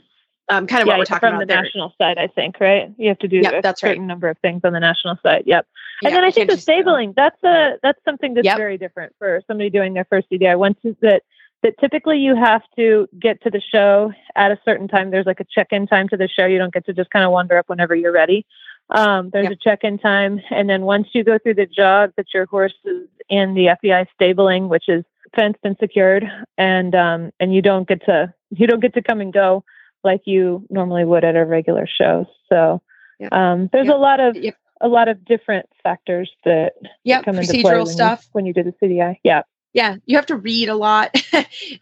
Um, 0.47 0.67
kind 0.67 0.83
of 0.83 0.87
yeah, 0.87 0.93
what 0.93 0.99
we're 0.99 1.05
talking 1.05 1.21
from 1.21 1.35
about 1.35 1.39
the 1.39 1.45
there. 1.47 1.63
national 1.63 1.93
side, 1.97 2.19
I 2.19 2.27
think, 2.27 2.59
right? 2.59 2.93
You 2.97 3.07
have 3.07 3.17
to 3.19 3.27
do 3.27 3.37
Yep, 3.37 3.53
a 3.53 3.61
that's 3.63 3.81
right. 3.81 3.91
certain 3.91 4.05
number 4.05 4.29
of 4.29 4.37
things 4.39 4.61
on 4.63 4.73
the 4.73 4.79
national 4.79 5.17
side. 5.23 5.43
Yep. 5.47 5.65
Yeah, 6.03 6.07
and 6.09 6.15
then 6.15 6.23
I 6.23 6.29
think 6.29 6.51
the 6.51 6.57
stabling, 6.57 7.13
that's 7.15 7.43
a 7.43 7.79
that's 7.81 8.03
something 8.05 8.35
that's 8.35 8.45
Yep. 8.45 8.57
very 8.57 8.77
different 8.77 9.15
for 9.17 9.41
somebody 9.47 9.71
doing 9.71 9.95
their 9.95 10.05
first 10.05 10.29
CDI. 10.29 10.55
Once 10.57 10.77
is 10.83 10.95
that 11.01 11.23
that 11.65 11.79
typically 11.79 12.19
you 12.19 12.35
have 12.35 12.61
to 12.75 13.07
get 13.19 13.41
to 13.41 13.49
the 13.49 13.59
show 13.59 14.13
at 14.35 14.51
a 14.51 14.59
certain 14.63 14.87
time. 14.87 15.09
There's 15.09 15.25
like 15.25 15.39
a 15.39 15.43
check-in 15.45 15.87
time 15.87 16.07
to 16.09 16.15
the 16.17 16.27
show. 16.27 16.45
You 16.45 16.59
don't 16.59 16.71
get 16.71 16.85
to 16.85 16.93
just 16.93 17.09
kind 17.09 17.25
of 17.25 17.31
wander 17.31 17.57
up 17.57 17.67
whenever 17.67 17.95
you're 17.95 18.11
ready. 18.11 18.45
Um, 18.91 19.31
there's 19.31 19.45
Yep. 19.45 19.51
a 19.53 19.55
check-in 19.55 19.97
time, 19.97 20.41
and 20.51 20.69
then 20.69 20.83
once 20.83 21.07
you 21.13 21.23
go 21.23 21.39
through 21.39 21.55
the 21.55 21.65
jog, 21.65 22.13
that 22.17 22.27
your 22.35 22.45
horse 22.45 22.75
is 22.85 23.07
in 23.29 23.55
the 23.55 23.69
FEI 23.81 24.05
stabling, 24.13 24.69
which 24.69 24.87
is 24.87 25.03
fenced 25.35 25.59
and 25.63 25.75
secured, 25.79 26.23
and 26.59 26.93
um, 26.93 27.31
and 27.39 27.51
you 27.55 27.63
don't 27.63 27.87
get 27.87 28.05
to 28.05 28.31
you 28.51 28.67
don't 28.67 28.79
get 28.79 28.93
to 28.93 29.01
come 29.01 29.19
and 29.19 29.33
go 29.33 29.63
like 30.03 30.21
you 30.25 30.63
normally 30.69 31.03
would 31.03 31.23
at 31.23 31.35
a 31.35 31.45
regular 31.45 31.87
show. 31.87 32.27
So 32.47 32.79
Yep. 33.19 33.33
um, 33.33 33.69
there's 33.73 33.87
Yep. 33.87 33.95
a 33.95 33.97
lot 33.97 34.19
of 34.19 34.37
a 34.81 34.87
lot 34.87 35.07
of 35.07 35.25
different 35.25 35.65
factors 35.81 36.31
that 36.43 36.73
Yep, 37.05 37.23
come 37.25 37.39
into 37.39 37.53
procedural 37.53 37.61
play 37.63 37.77
when 37.79 37.87
stuff. 37.87 38.19
you, 38.21 38.29
when 38.33 38.45
you 38.45 38.53
do 38.53 38.61
the 38.61 38.73
CDI. 38.79 39.17
Yeah, 39.23 39.41
Yeah, 39.75 39.97
you 40.05 40.15
have 40.15 40.25
to 40.27 40.37
read 40.37 40.69
a 40.69 40.75
lot. 40.75 41.13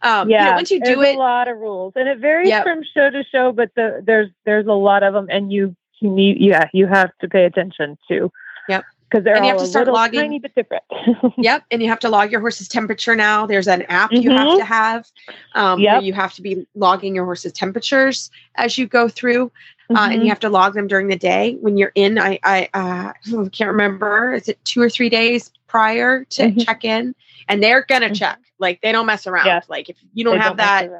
um, 0.02 0.28
you 0.28 0.36
know, 0.36 0.42
yeah. 0.42 0.54
once 0.56 0.70
you 0.72 0.80
do 0.80 1.00
it, 1.02 1.14
a 1.14 1.18
lot 1.18 1.46
of 1.46 1.56
rules, 1.58 1.92
and 1.94 2.08
it 2.08 2.18
varies 2.18 2.48
Yep. 2.48 2.64
from 2.64 2.82
show 2.92 3.08
to 3.08 3.22
show. 3.22 3.52
But 3.52 3.70
the, 3.76 4.02
there's 4.04 4.30
there's 4.44 4.66
a 4.66 4.72
lot 4.72 5.04
of 5.04 5.14
them, 5.14 5.28
and 5.30 5.52
you 5.52 5.76
you 6.00 6.10
need 6.10 6.38
yeah 6.40 6.68
you 6.72 6.88
have 6.88 7.12
to 7.20 7.28
pay 7.28 7.44
attention 7.44 7.96
to. 8.08 8.32
Yep. 8.68 8.84
Because 9.08 9.22
they're 9.22 9.36
And 9.36 9.44
you 9.44 9.52
all 9.52 9.58
have 9.58 9.62
to 9.62 9.68
a 9.68 9.70
start 9.70 9.86
little 9.86 9.94
logging- 10.00 10.20
tiny 10.22 10.38
bit 10.40 10.56
different. 10.56 10.82
Yep, 11.38 11.64
and 11.70 11.80
you 11.82 11.88
have 11.88 12.00
to 12.00 12.08
log 12.08 12.32
your 12.32 12.40
horse's 12.40 12.66
temperature 12.66 13.14
now. 13.14 13.46
There's 13.46 13.68
an 13.68 13.82
app 13.82 14.10
you 14.12 14.30
have 14.32 14.48
Mhm. 14.48 14.58
to 14.58 14.64
have 14.64 15.06
um, 15.54 15.78
where 15.80 15.94
Yep. 15.94 16.02
you 16.02 16.12
have 16.14 16.32
to 16.34 16.42
be 16.42 16.66
logging 16.74 17.14
your 17.14 17.24
horse's 17.26 17.52
temperatures 17.52 18.28
as 18.56 18.76
you 18.76 18.88
go 18.88 19.08
through, 19.08 19.52
uh, 19.94 20.08
and 20.10 20.22
you 20.24 20.30
have 20.30 20.40
to 20.40 20.48
log 20.48 20.74
them 20.74 20.88
during 20.88 21.06
the 21.06 21.16
day 21.16 21.56
when 21.60 21.76
you're 21.78 21.92
in. 21.94 22.18
I 22.18 22.40
I 22.42 22.68
uh, 22.74 23.12
can't 23.52 23.70
remember. 23.70 24.34
Is 24.34 24.48
it 24.48 24.58
two 24.64 24.80
or 24.82 24.90
three 24.90 25.10
days 25.10 25.52
prior 25.68 26.24
to 26.30 26.42
Mhm. 26.50 26.64
check 26.66 26.84
in? 26.84 27.14
And 27.48 27.62
they're 27.62 27.84
gonna 27.88 28.10
Mhm. 28.10 28.16
check. 28.18 28.38
Like 28.58 28.80
they 28.82 28.92
don't 28.92 29.06
mess 29.06 29.26
around. 29.26 29.46
Yes. 29.46 29.66
Like 29.68 29.88
if 29.88 29.96
you 30.14 30.24
don't 30.24 30.34
They 30.38 30.42
have 30.44 30.56
mess 30.56 30.66
that, 30.66 30.90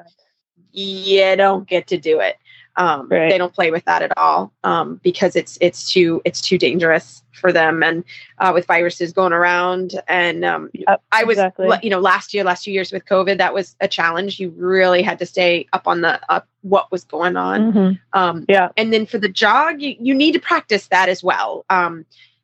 you 0.72 1.36
don't 1.36 1.66
get 1.68 1.86
to 1.88 1.99
do 1.99 2.20
it. 2.20 2.36
Um, 2.76 3.07
Right. 3.09 3.30
They 3.30 3.38
don't 3.38 3.55
play 3.55 3.70
with 3.70 3.84
that 3.84 4.03
at 4.03 4.16
all 4.18 4.53
um, 4.64 5.01
because 5.05 5.36
it's 5.36 5.57
it's 5.61 5.92
too 5.92 6.20
it's 6.24 6.40
too 6.40 6.59
dangerous 6.59 7.22
for 7.32 7.53
them 7.53 7.84
and 7.84 8.03
uh, 8.38 8.51
with 8.53 8.66
viruses 8.66 9.12
going 9.12 9.32
around 9.32 10.01
and 10.09 10.45
um, 10.45 10.70
Yep, 10.72 11.01
I 11.12 11.22
was 11.22 11.36
exactly. 11.38 11.78
you 11.84 11.90
know 11.90 12.01
last 12.01 12.34
year 12.34 12.42
last 12.42 12.64
two 12.64 12.72
years 12.72 12.90
with 12.90 13.05
COVID 13.05 13.38
that 13.38 13.55
was 13.55 13.76
a 13.80 13.86
challenge. 13.86 14.40
You 14.40 14.53
really 14.57 15.03
had 15.03 15.20
to 15.20 15.26
stay 15.26 15.68
up 15.72 15.86
on 15.86 16.01
the 16.01 16.20
up 16.28 16.49
what 16.62 16.90
was 16.90 17.05
going 17.05 17.36
on. 17.36 17.72
Mhm. 17.72 18.01
Um, 18.12 18.45
Yeah. 18.49 18.70
and 18.76 18.92
then 18.92 19.07
for 19.07 19.18
the 19.18 19.28
jog, 19.28 19.80
you, 19.80 19.95
you 20.01 20.12
need 20.14 20.32
to 20.32 20.40
practice 20.40 20.88
that 20.88 21.09
as 21.09 21.22
well. 21.22 21.64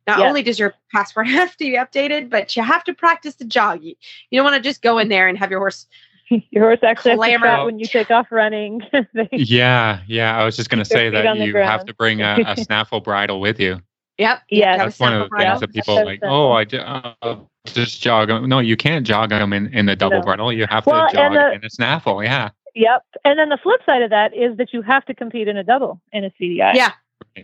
Not 0.07 0.19
Yeah. 0.21 0.27
only 0.29 0.43
does 0.43 0.59
your 0.59 0.75
passport 0.93 1.29
have 1.39 1.53
to 1.53 1.59
be 1.59 1.77
updated, 1.77 2.31
but 2.31 2.57
you 2.57 2.63
have 2.63 2.85
to 2.85 2.95
practice 2.95 3.35
the 3.37 3.45
jog. 3.45 3.83
You, 3.83 3.95
you 4.31 4.39
don't 4.39 4.45
want 4.45 4.57
to 4.63 4.69
just 4.69 4.83
go 4.83 4.99
in 4.99 5.09
there 5.09 5.29
and 5.29 5.39
have 5.39 5.51
your 5.51 5.61
horse. 5.61 5.87
Your 6.53 6.63
horse 6.63 6.79
actually 6.85 7.11
has 7.11 7.19
to 7.19 7.25
Clamor. 7.25 7.47
trot 7.47 7.67
when 7.67 7.81
you 7.81 7.87
take 7.99 8.09
off 8.13 8.29
running. 8.31 8.83
They- 8.93 9.29
Yeah, 9.33 10.01
yeah. 10.07 10.39
I 10.39 10.45
was 10.45 10.57
just 10.57 10.71
going 10.71 10.79
to 10.79 10.85
say 10.85 11.11
that 11.11 11.27
on 11.27 11.39
the 11.41 11.47
you 11.47 11.57
have 11.57 11.85
to 11.87 11.95
bring 11.95 12.21
a, 12.23 12.39
a 12.47 12.57
snaffle 12.57 13.01
bridle 13.01 13.41
with 13.41 13.59
you. 13.59 13.81
Yep. 14.19 14.43
Yes. 14.49 14.79
have 14.79 14.81
a 14.81 14.91
That's 14.91 15.01
one 15.01 15.13
of 15.13 15.19
the 15.19 15.25
sample 15.25 15.39
things 15.39 15.45
bridle. 15.45 15.61
that 15.61 15.73
people 15.73 15.95
That's 15.97 16.07
like. 16.07 16.21
so 16.21 16.29
Oh, 16.29 16.53
I 16.53 16.65
ju- 16.65 16.79
uh, 16.79 17.37
just 17.67 18.01
jog. 18.01 18.31
'em." 18.31 18.49
No, 18.49 18.61
you 18.61 18.77
can't 18.77 19.05
jog 19.05 19.31
them 19.31 19.53
in, 19.53 19.75
in 19.75 19.87
the 19.87 19.97
double 19.97 20.19
No. 20.19 20.23
bridle. 20.25 20.53
You 20.53 20.67
have 20.71 20.87
Well, 20.87 21.09
to 21.09 21.15
jog 21.17 21.25
and 21.25 21.35
the- 21.35 21.53
in 21.53 21.65
a 21.65 21.71
snaffle. 21.71 22.23
Yeah. 22.23 22.51
Yep. 22.77 23.03
And 23.25 23.37
then 23.37 23.49
the 23.49 23.59
flip 23.61 23.81
side 23.85 24.03
of 24.03 24.11
that 24.11 24.33
is 24.33 24.57
that 24.59 24.73
you 24.73 24.83
have 24.83 25.05
to 25.07 25.15
compete 25.15 25.49
in 25.49 25.57
a 25.57 25.65
double 25.65 26.01
in 26.13 26.23
a 26.25 26.31
CDI. 26.41 26.75
Yeah. 26.75 26.93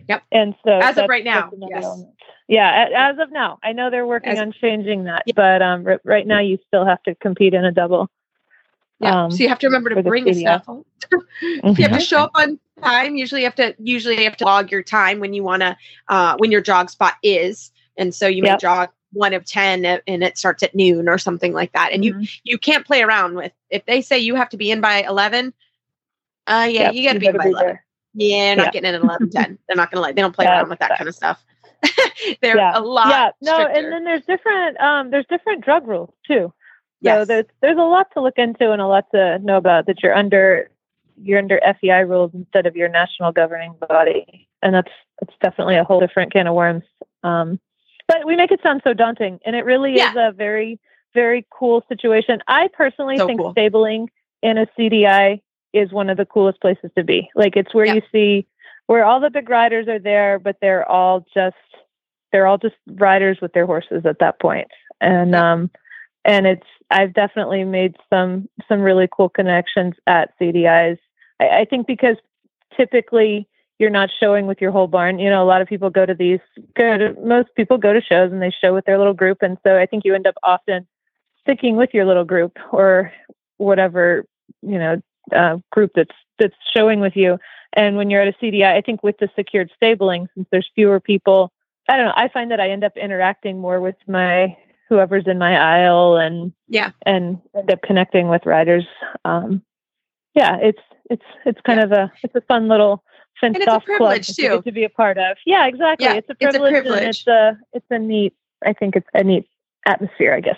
Yep. 0.07 0.23
And 0.31 0.55
so 0.65 0.71
As 0.79 0.97
of 0.97 1.09
right 1.09 1.25
now, 1.25 1.51
yes. 1.69 1.83
element. 1.83 2.13
Yeah, 2.47 2.87
as 2.95 3.19
of 3.19 3.31
now. 3.31 3.59
I 3.63 3.73
know 3.73 3.89
they're 3.89 4.07
working 4.07 4.31
As- 4.31 4.39
on 4.39 4.53
changing 4.53 5.03
that, 5.05 5.23
Yeah. 5.25 5.33
but 5.35 5.61
um, 5.61 5.85
r- 5.85 6.01
right 6.05 6.25
now 6.25 6.39
you 6.39 6.57
still 6.67 6.85
have 6.85 7.01
to 7.03 7.15
compete 7.15 7.53
in 7.53 7.65
a 7.65 7.71
double. 7.71 8.09
Yeah. 8.99 9.25
Um, 9.25 9.31
so 9.31 9.37
you 9.43 9.49
have 9.49 9.59
to 9.59 9.67
remember 9.67 9.89
to 9.91 10.01
bring 10.01 10.25
CDI. 10.25 10.41
snaffle. 10.41 10.85
You 11.41 11.73
have 11.87 11.91
to 11.93 11.99
show 11.99 12.19
up 12.21 12.31
on 12.35 12.59
time. 12.81 13.15
Usually, 13.15 13.41
you 13.41 13.45
have 13.47 13.55
to 13.55 13.75
usually 13.79 14.17
you 14.17 14.23
have 14.23 14.37
to 14.37 14.45
log 14.45 14.71
your 14.71 14.81
time 14.81 15.19
when 15.19 15.33
you 15.33 15.43
want 15.43 15.61
to 15.61 15.77
uh, 16.09 16.35
when 16.37 16.51
your 16.51 16.61
jog 16.61 16.89
spot 16.89 17.13
is, 17.21 17.71
and 17.97 18.13
so 18.15 18.27
you 18.27 18.41
may 18.41 18.49
Yep. 18.49 18.59
jog 18.59 18.89
one 19.13 19.33
of 19.33 19.45
ten, 19.45 19.85
and 19.85 20.23
it 20.23 20.37
starts 20.37 20.63
at 20.63 20.73
noon 20.73 21.07
or 21.07 21.17
something 21.19 21.53
like 21.53 21.71
that. 21.73 21.91
And 21.93 22.03
you 22.03 22.15
Mhm. 22.15 22.39
you 22.43 22.57
can't 22.57 22.85
play 22.85 23.03
around 23.03 23.35
with 23.35 23.51
if 23.69 23.85
they 23.85 24.01
say 24.01 24.17
you 24.17 24.33
have 24.35 24.49
to 24.49 24.57
be 24.57 24.71
in 24.71 24.81
by 24.81 25.03
eleven. 25.03 25.53
Uh, 26.47 26.67
yeah, 26.69 26.91
Yep, 26.91 26.93
you 26.95 27.03
got 27.07 27.13
to 27.13 27.19
be 27.19 27.25
by 27.27 27.45
eleven. 27.45 27.53
there. 27.67 27.85
Yeah, 28.15 28.55
not 28.55 28.65
Yeah. 28.67 28.71
getting 28.71 28.89
in 28.89 28.95
at 28.95 29.01
eleven 29.01 29.29
ten. 29.29 29.59
They're 29.67 29.75
not 29.77 29.91
gonna 29.91 30.01
let. 30.01 30.15
They 30.15 30.21
don't 30.23 30.35
play 30.35 30.45
around 30.47 30.69
with 30.69 30.79
that 30.79 30.97
kind 30.97 31.07
of 31.07 31.13
stuff. 31.15 31.43
They're 32.41 32.57
Yeah. 32.57 32.71
a 32.75 32.81
lot. 32.81 33.09
yeah, 33.09 33.29
no, 33.41 33.53
stricter. 33.53 33.73
and 33.79 33.91
then 33.93 34.03
there's 34.03 34.25
different 34.25 34.79
um, 34.79 35.09
there's 35.11 35.25
different 35.27 35.63
drug 35.63 35.87
rules 35.87 36.13
too. 36.27 36.53
So 37.05 37.25
there's 37.25 37.45
there's 37.61 37.77
a 37.77 37.81
lot 37.81 38.07
to 38.13 38.21
look 38.21 38.37
into 38.37 38.71
and 38.71 38.81
a 38.81 38.87
lot 38.87 39.05
to 39.11 39.39
know 39.39 39.57
about 39.57 39.85
that 39.87 40.01
you're 40.01 40.15
under 40.15 40.69
you're 41.21 41.39
under 41.39 41.59
FEI 41.81 42.01
rules 42.03 42.31
instead 42.33 42.65
of 42.65 42.75
your 42.75 42.89
national 42.89 43.31
governing 43.31 43.75
body, 43.87 44.47
and 44.61 44.73
that's 44.73 44.91
it's 45.21 45.33
definitely 45.41 45.75
a 45.77 45.83
whole 45.83 45.99
different 45.99 46.31
can 46.33 46.47
of 46.47 46.55
worms. 46.55 46.83
Um, 47.23 47.59
but 48.07 48.25
we 48.25 48.35
make 48.35 48.51
it 48.51 48.61
sound 48.63 48.81
so 48.83 48.93
daunting, 48.93 49.39
and 49.45 49.55
it 49.55 49.65
really 49.65 49.95
is 49.95 50.15
a 50.15 50.31
very 50.31 50.79
very 51.13 51.45
cool 51.51 51.83
situation. 51.87 52.39
I 52.47 52.67
personally 52.73 53.17
So 53.17 53.27
think 53.27 53.39
cool. 53.39 53.51
stabling 53.51 54.09
in 54.43 54.57
a 54.57 54.67
CDI 54.77 55.41
is 55.73 55.91
one 55.91 56.09
of 56.09 56.17
the 56.17 56.25
coolest 56.25 56.61
places 56.61 56.91
to 56.97 57.03
be. 57.03 57.29
Like 57.35 57.55
it's 57.55 57.73
where 57.73 57.85
Yeah. 57.85 57.95
you 57.95 58.01
see 58.11 58.47
where 58.87 59.03
all 59.03 59.19
the 59.19 59.29
big 59.29 59.49
riders 59.49 59.87
are 59.87 59.99
there, 59.99 60.39
but 60.39 60.57
they're 60.61 60.87
all 60.89 61.25
just 61.33 61.55
they're 62.31 62.47
all 62.47 62.57
just 62.57 62.75
riders 62.87 63.39
with 63.41 63.53
their 63.53 63.65
horses 63.65 64.05
at 64.05 64.19
that 64.19 64.39
point. 64.39 64.67
And 65.01 65.35
um 65.35 65.71
and 66.25 66.45
it's 66.45 66.67
I've 66.91 67.13
definitely 67.13 67.63
made 67.63 67.95
some 68.09 68.49
some 68.67 68.81
really 68.81 69.07
cool 69.11 69.29
connections 69.29 69.95
at 70.05 70.37
CDIs. 70.39 70.97
I, 71.39 71.61
I 71.61 71.65
think 71.65 71.87
because 71.87 72.17
typically 72.75 73.47
you're 73.79 73.89
not 73.89 74.09
showing 74.19 74.47
with 74.47 74.59
your 74.59 74.71
whole 74.71 74.87
barn. 74.87 75.19
You 75.19 75.29
know, 75.29 75.43
a 75.43 75.45
lot 75.45 75.61
of 75.61 75.67
people 75.67 75.89
go 75.89 76.05
to 76.05 76.13
these 76.13 76.39
go 76.75 76.97
to 76.97 77.13
most 77.23 77.49
people 77.55 77.77
go 77.77 77.93
to 77.93 78.01
shows 78.01 78.31
and 78.31 78.41
they 78.41 78.51
show 78.51 78.73
with 78.73 78.85
their 78.85 78.97
little 78.97 79.13
group. 79.13 79.39
And 79.41 79.57
so 79.63 79.77
I 79.77 79.85
think 79.85 80.03
you 80.05 80.15
end 80.15 80.27
up 80.27 80.35
often 80.43 80.87
sticking 81.41 81.75
with 81.75 81.91
your 81.93 82.05
little 82.05 82.25
group 82.25 82.57
or 82.71 83.11
whatever, 83.57 84.25
you 84.61 84.77
know, 84.79 85.01
uh, 85.35 85.57
group 85.71 85.91
that's 85.95 86.15
that's 86.39 86.55
showing 86.75 86.99
with 86.99 87.15
you. 87.15 87.37
And 87.73 87.97
when 87.97 88.09
you're 88.09 88.21
at 88.21 88.27
a 88.27 88.43
CDI, 88.43 88.75
I 88.75 88.81
think 88.81 89.03
with 89.03 89.17
the 89.19 89.29
secured 89.35 89.71
stabling, 89.75 90.27
since 90.33 90.47
there's 90.51 90.69
fewer 90.73 90.99
people, 90.99 91.51
I 91.87 91.97
don't 91.97 92.05
know. 92.07 92.13
I 92.15 92.27
find 92.27 92.51
that 92.51 92.59
I 92.59 92.69
end 92.69 92.83
up 92.83 92.97
interacting 92.97 93.59
more 93.59 93.79
with 93.79 93.95
my 94.07 94.55
whoever's 94.89 95.27
in 95.27 95.37
my 95.37 95.57
aisle 95.57 96.15
and 96.17 96.53
Yeah. 96.67 96.91
and 97.05 97.39
end 97.55 97.71
up 97.71 97.81
connecting 97.81 98.29
with 98.29 98.45
riders. 98.45 98.85
Um, 99.25 99.61
yeah, 100.33 100.57
it's 100.61 100.81
it's 101.09 101.25
it's 101.45 101.59
kind 101.61 101.79
of 101.79 101.91
a 101.91 102.11
it's 102.23 102.35
a 102.35 102.41
fun 102.41 102.67
little 102.67 103.03
fenced 103.39 103.61
off 103.67 103.85
club 103.85 103.97
privilege, 103.99 104.35
too. 104.35 104.61
to 104.63 104.71
be 104.71 104.83
a 104.83 104.89
part 104.89 105.17
of. 105.17 105.37
Yeah, 105.45 105.67
exactly. 105.67 106.05
Yeah, 106.05 106.13
it's 106.15 106.29
a 106.29 106.35
it's 106.39 106.55
a 106.55 106.59
privilege, 106.59 106.99
and 106.99 107.09
it's 107.09 107.27
a 107.27 107.57
it's 107.73 107.85
a 107.89 107.99
neat. 107.99 108.33
I 108.65 108.73
think 108.73 108.95
it's 108.95 109.07
a 109.13 109.23
neat 109.23 109.47
atmosphere. 109.85 110.33
I 110.33 110.41
guess. 110.41 110.57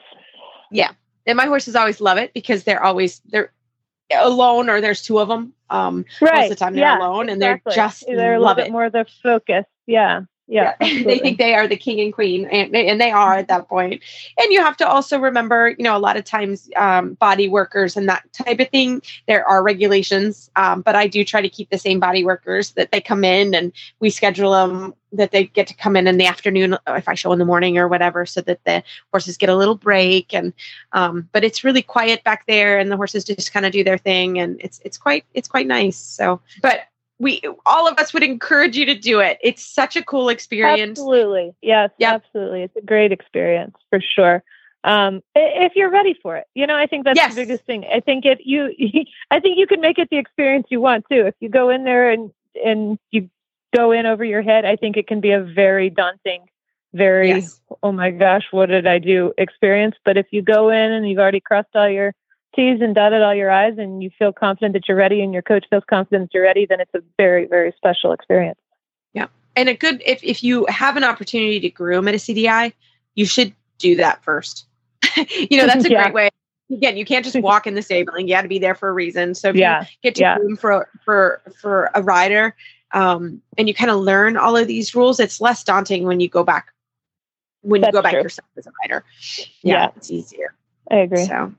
Yeah, 0.71 0.91
and 1.25 1.37
my 1.37 1.45
horses 1.45 1.75
always 1.75 2.01
love 2.01 2.17
it 2.17 2.33
because 2.33 2.63
they're 2.63 2.83
always 2.83 3.21
they're 3.25 3.51
alone 4.15 4.69
or 4.69 4.81
there's 4.81 5.01
two 5.03 5.19
of 5.19 5.27
them. 5.27 5.53
Um, 5.69 6.05
Right. 6.19 6.33
most 6.33 6.43
of 6.45 6.49
the 6.49 6.55
time 6.55 6.73
they're 6.73 6.83
yeah, 6.83 6.97
alone 6.99 7.29
and 7.29 7.41
exactly. 7.41 7.73
they're 7.75 7.85
just 7.85 8.05
they're 8.07 8.33
a 8.35 8.39
little 8.39 8.53
it. 8.53 8.63
bit 8.63 8.71
more 8.71 8.89
the 8.89 9.05
focus. 9.21 9.65
Yeah. 9.85 10.21
Yeah. 10.49 10.75
they 10.79 11.19
think 11.19 11.37
they 11.37 11.53
are 11.53 11.67
the 11.67 11.77
king 11.77 12.01
and 12.01 12.11
queen 12.11 12.45
and 12.47 12.73
they, 12.73 12.87
and 12.89 12.99
they 12.99 13.11
are 13.11 13.35
at 13.35 13.47
that 13.47 13.67
point. 13.67 13.91
point 13.91 14.03
and 14.37 14.51
you 14.51 14.61
have 14.61 14.75
to 14.77 14.87
also 14.87 15.19
remember 15.19 15.69
you 15.69 15.83
know 15.83 15.95
a 15.95 15.99
lot 15.99 16.17
of 16.17 16.25
times 16.25 16.69
um, 16.75 17.13
body 17.13 17.47
workers 17.47 17.95
and 17.95 18.09
that 18.09 18.23
type 18.33 18.59
of 18.59 18.67
thing 18.69 19.01
there 19.27 19.47
are 19.47 19.63
regulations 19.63 20.49
um, 20.55 20.81
but 20.81 20.95
i 20.95 21.07
do 21.07 21.23
try 21.23 21.41
to 21.41 21.49
keep 21.49 21.69
the 21.69 21.77
same 21.77 21.99
body 21.99 22.23
workers 22.23 22.71
that 22.71 22.91
they 22.91 22.99
come 22.99 23.23
in 23.23 23.53
and 23.53 23.71
we 23.99 24.09
schedule 24.09 24.51
them 24.51 24.93
that 25.11 25.31
they 25.31 25.45
get 25.45 25.67
to 25.67 25.75
come 25.75 25.95
in 25.95 26.07
in 26.07 26.17
the 26.17 26.25
afternoon 26.25 26.77
if 26.87 27.07
i 27.07 27.13
show 27.13 27.31
in 27.31 27.39
the 27.39 27.45
morning 27.45 27.77
or 27.77 27.87
whatever 27.87 28.25
so 28.25 28.41
that 28.41 28.63
the 28.65 28.83
horses 29.11 29.37
get 29.37 29.49
a 29.49 29.55
little 29.55 29.75
break 29.75 30.33
and 30.33 30.51
um, 30.93 31.29
but 31.31 31.43
it's 31.43 31.63
really 31.63 31.83
quiet 31.83 32.23
back 32.23 32.45
there 32.47 32.79
and 32.79 32.91
the 32.91 32.97
horses 32.97 33.23
just 33.23 33.53
kind 33.53 33.65
of 33.65 33.71
do 33.71 33.83
their 33.83 33.97
thing 33.97 34.39
and 34.39 34.59
it's 34.59 34.81
it's 34.83 34.97
quite 34.97 35.25
it's 35.33 35.47
quite 35.47 35.67
nice 35.67 35.97
so 35.97 36.41
but 36.61 36.81
we 37.19 37.41
all 37.65 37.87
of 37.87 37.97
us 37.99 38.13
would 38.13 38.23
encourage 38.23 38.77
you 38.77 38.85
to 38.85 38.95
do 38.95 39.19
it 39.19 39.37
it's 39.43 39.63
such 39.63 39.95
a 39.95 40.03
cool 40.03 40.29
experience 40.29 40.97
Absolutely. 40.99 41.53
Yes, 41.61 41.91
Yep. 41.99 42.13
absolutely. 42.25 42.63
It's 42.63 42.75
a 42.75 42.81
great 42.81 43.11
experience 43.11 43.75
for 43.89 43.99
sure. 44.01 44.43
Um, 44.85 45.21
if 45.35 45.73
you're 45.75 45.89
ready 45.91 46.15
for 46.21 46.37
it, 46.37 46.45
you 46.55 46.65
know, 46.65 46.75
I 46.75 46.87
think 46.87 47.03
that's 47.03 47.17
Yes. 47.17 47.35
the 47.35 47.41
biggest 47.41 47.65
thing. 47.65 47.85
I 47.93 47.99
think 47.99 48.25
it, 48.25 48.39
you, 48.45 48.73
I 49.31 49.39
think 49.41 49.57
you 49.57 49.67
can 49.67 49.81
make 49.81 49.99
it 49.99 50.07
the 50.09 50.17
experience 50.17 50.67
you 50.69 50.79
want 50.79 51.05
too. 51.11 51.25
If 51.27 51.35
you 51.41 51.49
go 51.49 51.69
in 51.69 51.83
there 51.83 52.09
and, 52.09 52.31
and 52.65 52.97
you 53.11 53.29
go 53.75 53.91
in 53.91 54.05
over 54.05 54.23
your 54.23 54.41
head, 54.41 54.63
I 54.63 54.77
think 54.77 54.95
it 54.95 55.05
can 55.07 55.19
be 55.19 55.31
a 55.31 55.41
very 55.41 55.89
daunting, 55.89 56.43
very, 56.93 57.29
Yes. 57.29 57.59
oh 57.83 57.91
my 57.91 58.09
gosh, 58.11 58.45
what 58.51 58.67
did 58.67 58.87
I 58.87 58.99
do 58.99 59.33
experience. 59.37 59.95
But 60.05 60.15
if 60.17 60.27
you 60.31 60.41
go 60.41 60.69
in 60.69 60.91
and 60.93 61.07
you've 61.09 61.19
already 61.19 61.41
crossed 61.41 61.75
all 61.75 61.89
your 61.89 62.15
T's 62.55 62.81
and 62.81 62.95
dotted 62.95 63.21
all 63.21 63.35
your 63.35 63.51
I's 63.51 63.77
and 63.77 64.01
you 64.01 64.09
feel 64.17 64.33
confident 64.33 64.73
that 64.73 64.87
you're 64.87 64.97
ready 64.97 65.21
and 65.21 65.33
your 65.33 65.41
coach 65.43 65.65
feels 65.69 65.83
confident 65.89 66.29
that 66.29 66.33
you're 66.33 66.43
ready, 66.43 66.65
then 66.65 66.79
it's 66.79 66.93
a 66.95 67.01
very, 67.17 67.45
very 67.45 67.73
special 67.77 68.11
experience. 68.11 68.59
Yeah. 69.13 69.27
And 69.55 69.69
a 69.69 69.73
good 69.73 70.01
if, 70.05 70.23
if 70.23 70.43
you 70.43 70.65
have 70.69 70.97
an 70.97 71.03
opportunity 71.03 71.59
to 71.59 71.69
groom 71.69 72.07
at 72.07 72.13
a 72.13 72.17
cdi 72.17 72.73
you 73.15 73.25
should 73.25 73.53
do 73.77 73.95
that 73.97 74.23
first 74.23 74.65
you 75.17 75.57
know 75.57 75.65
that's 75.65 75.83
a 75.85 75.89
Yeah. 75.91 76.03
great 76.03 76.13
way 76.13 76.29
again 76.71 76.95
you 76.97 77.03
can't 77.05 77.25
just 77.25 77.39
walk 77.41 77.67
in 77.67 77.73
the 77.73 77.81
stabling 77.81 78.27
you 78.27 78.33
got 78.35 78.43
to 78.43 78.47
be 78.47 78.59
there 78.59 78.75
for 78.75 78.87
a 78.87 78.93
reason 78.93 79.35
so 79.35 79.49
if 79.49 79.55
you 79.55 79.61
Yeah. 79.61 79.85
get 80.03 80.15
to 80.15 80.21
yeah. 80.21 80.37
groom 80.37 80.55
for 80.55 80.87
for 81.03 81.41
for 81.59 81.89
a 81.95 82.01
rider 82.03 82.55
um, 82.91 83.41
and 83.57 83.67
you 83.67 83.73
kind 83.73 83.91
of 83.91 83.99
learn 83.99 84.37
all 84.37 84.55
of 84.55 84.67
these 84.67 84.95
rules 84.95 85.19
it's 85.19 85.41
less 85.41 85.63
daunting 85.63 86.05
when 86.05 86.19
you 86.19 86.29
go 86.29 86.43
back 86.43 86.71
when 87.61 87.81
you 87.81 87.85
That's 87.85 87.93
go 87.93 88.01
back 88.01 88.13
true. 88.13 88.21
yourself 88.23 88.47
as 88.57 88.65
a 88.67 88.71
rider 88.83 89.03
yeah, 89.61 89.73
Yeah. 89.73 89.89
it's 89.97 90.09
easier 90.11 90.53
I 90.89 90.97
agree. 90.97 91.25
so 91.25 91.53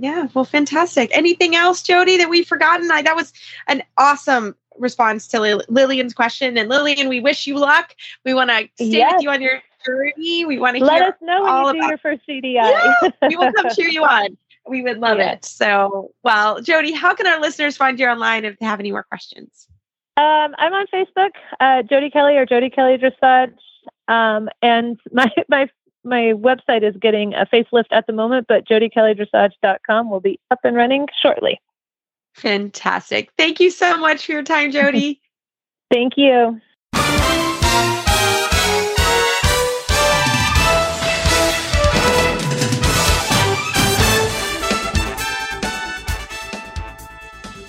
yeah 0.00 0.28
well 0.34 0.44
fantastic. 0.44 1.10
Anything 1.16 1.54
else 1.54 1.82
jody 1.82 2.16
that 2.18 2.28
we've 2.30 2.46
forgotten? 2.46 2.90
I, 2.90 3.02
that 3.02 3.16
was 3.16 3.32
an 3.68 3.82
awesome 3.98 4.56
response 4.78 5.28
to 5.28 5.40
Lil- 5.40 5.62
lillian's 5.68 6.14
question 6.14 6.56
and 6.56 6.68
lillian 6.68 7.08
we 7.08 7.20
wish 7.20 7.46
you 7.46 7.58
luck. 7.58 7.94
We 8.24 8.32
want 8.34 8.50
to 8.50 8.68
stay 8.76 8.86
Yes. 8.98 9.14
with 9.14 9.22
you 9.22 9.30
on 9.30 9.42
your 9.42 9.60
journey. 9.84 10.44
We 10.46 10.58
want 10.58 10.76
to 10.78 10.84
Let 10.84 10.94
hear 11.02 11.08
us 11.08 11.14
know 11.20 11.42
when 11.42 11.50
all 11.50 11.66
you 11.68 11.72
do 11.74 11.78
about- 11.80 11.88
your 11.90 11.98
first 11.98 12.22
CDI. 12.28 12.54
Yeah, 12.54 13.10
we 13.28 13.36
will 13.36 13.52
come 13.52 13.66
cheer 13.76 13.88
you 13.88 14.04
on. 14.04 14.36
We 14.66 14.82
would 14.82 14.98
love 14.98 15.18
Yeah. 15.18 15.32
it. 15.32 15.44
So 15.44 16.12
well 16.22 16.60
jody 16.62 16.92
how 16.92 17.14
can 17.14 17.26
our 17.26 17.40
listeners 17.40 17.76
find 17.76 17.98
you 18.00 18.06
online 18.06 18.44
if 18.44 18.58
they 18.58 18.66
have 18.66 18.80
any 18.80 18.92
more 18.92 19.02
questions? 19.04 19.68
Um, 20.16 20.54
I'm 20.58 20.72
on 20.74 20.86
Facebook, 20.92 21.30
uh, 21.60 21.82
Jody 21.82 22.10
Kelly 22.10 22.36
or 22.36 22.44
Jody 22.44 22.68
Kelly 22.68 22.98
Dressage, 22.98 23.54
um, 24.08 24.48
and 24.60 24.98
my 25.12 25.30
my 25.48 25.68
my 26.04 26.32
website 26.34 26.82
is 26.82 26.96
getting 27.00 27.34
a 27.34 27.46
facelift 27.46 27.92
at 27.92 28.06
the 28.06 28.12
moment, 28.12 28.46
but 28.48 28.66
jodykellydressage.com 28.66 30.10
will 30.10 30.20
be 30.20 30.40
up 30.50 30.60
and 30.64 30.76
running 30.76 31.06
shortly. 31.20 31.60
fantastic 32.34 33.30
thank 33.36 33.60
you 33.60 33.70
so 33.70 33.96
much 33.96 34.26
for 34.26 34.32
your 34.32 34.42
time 34.42 34.70
jody 34.70 35.20
Thank 35.90 36.12
you. 36.16 36.60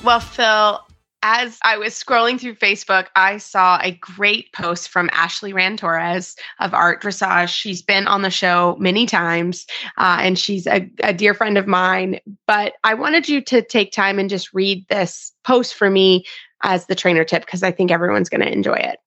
Well, 0.03 0.19
Phil, 0.19 0.79
as 1.23 1.59
I 1.63 1.77
was 1.77 1.93
scrolling 1.93 2.39
through 2.39 2.55
Facebook, 2.55 3.07
I 3.15 3.37
saw 3.37 3.79
a 3.81 3.91
great 3.91 4.51
post 4.53 4.89
from 4.89 5.09
Ashley 5.13 5.53
Rand 5.53 5.79
Torres 5.79 6.35
of 6.59 6.73
Art 6.73 7.01
Dressage. 7.01 7.49
She's 7.49 7.81
been 7.81 8.07
on 8.07 8.23
the 8.23 8.29
show 8.29 8.75
many 8.79 9.05
times 9.05 9.67
uh, 9.97 10.17
and 10.19 10.37
she's 10.37 10.65
a, 10.67 10.89
a 11.03 11.13
dear 11.13 11.33
friend 11.33 11.57
of 11.57 11.67
mine. 11.67 12.19
But 12.47 12.73
I 12.83 12.95
wanted 12.95 13.29
you 13.29 13.41
to 13.41 13.61
take 13.61 13.91
time 13.91 14.17
and 14.17 14.29
just 14.29 14.53
read 14.53 14.87
this 14.89 15.31
post 15.43 15.75
for 15.75 15.89
me 15.89 16.25
as 16.63 16.87
the 16.87 16.95
trainer 16.95 17.23
tip 17.23 17.45
because 17.45 17.63
I 17.63 17.71
think 17.71 17.91
everyone's 17.91 18.29
going 18.29 18.41
to 18.41 18.51
enjoy 18.51 18.75
it. 18.75 18.99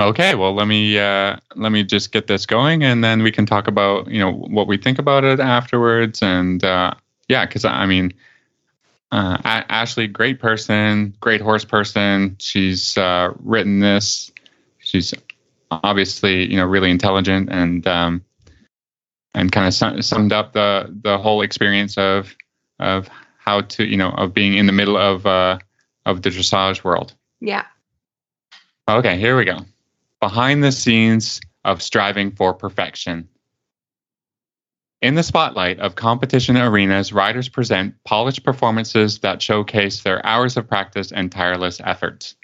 Okay, 0.00 0.34
well 0.34 0.52
let 0.52 0.66
me 0.66 0.98
uh, 0.98 1.36
let 1.54 1.70
me 1.70 1.84
just 1.84 2.10
get 2.10 2.26
this 2.26 2.46
going, 2.46 2.82
and 2.82 3.04
then 3.04 3.22
we 3.22 3.30
can 3.30 3.46
talk 3.46 3.68
about 3.68 4.10
you 4.10 4.18
know 4.18 4.32
what 4.32 4.66
we 4.66 4.76
think 4.76 4.98
about 4.98 5.22
it 5.22 5.38
afterwards, 5.38 6.20
and 6.20 6.64
uh, 6.64 6.92
yeah, 7.28 7.46
because 7.46 7.64
I 7.64 7.86
mean, 7.86 8.12
uh, 9.14 9.38
Ashley, 9.44 10.08
great 10.08 10.40
person, 10.40 11.14
great 11.20 11.40
horse 11.40 11.64
person. 11.64 12.34
She's 12.40 12.98
uh, 12.98 13.32
written 13.38 13.78
this. 13.78 14.32
She's 14.78 15.14
obviously, 15.70 16.50
you 16.50 16.56
know, 16.56 16.66
really 16.66 16.90
intelligent 16.90 17.48
and 17.48 17.86
um, 17.86 18.24
and 19.32 19.52
kind 19.52 19.68
of 19.68 20.04
summed 20.04 20.32
up 20.32 20.52
the 20.52 20.92
the 21.02 21.16
whole 21.16 21.42
experience 21.42 21.96
of 21.96 22.34
of 22.80 23.08
how 23.38 23.60
to, 23.60 23.84
you 23.84 23.96
know, 23.96 24.10
of 24.10 24.34
being 24.34 24.54
in 24.54 24.66
the 24.66 24.72
middle 24.72 24.96
of 24.96 25.24
uh, 25.26 25.58
of 26.06 26.22
the 26.22 26.30
dressage 26.30 26.82
world. 26.82 27.14
Yeah. 27.40 27.66
Okay, 28.88 29.16
here 29.16 29.36
we 29.36 29.44
go. 29.44 29.58
Behind 30.18 30.64
the 30.64 30.72
scenes 30.72 31.40
of 31.64 31.82
striving 31.82 32.32
for 32.32 32.52
perfection. 32.52 33.28
In 35.02 35.14
the 35.14 35.22
spotlight 35.22 35.80
of 35.80 35.96
competition 35.96 36.56
arenas, 36.56 37.12
riders 37.12 37.48
present 37.48 37.94
polished 38.04 38.42
performances 38.42 39.18
that 39.18 39.42
showcase 39.42 40.02
their 40.02 40.24
hours 40.24 40.56
of 40.56 40.68
practice 40.68 41.12
and 41.12 41.30
tireless 41.30 41.80
efforts. 41.84 42.36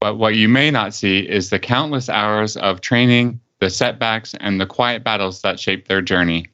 But 0.00 0.16
what 0.16 0.34
you 0.34 0.48
may 0.48 0.70
not 0.70 0.94
see 0.94 1.18
is 1.18 1.50
the 1.50 1.58
countless 1.58 2.08
hours 2.08 2.56
of 2.56 2.80
training, 2.80 3.40
the 3.58 3.68
setbacks, 3.68 4.34
and 4.40 4.58
the 4.58 4.66
quiet 4.66 5.04
battles 5.04 5.42
that 5.42 5.60
shape 5.60 5.86
their 5.86 6.00
journey. 6.00 6.46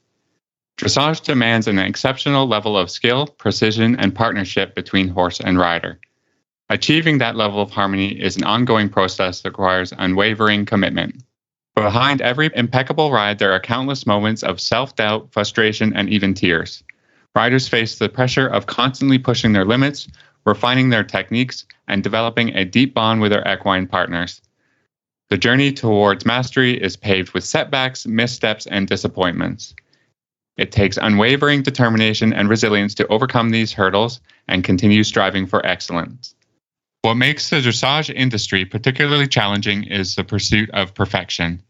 Dressage 0.77 1.23
demands 1.23 1.69
an 1.69 1.79
exceptional 1.79 2.49
level 2.49 2.77
of 2.77 2.91
skill, 2.91 3.27
precision, 3.27 3.97
and 3.97 4.15
partnership 4.15 4.75
between 4.75 5.09
horse 5.09 5.41
and 5.41 5.59
rider. 5.59 6.01
Achieving 6.69 7.19
that 7.19 7.37
level 7.37 7.63
of 7.63 7.71
harmony 7.71 8.21
is 8.21 8.37
an 8.37 8.43
ongoing 8.43 8.89
process 8.89 9.41
that 9.43 9.51
requires 9.51 9.93
unwavering 9.97 10.67
commitment. 10.67 11.23
Behind 11.77 12.23
every 12.23 12.51
impeccable 12.55 13.13
ride, 13.13 13.39
there 13.39 13.53
are 13.53 13.61
countless 13.61 14.07
moments 14.07 14.43
of 14.43 14.63
self 14.63 14.97
doubt, 14.97 15.31
frustration, 15.31 15.95
and 15.95 16.09
even 16.09 16.33
tears. 16.33 16.83
Riders 17.35 17.69
face 17.69 17.99
the 17.99 18.09
pressure 18.09 18.47
of 18.47 18.65
constantly 18.65 19.19
pushing 19.19 19.53
their 19.53 19.67
limits, 19.67 20.09
refining 20.47 20.89
their 20.89 21.05
techniques, 21.05 21.67
and 21.87 22.03
developing 22.03 22.57
a 22.57 22.65
deep 22.65 22.95
bond 22.95 23.21
with 23.21 23.31
their 23.31 23.47
equine 23.47 23.87
partners. 23.87 24.41
The 25.29 25.37
journey 25.37 25.71
towards 25.71 26.25
mastery 26.25 26.83
is 26.83 26.97
paved 26.97 27.35
with 27.35 27.45
setbacks, 27.45 28.07
missteps, 28.07 28.67
and 28.67 28.89
disappointments. 28.89 29.75
It 30.57 30.73
takes 30.73 30.97
unwavering 30.97 31.61
determination 31.61 32.33
and 32.33 32.49
resilience 32.49 32.95
to 32.95 33.07
overcome 33.09 33.51
these 33.51 33.75
hurdles 33.75 34.21
and 34.49 34.65
continue 34.65 35.05
striving 35.05 35.47
for 35.47 35.65
excellence. 35.67 36.36
What 37.03 37.15
makes 37.15 37.51
the 37.51 37.57
dressage 37.57 38.13
industry 38.15 38.65
particularly 38.65 39.29
challenging 39.29 39.85
is 39.85 40.15
the 40.15 40.25
pursuit 40.25 40.71
of 40.71 40.95
perfection. 40.95 41.63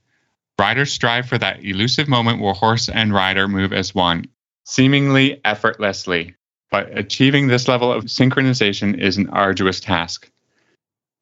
Riders 0.59 0.93
strive 0.93 1.29
for 1.29 1.37
that 1.39 1.63
elusive 1.63 2.09
moment 2.09 2.41
where 2.41 2.55
horse 2.55 2.89
and 2.89 3.13
rider 3.13 3.47
move 3.47 3.73
as 3.73 3.95
one, 3.95 4.25
seemingly 4.65 5.41
effortlessly. 5.45 6.35
But 6.71 6.97
achieving 6.99 7.47
this 7.47 7.69
level 7.69 7.93
of 7.93 8.05
synchronization 8.05 8.99
is 8.99 9.19
an 9.19 9.29
arduous 9.29 9.81
task. 9.81 10.31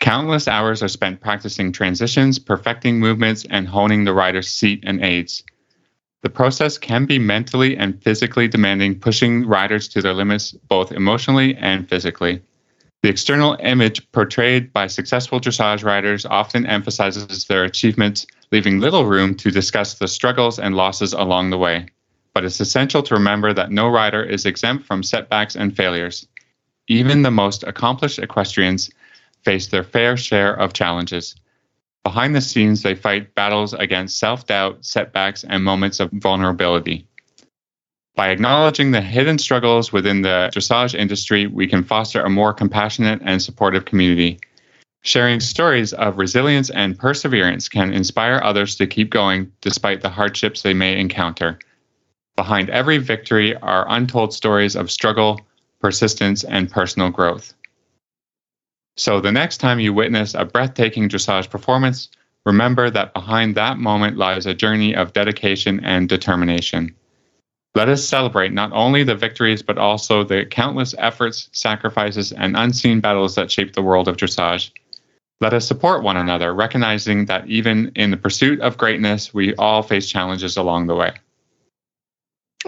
Countless 0.00 0.48
hours 0.48 0.82
are 0.82 0.88
spent 0.88 1.20
practicing 1.20 1.72
transitions, 1.72 2.38
perfecting 2.38 3.00
movements, 3.00 3.44
and 3.50 3.66
honing 3.66 4.04
the 4.04 4.14
rider's 4.14 4.48
seat 4.48 4.80
and 4.84 5.04
aids. 5.04 5.42
The 6.22 6.30
process 6.30 6.78
can 6.78 7.04
be 7.04 7.18
mentally 7.18 7.76
and 7.76 8.02
physically 8.02 8.48
demanding, 8.48 8.98
pushing 8.98 9.46
riders 9.46 9.88
to 9.88 10.00
their 10.00 10.14
limits 10.14 10.52
both 10.52 10.92
emotionally 10.92 11.54
and 11.56 11.88
physically. 11.88 12.40
The 13.04 13.10
external 13.10 13.58
image 13.60 14.00
portrayed 14.12 14.72
by 14.72 14.86
successful 14.86 15.38
dressage 15.38 15.84
riders 15.84 16.24
often 16.24 16.64
emphasizes 16.64 17.44
their 17.44 17.64
achievements, 17.64 18.26
leaving 18.50 18.80
little 18.80 19.04
room 19.04 19.34
to 19.34 19.50
discuss 19.50 19.92
the 19.92 20.08
struggles 20.08 20.58
and 20.58 20.74
losses 20.74 21.12
along 21.12 21.50
the 21.50 21.58
way. 21.58 21.88
But 22.32 22.46
it's 22.46 22.60
essential 22.60 23.02
to 23.02 23.12
remember 23.12 23.52
that 23.52 23.70
no 23.70 23.90
rider 23.90 24.22
is 24.22 24.46
exempt 24.46 24.86
from 24.86 25.02
setbacks 25.02 25.54
and 25.54 25.76
failures. 25.76 26.26
Even 26.88 27.20
the 27.20 27.30
most 27.30 27.62
accomplished 27.64 28.20
equestrians 28.20 28.90
face 29.44 29.66
their 29.66 29.84
fair 29.84 30.16
share 30.16 30.54
of 30.54 30.72
challenges. 30.72 31.36
Behind 32.04 32.34
the 32.34 32.40
scenes, 32.40 32.80
they 32.80 32.94
fight 32.94 33.34
battles 33.34 33.74
against 33.74 34.18
self 34.18 34.46
doubt, 34.46 34.82
setbacks, 34.82 35.44
and 35.44 35.62
moments 35.62 36.00
of 36.00 36.10
vulnerability. 36.10 37.06
By 38.16 38.28
acknowledging 38.28 38.92
the 38.92 39.00
hidden 39.00 39.38
struggles 39.38 39.92
within 39.92 40.22
the 40.22 40.48
dressage 40.54 40.94
industry, 40.94 41.48
we 41.48 41.66
can 41.66 41.82
foster 41.82 42.22
a 42.22 42.30
more 42.30 42.52
compassionate 42.52 43.20
and 43.24 43.42
supportive 43.42 43.86
community. 43.86 44.38
Sharing 45.02 45.40
stories 45.40 45.92
of 45.92 46.16
resilience 46.16 46.70
and 46.70 46.96
perseverance 46.96 47.68
can 47.68 47.92
inspire 47.92 48.40
others 48.44 48.76
to 48.76 48.86
keep 48.86 49.10
going 49.10 49.50
despite 49.60 50.00
the 50.00 50.08
hardships 50.08 50.62
they 50.62 50.74
may 50.74 50.98
encounter. 50.98 51.58
Behind 52.36 52.70
every 52.70 52.98
victory 52.98 53.56
are 53.56 53.84
untold 53.88 54.32
stories 54.32 54.76
of 54.76 54.92
struggle, 54.92 55.40
persistence, 55.80 56.44
and 56.44 56.70
personal 56.70 57.10
growth. 57.10 57.52
So, 58.96 59.20
the 59.20 59.32
next 59.32 59.58
time 59.58 59.80
you 59.80 59.92
witness 59.92 60.34
a 60.34 60.44
breathtaking 60.44 61.08
dressage 61.08 61.50
performance, 61.50 62.08
remember 62.46 62.90
that 62.90 63.12
behind 63.12 63.56
that 63.56 63.78
moment 63.78 64.16
lies 64.16 64.46
a 64.46 64.54
journey 64.54 64.94
of 64.94 65.12
dedication 65.12 65.84
and 65.84 66.08
determination. 66.08 66.94
Let 67.76 67.88
us 67.88 68.04
celebrate 68.04 68.52
not 68.52 68.70
only 68.72 69.02
the 69.02 69.16
victories, 69.16 69.62
but 69.62 69.78
also 69.78 70.22
the 70.22 70.46
countless 70.46 70.94
efforts, 70.98 71.48
sacrifices, 71.52 72.30
and 72.30 72.56
unseen 72.56 73.00
battles 73.00 73.34
that 73.34 73.50
shape 73.50 73.72
the 73.72 73.82
world 73.82 74.06
of 74.06 74.16
dressage. 74.16 74.70
Let 75.40 75.52
us 75.52 75.66
support 75.66 76.04
one 76.04 76.16
another, 76.16 76.54
recognizing 76.54 77.26
that 77.26 77.48
even 77.48 77.90
in 77.96 78.12
the 78.12 78.16
pursuit 78.16 78.60
of 78.60 78.78
greatness, 78.78 79.34
we 79.34 79.56
all 79.56 79.82
face 79.82 80.08
challenges 80.08 80.56
along 80.56 80.86
the 80.86 80.94
way. 80.94 81.12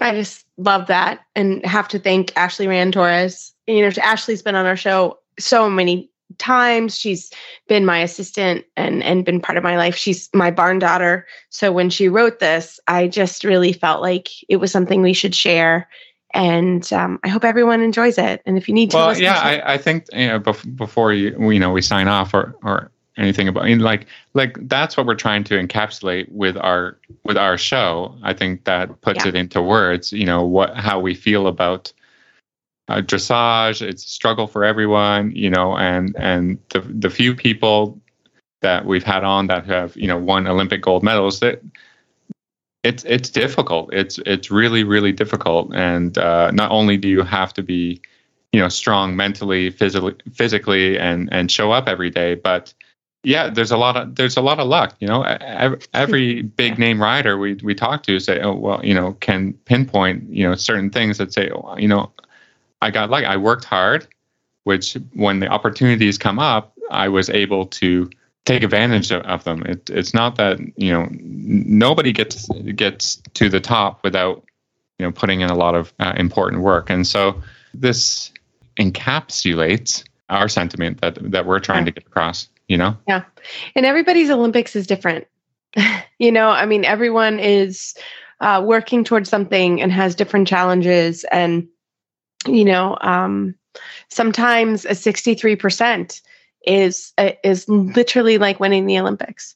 I 0.01 0.13
just 0.13 0.45
love 0.59 0.89
that 0.89 1.21
and 1.37 1.65
have 1.65 1.87
to 1.89 1.99
thank 2.01 2.37
Ashley 2.37 2.67
Rand 2.67 2.93
Torres. 2.93 3.55
You 3.67 3.83
know, 3.83 3.93
Ashley's 4.03 4.43
been 4.43 4.57
on 4.57 4.67
our 4.67 4.77
show 4.77 5.19
so 5.39 5.71
many 5.71 6.11
times. 6.39 6.99
She's 6.99 7.31
been 7.69 7.85
my 7.85 7.99
assistant 8.01 8.65
and 8.77 9.03
and 9.03 9.25
been 9.25 9.41
part 9.41 9.57
of 9.57 9.65
my 9.65 9.77
life. 9.77 9.97
She's 9.97 10.29
my 10.35 10.51
barn 10.51 10.79
daughter. 10.79 11.27
So 11.51 11.73
when 11.73 11.91
she 11.91 12.09
wrote 12.09 12.39
this, 12.39 12.81
I 12.89 13.09
just 13.09 13.45
really 13.45 13.73
felt 13.73 14.03
like 14.03 14.29
it 14.49 14.57
was 14.57 14.73
something 14.73 15.03
we 15.03 15.13
should 15.13 15.35
share. 15.35 15.89
And 16.35 16.93
um, 16.93 17.19
I 17.25 17.29
hope 17.29 17.45
everyone 17.45 17.81
enjoys 17.81 18.19
it. 18.19 18.43
And 18.45 18.59
if 18.59 18.69
you 18.69 18.75
need 18.75 18.91
to, 18.91 18.97
well, 18.97 19.19
yeah, 19.19 19.35
to- 19.35 19.41
I, 19.69 19.75
I 19.75 19.79
think 19.79 20.07
you 20.13 20.27
know 20.27 20.41
bef- 20.41 20.77
before 20.77 21.13
you 21.13 21.51
you 21.51 21.59
know 21.59 21.71
we 21.71 21.83
sign 21.83 22.09
off 22.09 22.35
or 22.35 22.55
or 22.63 22.91
anything 23.17 23.49
about 23.49 23.65
I 23.65 23.67
mean, 23.69 23.81
like 23.81 24.07
like 24.35 24.59
that's 24.69 24.97
what 24.97 25.07
we're 25.07 25.15
trying 25.15 25.45
to 25.45 25.55
encapsulate 25.55 26.31
with 26.31 26.57
our 26.59 26.99
with 27.25 27.37
our 27.37 27.57
show. 27.57 28.15
I 28.23 28.33
think 28.33 28.65
that 28.65 29.01
puts 29.01 29.25
yeah. 29.25 29.31
it 29.31 29.35
into 29.35 29.63
words. 29.63 30.13
You 30.13 30.27
know 30.27 30.45
what 30.45 30.77
how 30.77 31.01
we 31.01 31.15
feel 31.15 31.47
about 31.47 31.93
uh, 32.89 33.01
dressage. 33.01 33.83
It's 33.83 34.05
a 34.05 34.09
struggle 34.09 34.47
for 34.47 34.65
everyone, 34.65 35.33
you 35.35 35.51
know, 35.51 35.77
and 35.77 36.15
and 36.19 36.59
the 36.71 36.81
the 36.81 37.11
few 37.11 37.35
people 37.35 38.01
that 38.63 38.87
we've 38.87 39.05
had 39.05 39.25
on 39.25 39.47
that 39.49 39.67
have 39.67 39.97
you 39.97 40.07
know 40.07 40.19
won 40.19 40.47
Olympic 40.47 40.83
gold 40.83 41.03
medals 41.03 41.41
that 41.41 41.63
it's 42.83 43.05
it's 43.05 43.29
difficult. 43.29 43.93
It's 43.93 44.19
it's 44.27 44.51
really 44.51 44.85
really 44.85 45.13
difficult, 45.13 45.75
and 45.75 46.17
uh, 46.19 46.51
not 46.53 46.71
only 46.71 46.97
do 46.97 47.09
you 47.09 47.23
have 47.23 47.53
to 47.55 47.63
be 47.63 48.01
you 48.53 48.61
know 48.61 48.69
strong 48.69 49.17
mentally, 49.17 49.71
physically, 49.71 50.15
physically, 50.33 50.99
and 50.99 51.29
and 51.33 51.51
show 51.51 51.73
up 51.73 51.89
every 51.89 52.11
day, 52.11 52.35
but 52.35 52.73
yeah, 53.25 53.51
there's 53.51 53.73
a 53.73 53.77
lot 53.77 53.97
of 53.97 54.15
there's 54.15 54.37
a 54.37 54.41
lot 54.41 54.61
of 54.61 54.69
luck. 54.69 54.95
You 55.01 55.09
know, 55.09 55.23
every, 55.23 55.79
every 55.93 56.43
big 56.43 56.79
name 56.79 57.03
rider 57.03 57.37
we 57.37 57.55
we 57.55 57.75
talk 57.75 58.05
to 58.05 58.21
say, 58.21 58.41
oh 58.41 58.55
well, 58.55 58.81
you 58.85 58.95
know, 58.95 59.15
can 59.15 59.53
pinpoint 59.65 60.31
you 60.31 60.49
know 60.49 60.55
certain 60.55 60.91
things 60.91 61.19
that 61.19 61.33
say, 61.33 61.51
oh, 61.51 61.77
you 61.77 61.89
know, 61.89 62.13
I 62.87 62.91
got 62.91 63.11
like 63.11 63.25
I 63.25 63.37
worked 63.37 63.65
hard, 63.65 64.07
which 64.63 64.97
when 65.15 65.41
the 65.41 65.49
opportunities 65.49 66.17
come 66.17 66.39
up, 66.39 66.73
I 66.91 67.09
was 67.09 67.29
able 67.29 67.67
to 67.67 68.09
take 68.45 68.63
advantage 68.63 69.11
of, 69.11 69.23
of 69.23 69.43
them. 69.43 69.63
It, 69.67 69.91
it's 69.91 70.15
not 70.15 70.37
that 70.37 70.61
you 70.77 70.93
know 70.93 71.09
nobody 71.11 72.13
gets 72.13 72.49
gets 72.77 73.17
to 73.35 73.49
the 73.49 73.61
top 73.61 74.05
without 74.05 74.45
you 75.01 75.05
know 75.05 75.11
putting 75.11 75.41
in 75.41 75.51
a 75.51 75.57
lot 75.57 75.75
of 75.75 75.93
uh, 75.99 76.15
important 76.17 76.63
work, 76.63 76.89
and 76.89 77.05
so 77.05 77.43
this 77.75 78.33
encapsulates 78.79 80.05
our 80.29 80.49
sentiment 80.49 81.01
that 81.01 81.19
that 81.33 81.45
we're 81.45 81.59
trying 81.59 81.85
to 81.87 81.91
get 81.91 82.07
across. 82.07 82.49
You 82.69 82.79
know. 82.79 82.97
Yeah, 83.09 83.25
and 83.75 83.85
everybody's 83.85 84.31
Olympics 84.31 84.77
is 84.77 84.87
different. 84.87 85.27
you 86.21 86.31
know, 86.31 86.51
I 86.51 86.67
mean, 86.67 86.85
everyone 86.85 87.41
is 87.41 87.97
uh, 88.41 88.63
working 88.65 89.03
towards 89.03 89.29
something 89.29 89.83
and 89.83 89.91
has 89.91 90.15
different 90.15 90.47
challenges 90.47 91.25
and 91.33 91.67
you 92.49 92.65
know, 92.65 92.97
um, 93.01 93.55
Sometimes 94.09 94.85
a 94.85 94.91
63% 94.91 96.21
is 96.67 97.13
uh, 97.19 97.33
is 97.45 97.69
literally 97.69 98.39
like 98.39 98.61
winning 98.61 98.87
the 98.87 98.99
Olympics. 98.99 99.55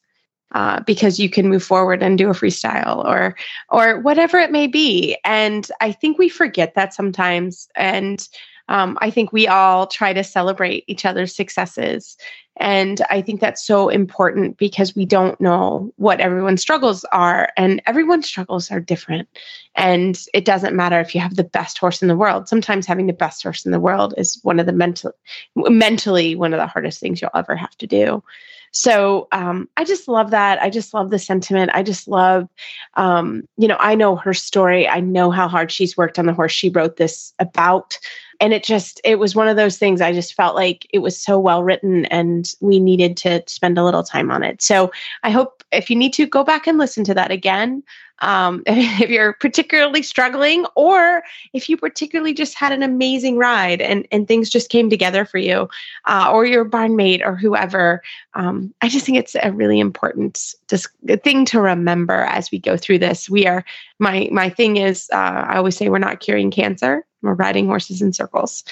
Uh, 0.53 0.81
because 0.81 1.17
you 1.17 1.29
can 1.29 1.47
move 1.47 1.63
forward 1.63 2.03
and 2.03 2.17
do 2.17 2.29
a 2.29 2.33
freestyle 2.33 3.05
or 3.05 3.37
or 3.69 4.01
whatever 4.01 4.37
it 4.37 4.51
may 4.51 4.67
be 4.67 5.15
and 5.23 5.71
i 5.79 5.93
think 5.93 6.17
we 6.17 6.27
forget 6.27 6.75
that 6.75 6.93
sometimes 6.93 7.69
and 7.73 8.27
um, 8.71 8.97
I 9.01 9.11
think 9.11 9.33
we 9.33 9.49
all 9.49 9.85
try 9.85 10.13
to 10.13 10.23
celebrate 10.23 10.85
each 10.87 11.03
other's 11.03 11.35
successes. 11.35 12.15
And 12.55 13.01
I 13.09 13.21
think 13.21 13.41
that's 13.41 13.67
so 13.67 13.89
important 13.89 14.57
because 14.57 14.95
we 14.95 15.05
don't 15.05 15.39
know 15.41 15.91
what 15.97 16.21
everyone's 16.21 16.61
struggles 16.61 17.03
are, 17.11 17.49
and 17.57 17.81
everyone's 17.85 18.27
struggles 18.27 18.71
are 18.71 18.79
different. 18.79 19.27
And 19.75 20.17
it 20.33 20.45
doesn't 20.45 20.75
matter 20.75 21.01
if 21.01 21.13
you 21.13 21.19
have 21.19 21.35
the 21.35 21.43
best 21.43 21.79
horse 21.79 22.01
in 22.01 22.07
the 22.07 22.15
world. 22.15 22.47
Sometimes 22.47 22.85
having 22.85 23.07
the 23.07 23.13
best 23.13 23.43
horse 23.43 23.65
in 23.65 23.73
the 23.73 23.79
world 23.79 24.13
is 24.17 24.39
one 24.43 24.59
of 24.59 24.67
the 24.67 24.73
mental, 24.73 25.11
mentally 25.55 26.35
one 26.35 26.53
of 26.53 26.59
the 26.59 26.67
hardest 26.67 27.01
things 27.01 27.21
you'll 27.21 27.31
ever 27.35 27.57
have 27.57 27.75
to 27.79 27.87
do. 27.87 28.23
So 28.71 29.27
um, 29.33 29.67
I 29.75 29.83
just 29.83 30.07
love 30.07 30.31
that. 30.31 30.61
I 30.61 30.69
just 30.69 30.93
love 30.93 31.09
the 31.09 31.19
sentiment. 31.19 31.71
I 31.73 31.83
just 31.83 32.07
love, 32.07 32.47
um, 32.93 33.43
you 33.57 33.67
know, 33.67 33.77
I 33.81 33.95
know 33.95 34.15
her 34.15 34.33
story. 34.33 34.87
I 34.87 35.01
know 35.01 35.29
how 35.29 35.49
hard 35.49 35.73
she's 35.73 35.97
worked 35.97 36.17
on 36.17 36.25
the 36.25 36.33
horse 36.33 36.53
she 36.53 36.69
wrote 36.69 36.95
this 36.95 37.33
about 37.37 37.97
and 38.41 38.53
it 38.53 38.63
just 38.63 38.99
it 39.05 39.19
was 39.19 39.35
one 39.35 39.47
of 39.47 39.55
those 39.55 39.77
things 39.77 40.01
i 40.01 40.11
just 40.11 40.33
felt 40.33 40.55
like 40.55 40.87
it 40.91 40.99
was 40.99 41.17
so 41.17 41.39
well 41.39 41.63
written 41.63 42.05
and 42.05 42.55
we 42.59 42.79
needed 42.79 43.15
to 43.15 43.41
spend 43.47 43.77
a 43.77 43.83
little 43.83 44.03
time 44.03 44.31
on 44.31 44.43
it. 44.43 44.61
So 44.61 44.91
i 45.23 45.29
hope 45.29 45.63
if 45.71 45.89
you 45.89 45.95
need 45.95 46.13
to 46.13 46.25
go 46.25 46.43
back 46.43 46.67
and 46.67 46.77
listen 46.77 47.03
to 47.05 47.13
that 47.13 47.31
again 47.31 47.83
um, 48.23 48.61
if 48.67 49.09
you're 49.09 49.33
particularly 49.33 50.03
struggling 50.03 50.65
or 50.75 51.23
if 51.53 51.69
you 51.69 51.77
particularly 51.77 52.33
just 52.33 52.53
had 52.55 52.71
an 52.71 52.83
amazing 52.83 53.37
ride 53.37 53.81
and, 53.81 54.07
and 54.11 54.27
things 54.27 54.49
just 54.49 54.69
came 54.69 54.89
together 54.89 55.25
for 55.25 55.37
you 55.37 55.69
uh, 56.05 56.29
or 56.31 56.45
your 56.45 56.63
barn 56.63 56.95
mate 56.95 57.21
or 57.23 57.35
whoever 57.35 58.01
um, 58.33 58.73
i 58.81 58.89
just 58.89 59.05
think 59.05 59.17
it's 59.17 59.35
a 59.41 59.51
really 59.51 59.79
important 59.79 60.55
dis- 60.67 60.87
thing 61.23 61.45
to 61.45 61.61
remember 61.61 62.21
as 62.23 62.51
we 62.51 62.59
go 62.59 62.75
through 62.77 62.99
this. 62.99 63.29
We 63.29 63.45
are 63.45 63.63
my 63.99 64.29
my 64.31 64.49
thing 64.49 64.77
is 64.77 65.09
uh, 65.13 65.45
i 65.47 65.57
always 65.57 65.77
say 65.77 65.89
we're 65.89 65.99
not 65.99 66.19
curing 66.19 66.51
cancer 66.51 67.05
we're 67.21 67.33
riding 67.33 67.65
horses 67.65 68.01
in 68.01 68.13
circles 68.13 68.63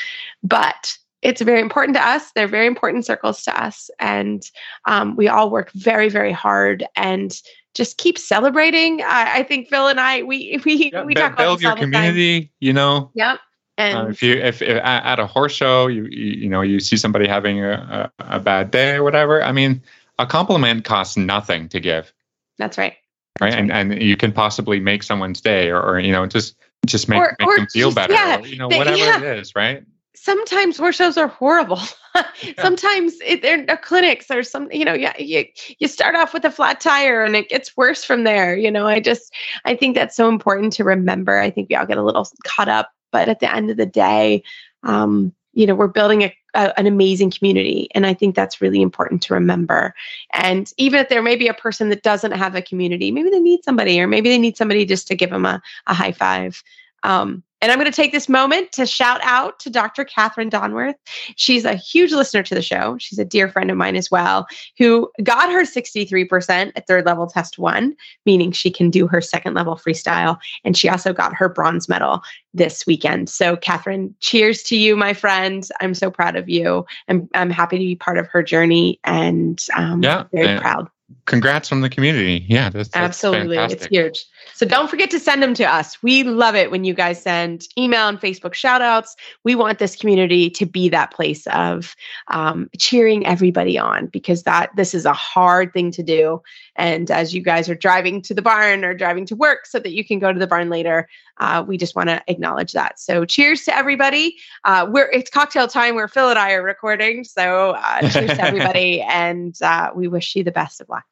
but 0.44 0.98
it's 1.22 1.42
very 1.42 1.60
important 1.60 1.98
to 1.98 2.06
us. 2.06 2.32
They're 2.32 2.48
very 2.48 2.66
important 2.66 3.06
circles 3.06 3.44
to 3.44 3.62
us. 3.62 3.90
And 4.00 4.42
um, 4.86 5.18
we 5.18 5.28
all 5.28 5.50
work 5.50 5.70
very, 5.74 6.08
very 6.08 6.32
hard. 6.32 6.86
And 6.96 7.38
just 7.76 7.98
keep 7.98 8.18
celebrating. 8.18 9.02
I, 9.02 9.40
I 9.40 9.44
think 9.44 9.70
Phil 9.70 9.88
and 9.88 10.00
I 10.00 10.24
we 10.24 10.60
we 10.66 10.92
yeah, 10.92 11.04
we 11.04 11.14
build, 11.14 11.30
talk 11.30 11.38
build 11.38 11.62
your 11.62 11.76
community. 11.76 12.52
You 12.60 12.74
know. 12.74 13.12
Yep. 13.14 13.40
And 13.78 13.98
uh, 13.98 14.10
if 14.10 14.22
you 14.22 14.36
if, 14.36 14.62
if, 14.62 14.84
at 14.84 15.20
a 15.20 15.26
horse 15.26 15.54
show 15.54 15.88
you, 15.88 16.06
you, 16.06 16.34
you 16.34 16.50
know 16.50 16.62
you 16.62 16.80
see 16.80 16.98
somebody 16.98 17.28
having 17.28 17.64
a, 17.64 18.12
a, 18.20 18.36
a 18.36 18.40
bad 18.40 18.72
day 18.72 18.96
or 18.96 19.04
whatever, 19.04 19.42
I 19.42 19.52
mean 19.52 19.82
a 20.18 20.26
compliment 20.26 20.84
costs 20.84 21.16
nothing 21.16 21.70
to 21.70 21.80
give. 21.80 22.12
That's 22.58 22.78
right. 22.78 22.96
Right? 23.40 23.54
And 23.54 23.72
and 23.72 24.02
you 24.02 24.18
can 24.18 24.34
possibly 24.34 24.80
make 24.80 25.04
someone's 25.04 25.40
day 25.40 25.70
or, 25.70 25.82
or 25.82 26.00
you 26.00 26.12
know 26.12 26.26
just 26.26 26.56
just 26.86 27.10
make, 27.10 27.20
or, 27.20 27.36
make 27.40 27.48
or 27.48 27.58
them 27.58 27.68
feel 27.68 27.90
just, 27.90 27.96
better 27.96 28.14
yeah, 28.14 28.40
or, 28.40 28.48
you 28.48 28.58
know 28.58 28.68
whatever 28.68 28.98
yeah. 28.98 29.22
it 29.22 29.40
is 29.40 29.54
right 29.56 29.84
sometimes 30.22 30.78
horse 30.78 30.98
shows 30.98 31.18
are 31.18 31.28
horrible. 31.28 31.80
sometimes 32.60 33.16
it, 33.26 33.42
they're 33.42 33.66
uh, 33.70 33.78
clinics 33.78 34.30
or 34.30 34.44
some, 34.44 34.70
you 34.72 34.84
know, 34.84 34.94
yeah, 34.94 35.14
you, 35.18 35.46
you 35.80 35.88
start 35.88 36.16
off 36.16 36.34
with 36.34 36.44
a 36.44 36.52
flat 36.52 36.82
tire 36.82 37.24
and 37.24 37.36
it 37.36 37.48
gets 37.48 37.78
worse 37.78 38.04
from 38.04 38.26
there. 38.26 38.58
You 38.58 38.70
know, 38.70 38.86
I 38.86 39.00
just, 39.00 39.34
I 39.64 39.76
think 39.76 39.96
that's 39.96 40.18
so 40.18 40.28
important 40.28 40.74
to 40.74 40.84
remember. 40.84 41.40
I 41.40 41.50
think 41.50 41.70
we 41.70 41.76
all 41.76 41.86
get 41.86 41.98
a 41.98 42.04
little 42.04 42.28
caught 42.44 42.68
up, 42.68 42.92
but 43.12 43.30
at 43.30 43.40
the 43.40 43.54
end 43.54 43.72
of 43.72 43.78
the 43.78 43.86
day, 43.86 44.44
um, 44.84 45.34
you 45.60 45.68
know, 45.68 45.76
we're 45.76 45.88
building 45.88 46.24
a, 46.24 46.34
a, 46.54 46.80
an 46.80 46.88
amazing 46.88 47.32
community. 47.32 47.90
And 47.94 48.06
I 48.06 48.14
think 48.14 48.34
that's 48.34 48.62
really 48.62 48.82
important 48.82 49.22
to 49.24 49.34
remember. 49.34 49.94
And 50.32 50.72
even 50.78 51.02
if 51.02 51.10
there 51.10 51.22
may 51.22 51.36
be 51.36 51.50
a 51.50 51.54
person 51.54 51.90
that 51.90 52.02
doesn't 52.02 52.32
have 52.32 52.56
a 52.56 52.62
community, 52.62 53.12
maybe 53.12 53.30
they 53.30 53.42
need 53.42 53.66
somebody, 53.66 54.00
or 54.00 54.08
maybe 54.08 54.30
they 54.30 54.38
need 54.38 54.56
somebody 54.56 54.86
just 54.86 55.06
to 55.10 55.16
give 55.16 55.32
them 55.32 55.46
a, 55.46 55.62
a 55.88 55.94
high 55.94 56.14
five. 56.14 56.64
Um, 57.04 57.44
and 57.62 57.72
I'm 57.72 57.78
going 57.78 57.92
to 57.92 57.96
take 57.96 58.12
this 58.12 58.30
moment 58.30 58.72
to 58.74 58.86
shout 58.86 59.20
out 59.24 59.60
to 59.60 59.70
Dr. 59.70 60.06
Catherine 60.06 60.50
Donworth. 60.50 60.96
She's 61.36 61.66
a 61.66 61.76
huge 61.76 62.14
listener 62.14 62.44
to 62.44 62.56
the 62.56 62.62
show. 62.62 62.98
She's 63.00 63.20
a 63.20 63.26
dear 63.26 63.50
friend 63.50 63.70
of 63.70 63.78
mine 63.78 63.96
as 63.98 64.10
well, 64.10 64.48
who 64.78 65.12
got 65.24 65.52
her 65.52 65.64
63% 65.64 66.72
at 66.76 66.88
third 66.88 67.06
level 67.06 67.28
test 67.28 67.58
one, 67.58 67.96
meaning 68.26 68.52
she 68.52 68.72
can 68.72 68.90
do 68.90 69.08
her 69.08 69.20
second 69.20 69.56
level 69.56 69.76
freestyle. 69.76 70.38
And 70.64 70.78
she 70.78 70.88
also 70.88 71.12
got 71.12 71.36
her 71.36 71.50
bronze 71.50 71.90
medal 71.90 72.22
this 72.54 72.86
weekend. 72.88 73.30
So, 73.30 73.58
Catherine, 73.58 74.16
cheers 74.22 74.64
to 74.64 74.78
you, 74.78 74.96
my 74.96 75.14
friend. 75.14 75.68
I'm 75.82 75.94
so 75.94 76.10
proud 76.10 76.38
of 76.38 76.48
you. 76.48 76.86
I'm, 77.10 77.30
I'm 77.34 77.50
happy 77.50 77.78
to 77.78 77.84
be 77.84 77.96
part 77.96 78.18
of 78.18 78.28
her 78.28 78.42
journey 78.42 79.00
and 79.04 79.62
um, 79.76 80.02
yeah, 80.02 80.24
very 80.32 80.48
and 80.48 80.62
proud. 80.62 80.90
Congrats 81.26 81.70
from 81.70 81.82
the 81.82 81.90
community. 81.90 82.46
Yeah, 82.48 82.70
that's, 82.70 82.90
that's 82.90 83.24
Absolutely. 83.24 83.56
fantastic. 83.56 83.82
It's 83.82 83.88
huge. 83.88 84.26
So 84.54 84.66
don't 84.66 84.90
forget 84.90 85.10
to 85.12 85.20
send 85.20 85.42
them 85.42 85.54
to 85.56 85.64
us. 85.64 86.02
We 86.02 86.24
love 86.24 86.56
it 86.56 86.72
when 86.72 86.84
you 86.84 86.94
guys 86.94 87.22
send 87.22 87.68
email 87.78 88.08
and 88.08 88.20
Facebook 88.20 88.54
shout 88.54 88.82
outs. 88.82 89.16
We 89.44 89.56
want 89.56 89.80
this 89.80 89.96
community 89.96 90.50
to 90.50 90.66
be 90.66 90.90
that 90.90 91.12
place 91.14 91.48
of 91.48 91.96
um, 92.30 92.70
cheering 92.78 93.26
everybody 93.26 93.78
on 93.78 94.08
because 94.08 94.44
that 94.44 94.72
this 94.76 94.94
is 94.94 95.06
a 95.06 95.14
hard 95.14 95.72
thing 95.72 95.92
to 95.92 96.04
do. 96.04 96.42
And 96.80 97.12
as 97.12 97.36
you 97.36 97.42
guys 97.42 97.68
are 97.68 97.76
driving 97.76 98.22
to 98.22 98.34
the 98.34 98.42
barn 98.42 98.86
or 98.86 98.94
driving 98.94 99.26
to 99.26 99.36
work 99.36 99.66
so 99.66 99.80
that 99.80 99.92
you 99.92 100.06
can 100.06 100.18
go 100.18 100.32
to 100.32 100.40
the 100.40 100.48
barn 100.48 100.70
later, 100.70 101.10
uh, 101.38 101.62
we 101.68 101.78
just 101.78 101.94
want 101.94 102.08
to 102.08 102.24
acknowledge 102.28 102.72
that. 102.72 103.02
So 103.02 103.26
cheers 103.26 103.66
to 103.66 103.76
everybody. 103.76 104.38
Uh, 104.64 104.88
we're 104.90 105.12
it's 105.12 105.30
cocktail 105.30 105.68
time 105.68 105.96
where 105.96 106.08
Phil 106.08 106.30
and 106.30 106.40
I 106.40 106.54
are 106.54 106.64
recording. 106.64 107.26
So 107.26 107.72
uh, 107.72 108.10
cheers 108.10 108.32
to 108.32 108.42
everybody, 108.42 109.02
and 109.10 109.62
uh, 109.62 109.92
we 109.94 110.08
wish 110.08 110.34
you 110.38 110.44
the 110.46 110.54
best 110.54 110.80
of 110.80 110.88
luck. 110.88 111.04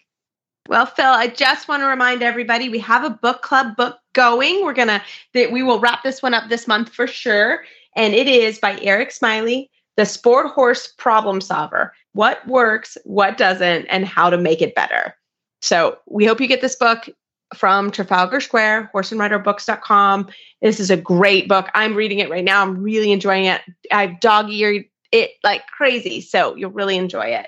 Well, 0.69 0.85
Phil, 0.85 1.05
I 1.05 1.27
just 1.27 1.67
want 1.67 1.83
to 1.83 1.87
remind 1.87 2.23
everybody 2.23 2.69
we 2.69 2.79
have 2.79 3.03
a 3.03 3.09
book 3.09 3.41
club 3.41 3.75
book 3.75 3.97
going. 4.13 4.63
We're 4.63 4.73
gonna 4.73 5.03
that 5.33 5.51
we 5.51 5.63
will 5.63 5.81
wrap 5.81 6.01
this 6.01 6.23
one 6.23 6.33
up 6.33 6.47
this 6.47 6.65
month 6.65 6.93
for 6.93 7.07
sure, 7.07 7.65
and 7.93 8.13
it 8.13 8.27
is 8.27 8.57
by 8.57 8.79
Eric 8.81 9.11
Smiley, 9.11 9.69
the 9.97 10.05
Sport 10.05 10.47
Horse 10.47 10.87
Problem 10.97 11.41
Solver: 11.41 11.93
What 12.13 12.47
works, 12.47 12.97
what 13.03 13.37
doesn't, 13.37 13.85
and 13.87 14.05
how 14.05 14.29
to 14.29 14.37
make 14.37 14.61
it 14.61 14.73
better. 14.73 15.13
So 15.61 15.97
we 16.05 16.25
hope 16.25 16.39
you 16.39 16.47
get 16.47 16.61
this 16.61 16.75
book 16.75 17.09
from 17.55 17.91
Trafalgar 17.91 18.41
Square, 18.41 18.91
horseandriderbooks.com. 18.93 20.29
This 20.61 20.79
is 20.79 20.91
a 20.91 20.97
great 20.97 21.47
book. 21.47 21.69
I'm 21.73 21.95
reading 21.95 22.19
it 22.19 22.29
right 22.29 22.43
now. 22.43 22.61
I'm 22.61 22.81
really 22.81 23.11
enjoying 23.11 23.45
it. 23.45 23.61
I've 23.91 24.19
dog 24.19 24.49
eared 24.49 24.85
it 25.11 25.31
like 25.43 25.65
crazy, 25.67 26.21
so 26.21 26.55
you'll 26.55 26.71
really 26.71 26.97
enjoy 26.97 27.27
it. 27.27 27.47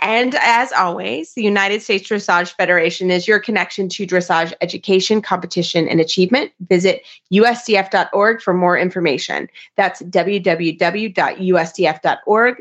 And 0.00 0.36
as 0.36 0.72
always, 0.72 1.34
the 1.34 1.42
United 1.42 1.82
States 1.82 2.08
Dressage 2.08 2.54
Federation 2.56 3.10
is 3.10 3.26
your 3.26 3.40
connection 3.40 3.88
to 3.90 4.06
dressage 4.06 4.52
education, 4.60 5.20
competition, 5.20 5.88
and 5.88 6.00
achievement. 6.00 6.52
Visit 6.68 7.02
usdf.org 7.32 8.40
for 8.40 8.54
more 8.54 8.78
information. 8.78 9.48
That's 9.76 10.00
www.usdf.org, 10.02 10.56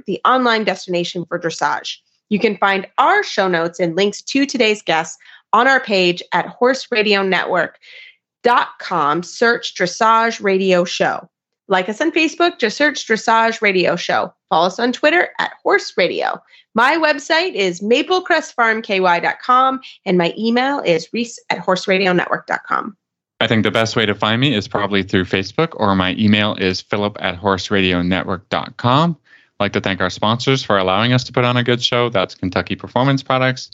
the 0.06 0.22
online 0.26 0.64
destination 0.64 1.26
for 1.26 1.38
dressage. 1.38 1.98
You 2.30 2.40
can 2.40 2.58
find 2.58 2.88
our 2.98 3.24
show 3.24 3.48
notes 3.48 3.80
and 3.80 3.96
links 3.96 4.22
to 4.24 4.46
today's 4.46 4.82
guests 4.82 5.18
on 5.54 5.66
our 5.68 5.80
page 5.80 6.22
at 6.34 6.48
horseradionetwork.com. 6.60 9.24
Search 9.24 9.76
Dressage 9.76 10.44
Radio 10.44 10.84
Show. 10.84 11.30
Like 11.70 11.90
us 11.90 12.00
on 12.00 12.12
Facebook, 12.12 12.60
just 12.60 12.78
search 12.78 13.06
Dressage 13.06 13.62
Radio 13.62 13.98
Show. 13.98 14.34
Follow 14.50 14.68
us 14.68 14.80
on 14.80 14.94
Twitter 14.94 15.28
at 15.40 15.52
Horse 15.64 15.92
Radio. 15.98 16.42
My 16.74 16.96
website 16.96 17.56
is 17.56 17.82
maplecrestfarmky.com 17.82 19.82
and 20.06 20.18
my 20.18 20.34
email 20.38 20.80
is 20.80 21.10
reese 21.12 21.38
at 21.50 21.60
horseradionetwork.com. 21.60 22.96
I 23.40 23.48
think 23.48 23.64
the 23.64 23.72
best 23.72 23.96
way 23.96 24.06
to 24.06 24.14
find 24.16 24.42
me 24.42 24.56
is 24.56 24.68
probably 24.68 25.04
through 25.04 25.26
Facebook 25.26 25.70
or 25.76 25.96
my 25.96 26.16
email 26.18 26.56
is 26.56 26.82
philip 26.82 27.18
at 27.20 27.40
horseradionetwork.com. 27.40 29.18
Like 29.60 29.74
to 29.74 29.82
thank 29.82 30.01
our 30.01 30.10
sponsors 30.10 30.64
for 30.64 30.78
allowing 30.78 31.14
us 31.14 31.24
to 31.26 31.34
put 31.34 31.43
on 31.43 31.58
a 31.58 31.64
good 31.64 31.82
show. 31.82 32.10
That's 32.10 32.36
Kentucky 32.36 32.76
Performance 32.76 33.24
Products. 33.24 33.72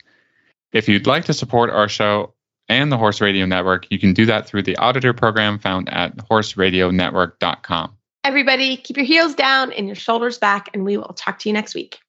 If 0.72 0.88
you'd 0.88 1.08
like 1.08 1.26
to 1.26 1.34
support 1.34 1.70
our 1.70 1.90
show 1.90 2.34
and 2.70 2.92
the 2.92 2.98
Horse 2.98 3.20
Radio 3.22 3.46
Network, 3.46 3.88
you 3.90 4.00
can 4.00 4.14
do 4.14 4.26
that 4.26 4.48
through 4.48 4.64
the 4.64 4.78
auditor 4.78 5.14
program 5.14 5.60
found 5.60 5.90
at 5.90 6.16
horseradionetwork.com. 6.18 7.98
Everybody, 8.24 8.78
keep 8.78 8.96
your 8.96 9.06
heels 9.06 9.36
down 9.36 9.74
and 9.74 9.86
your 9.86 9.98
shoulders 9.98 10.38
back, 10.38 10.70
and 10.74 10.86
we 10.86 10.96
will 10.96 11.14
talk 11.14 11.40
to 11.40 11.50
you 11.50 11.54
next 11.54 11.76
week. 11.76 12.00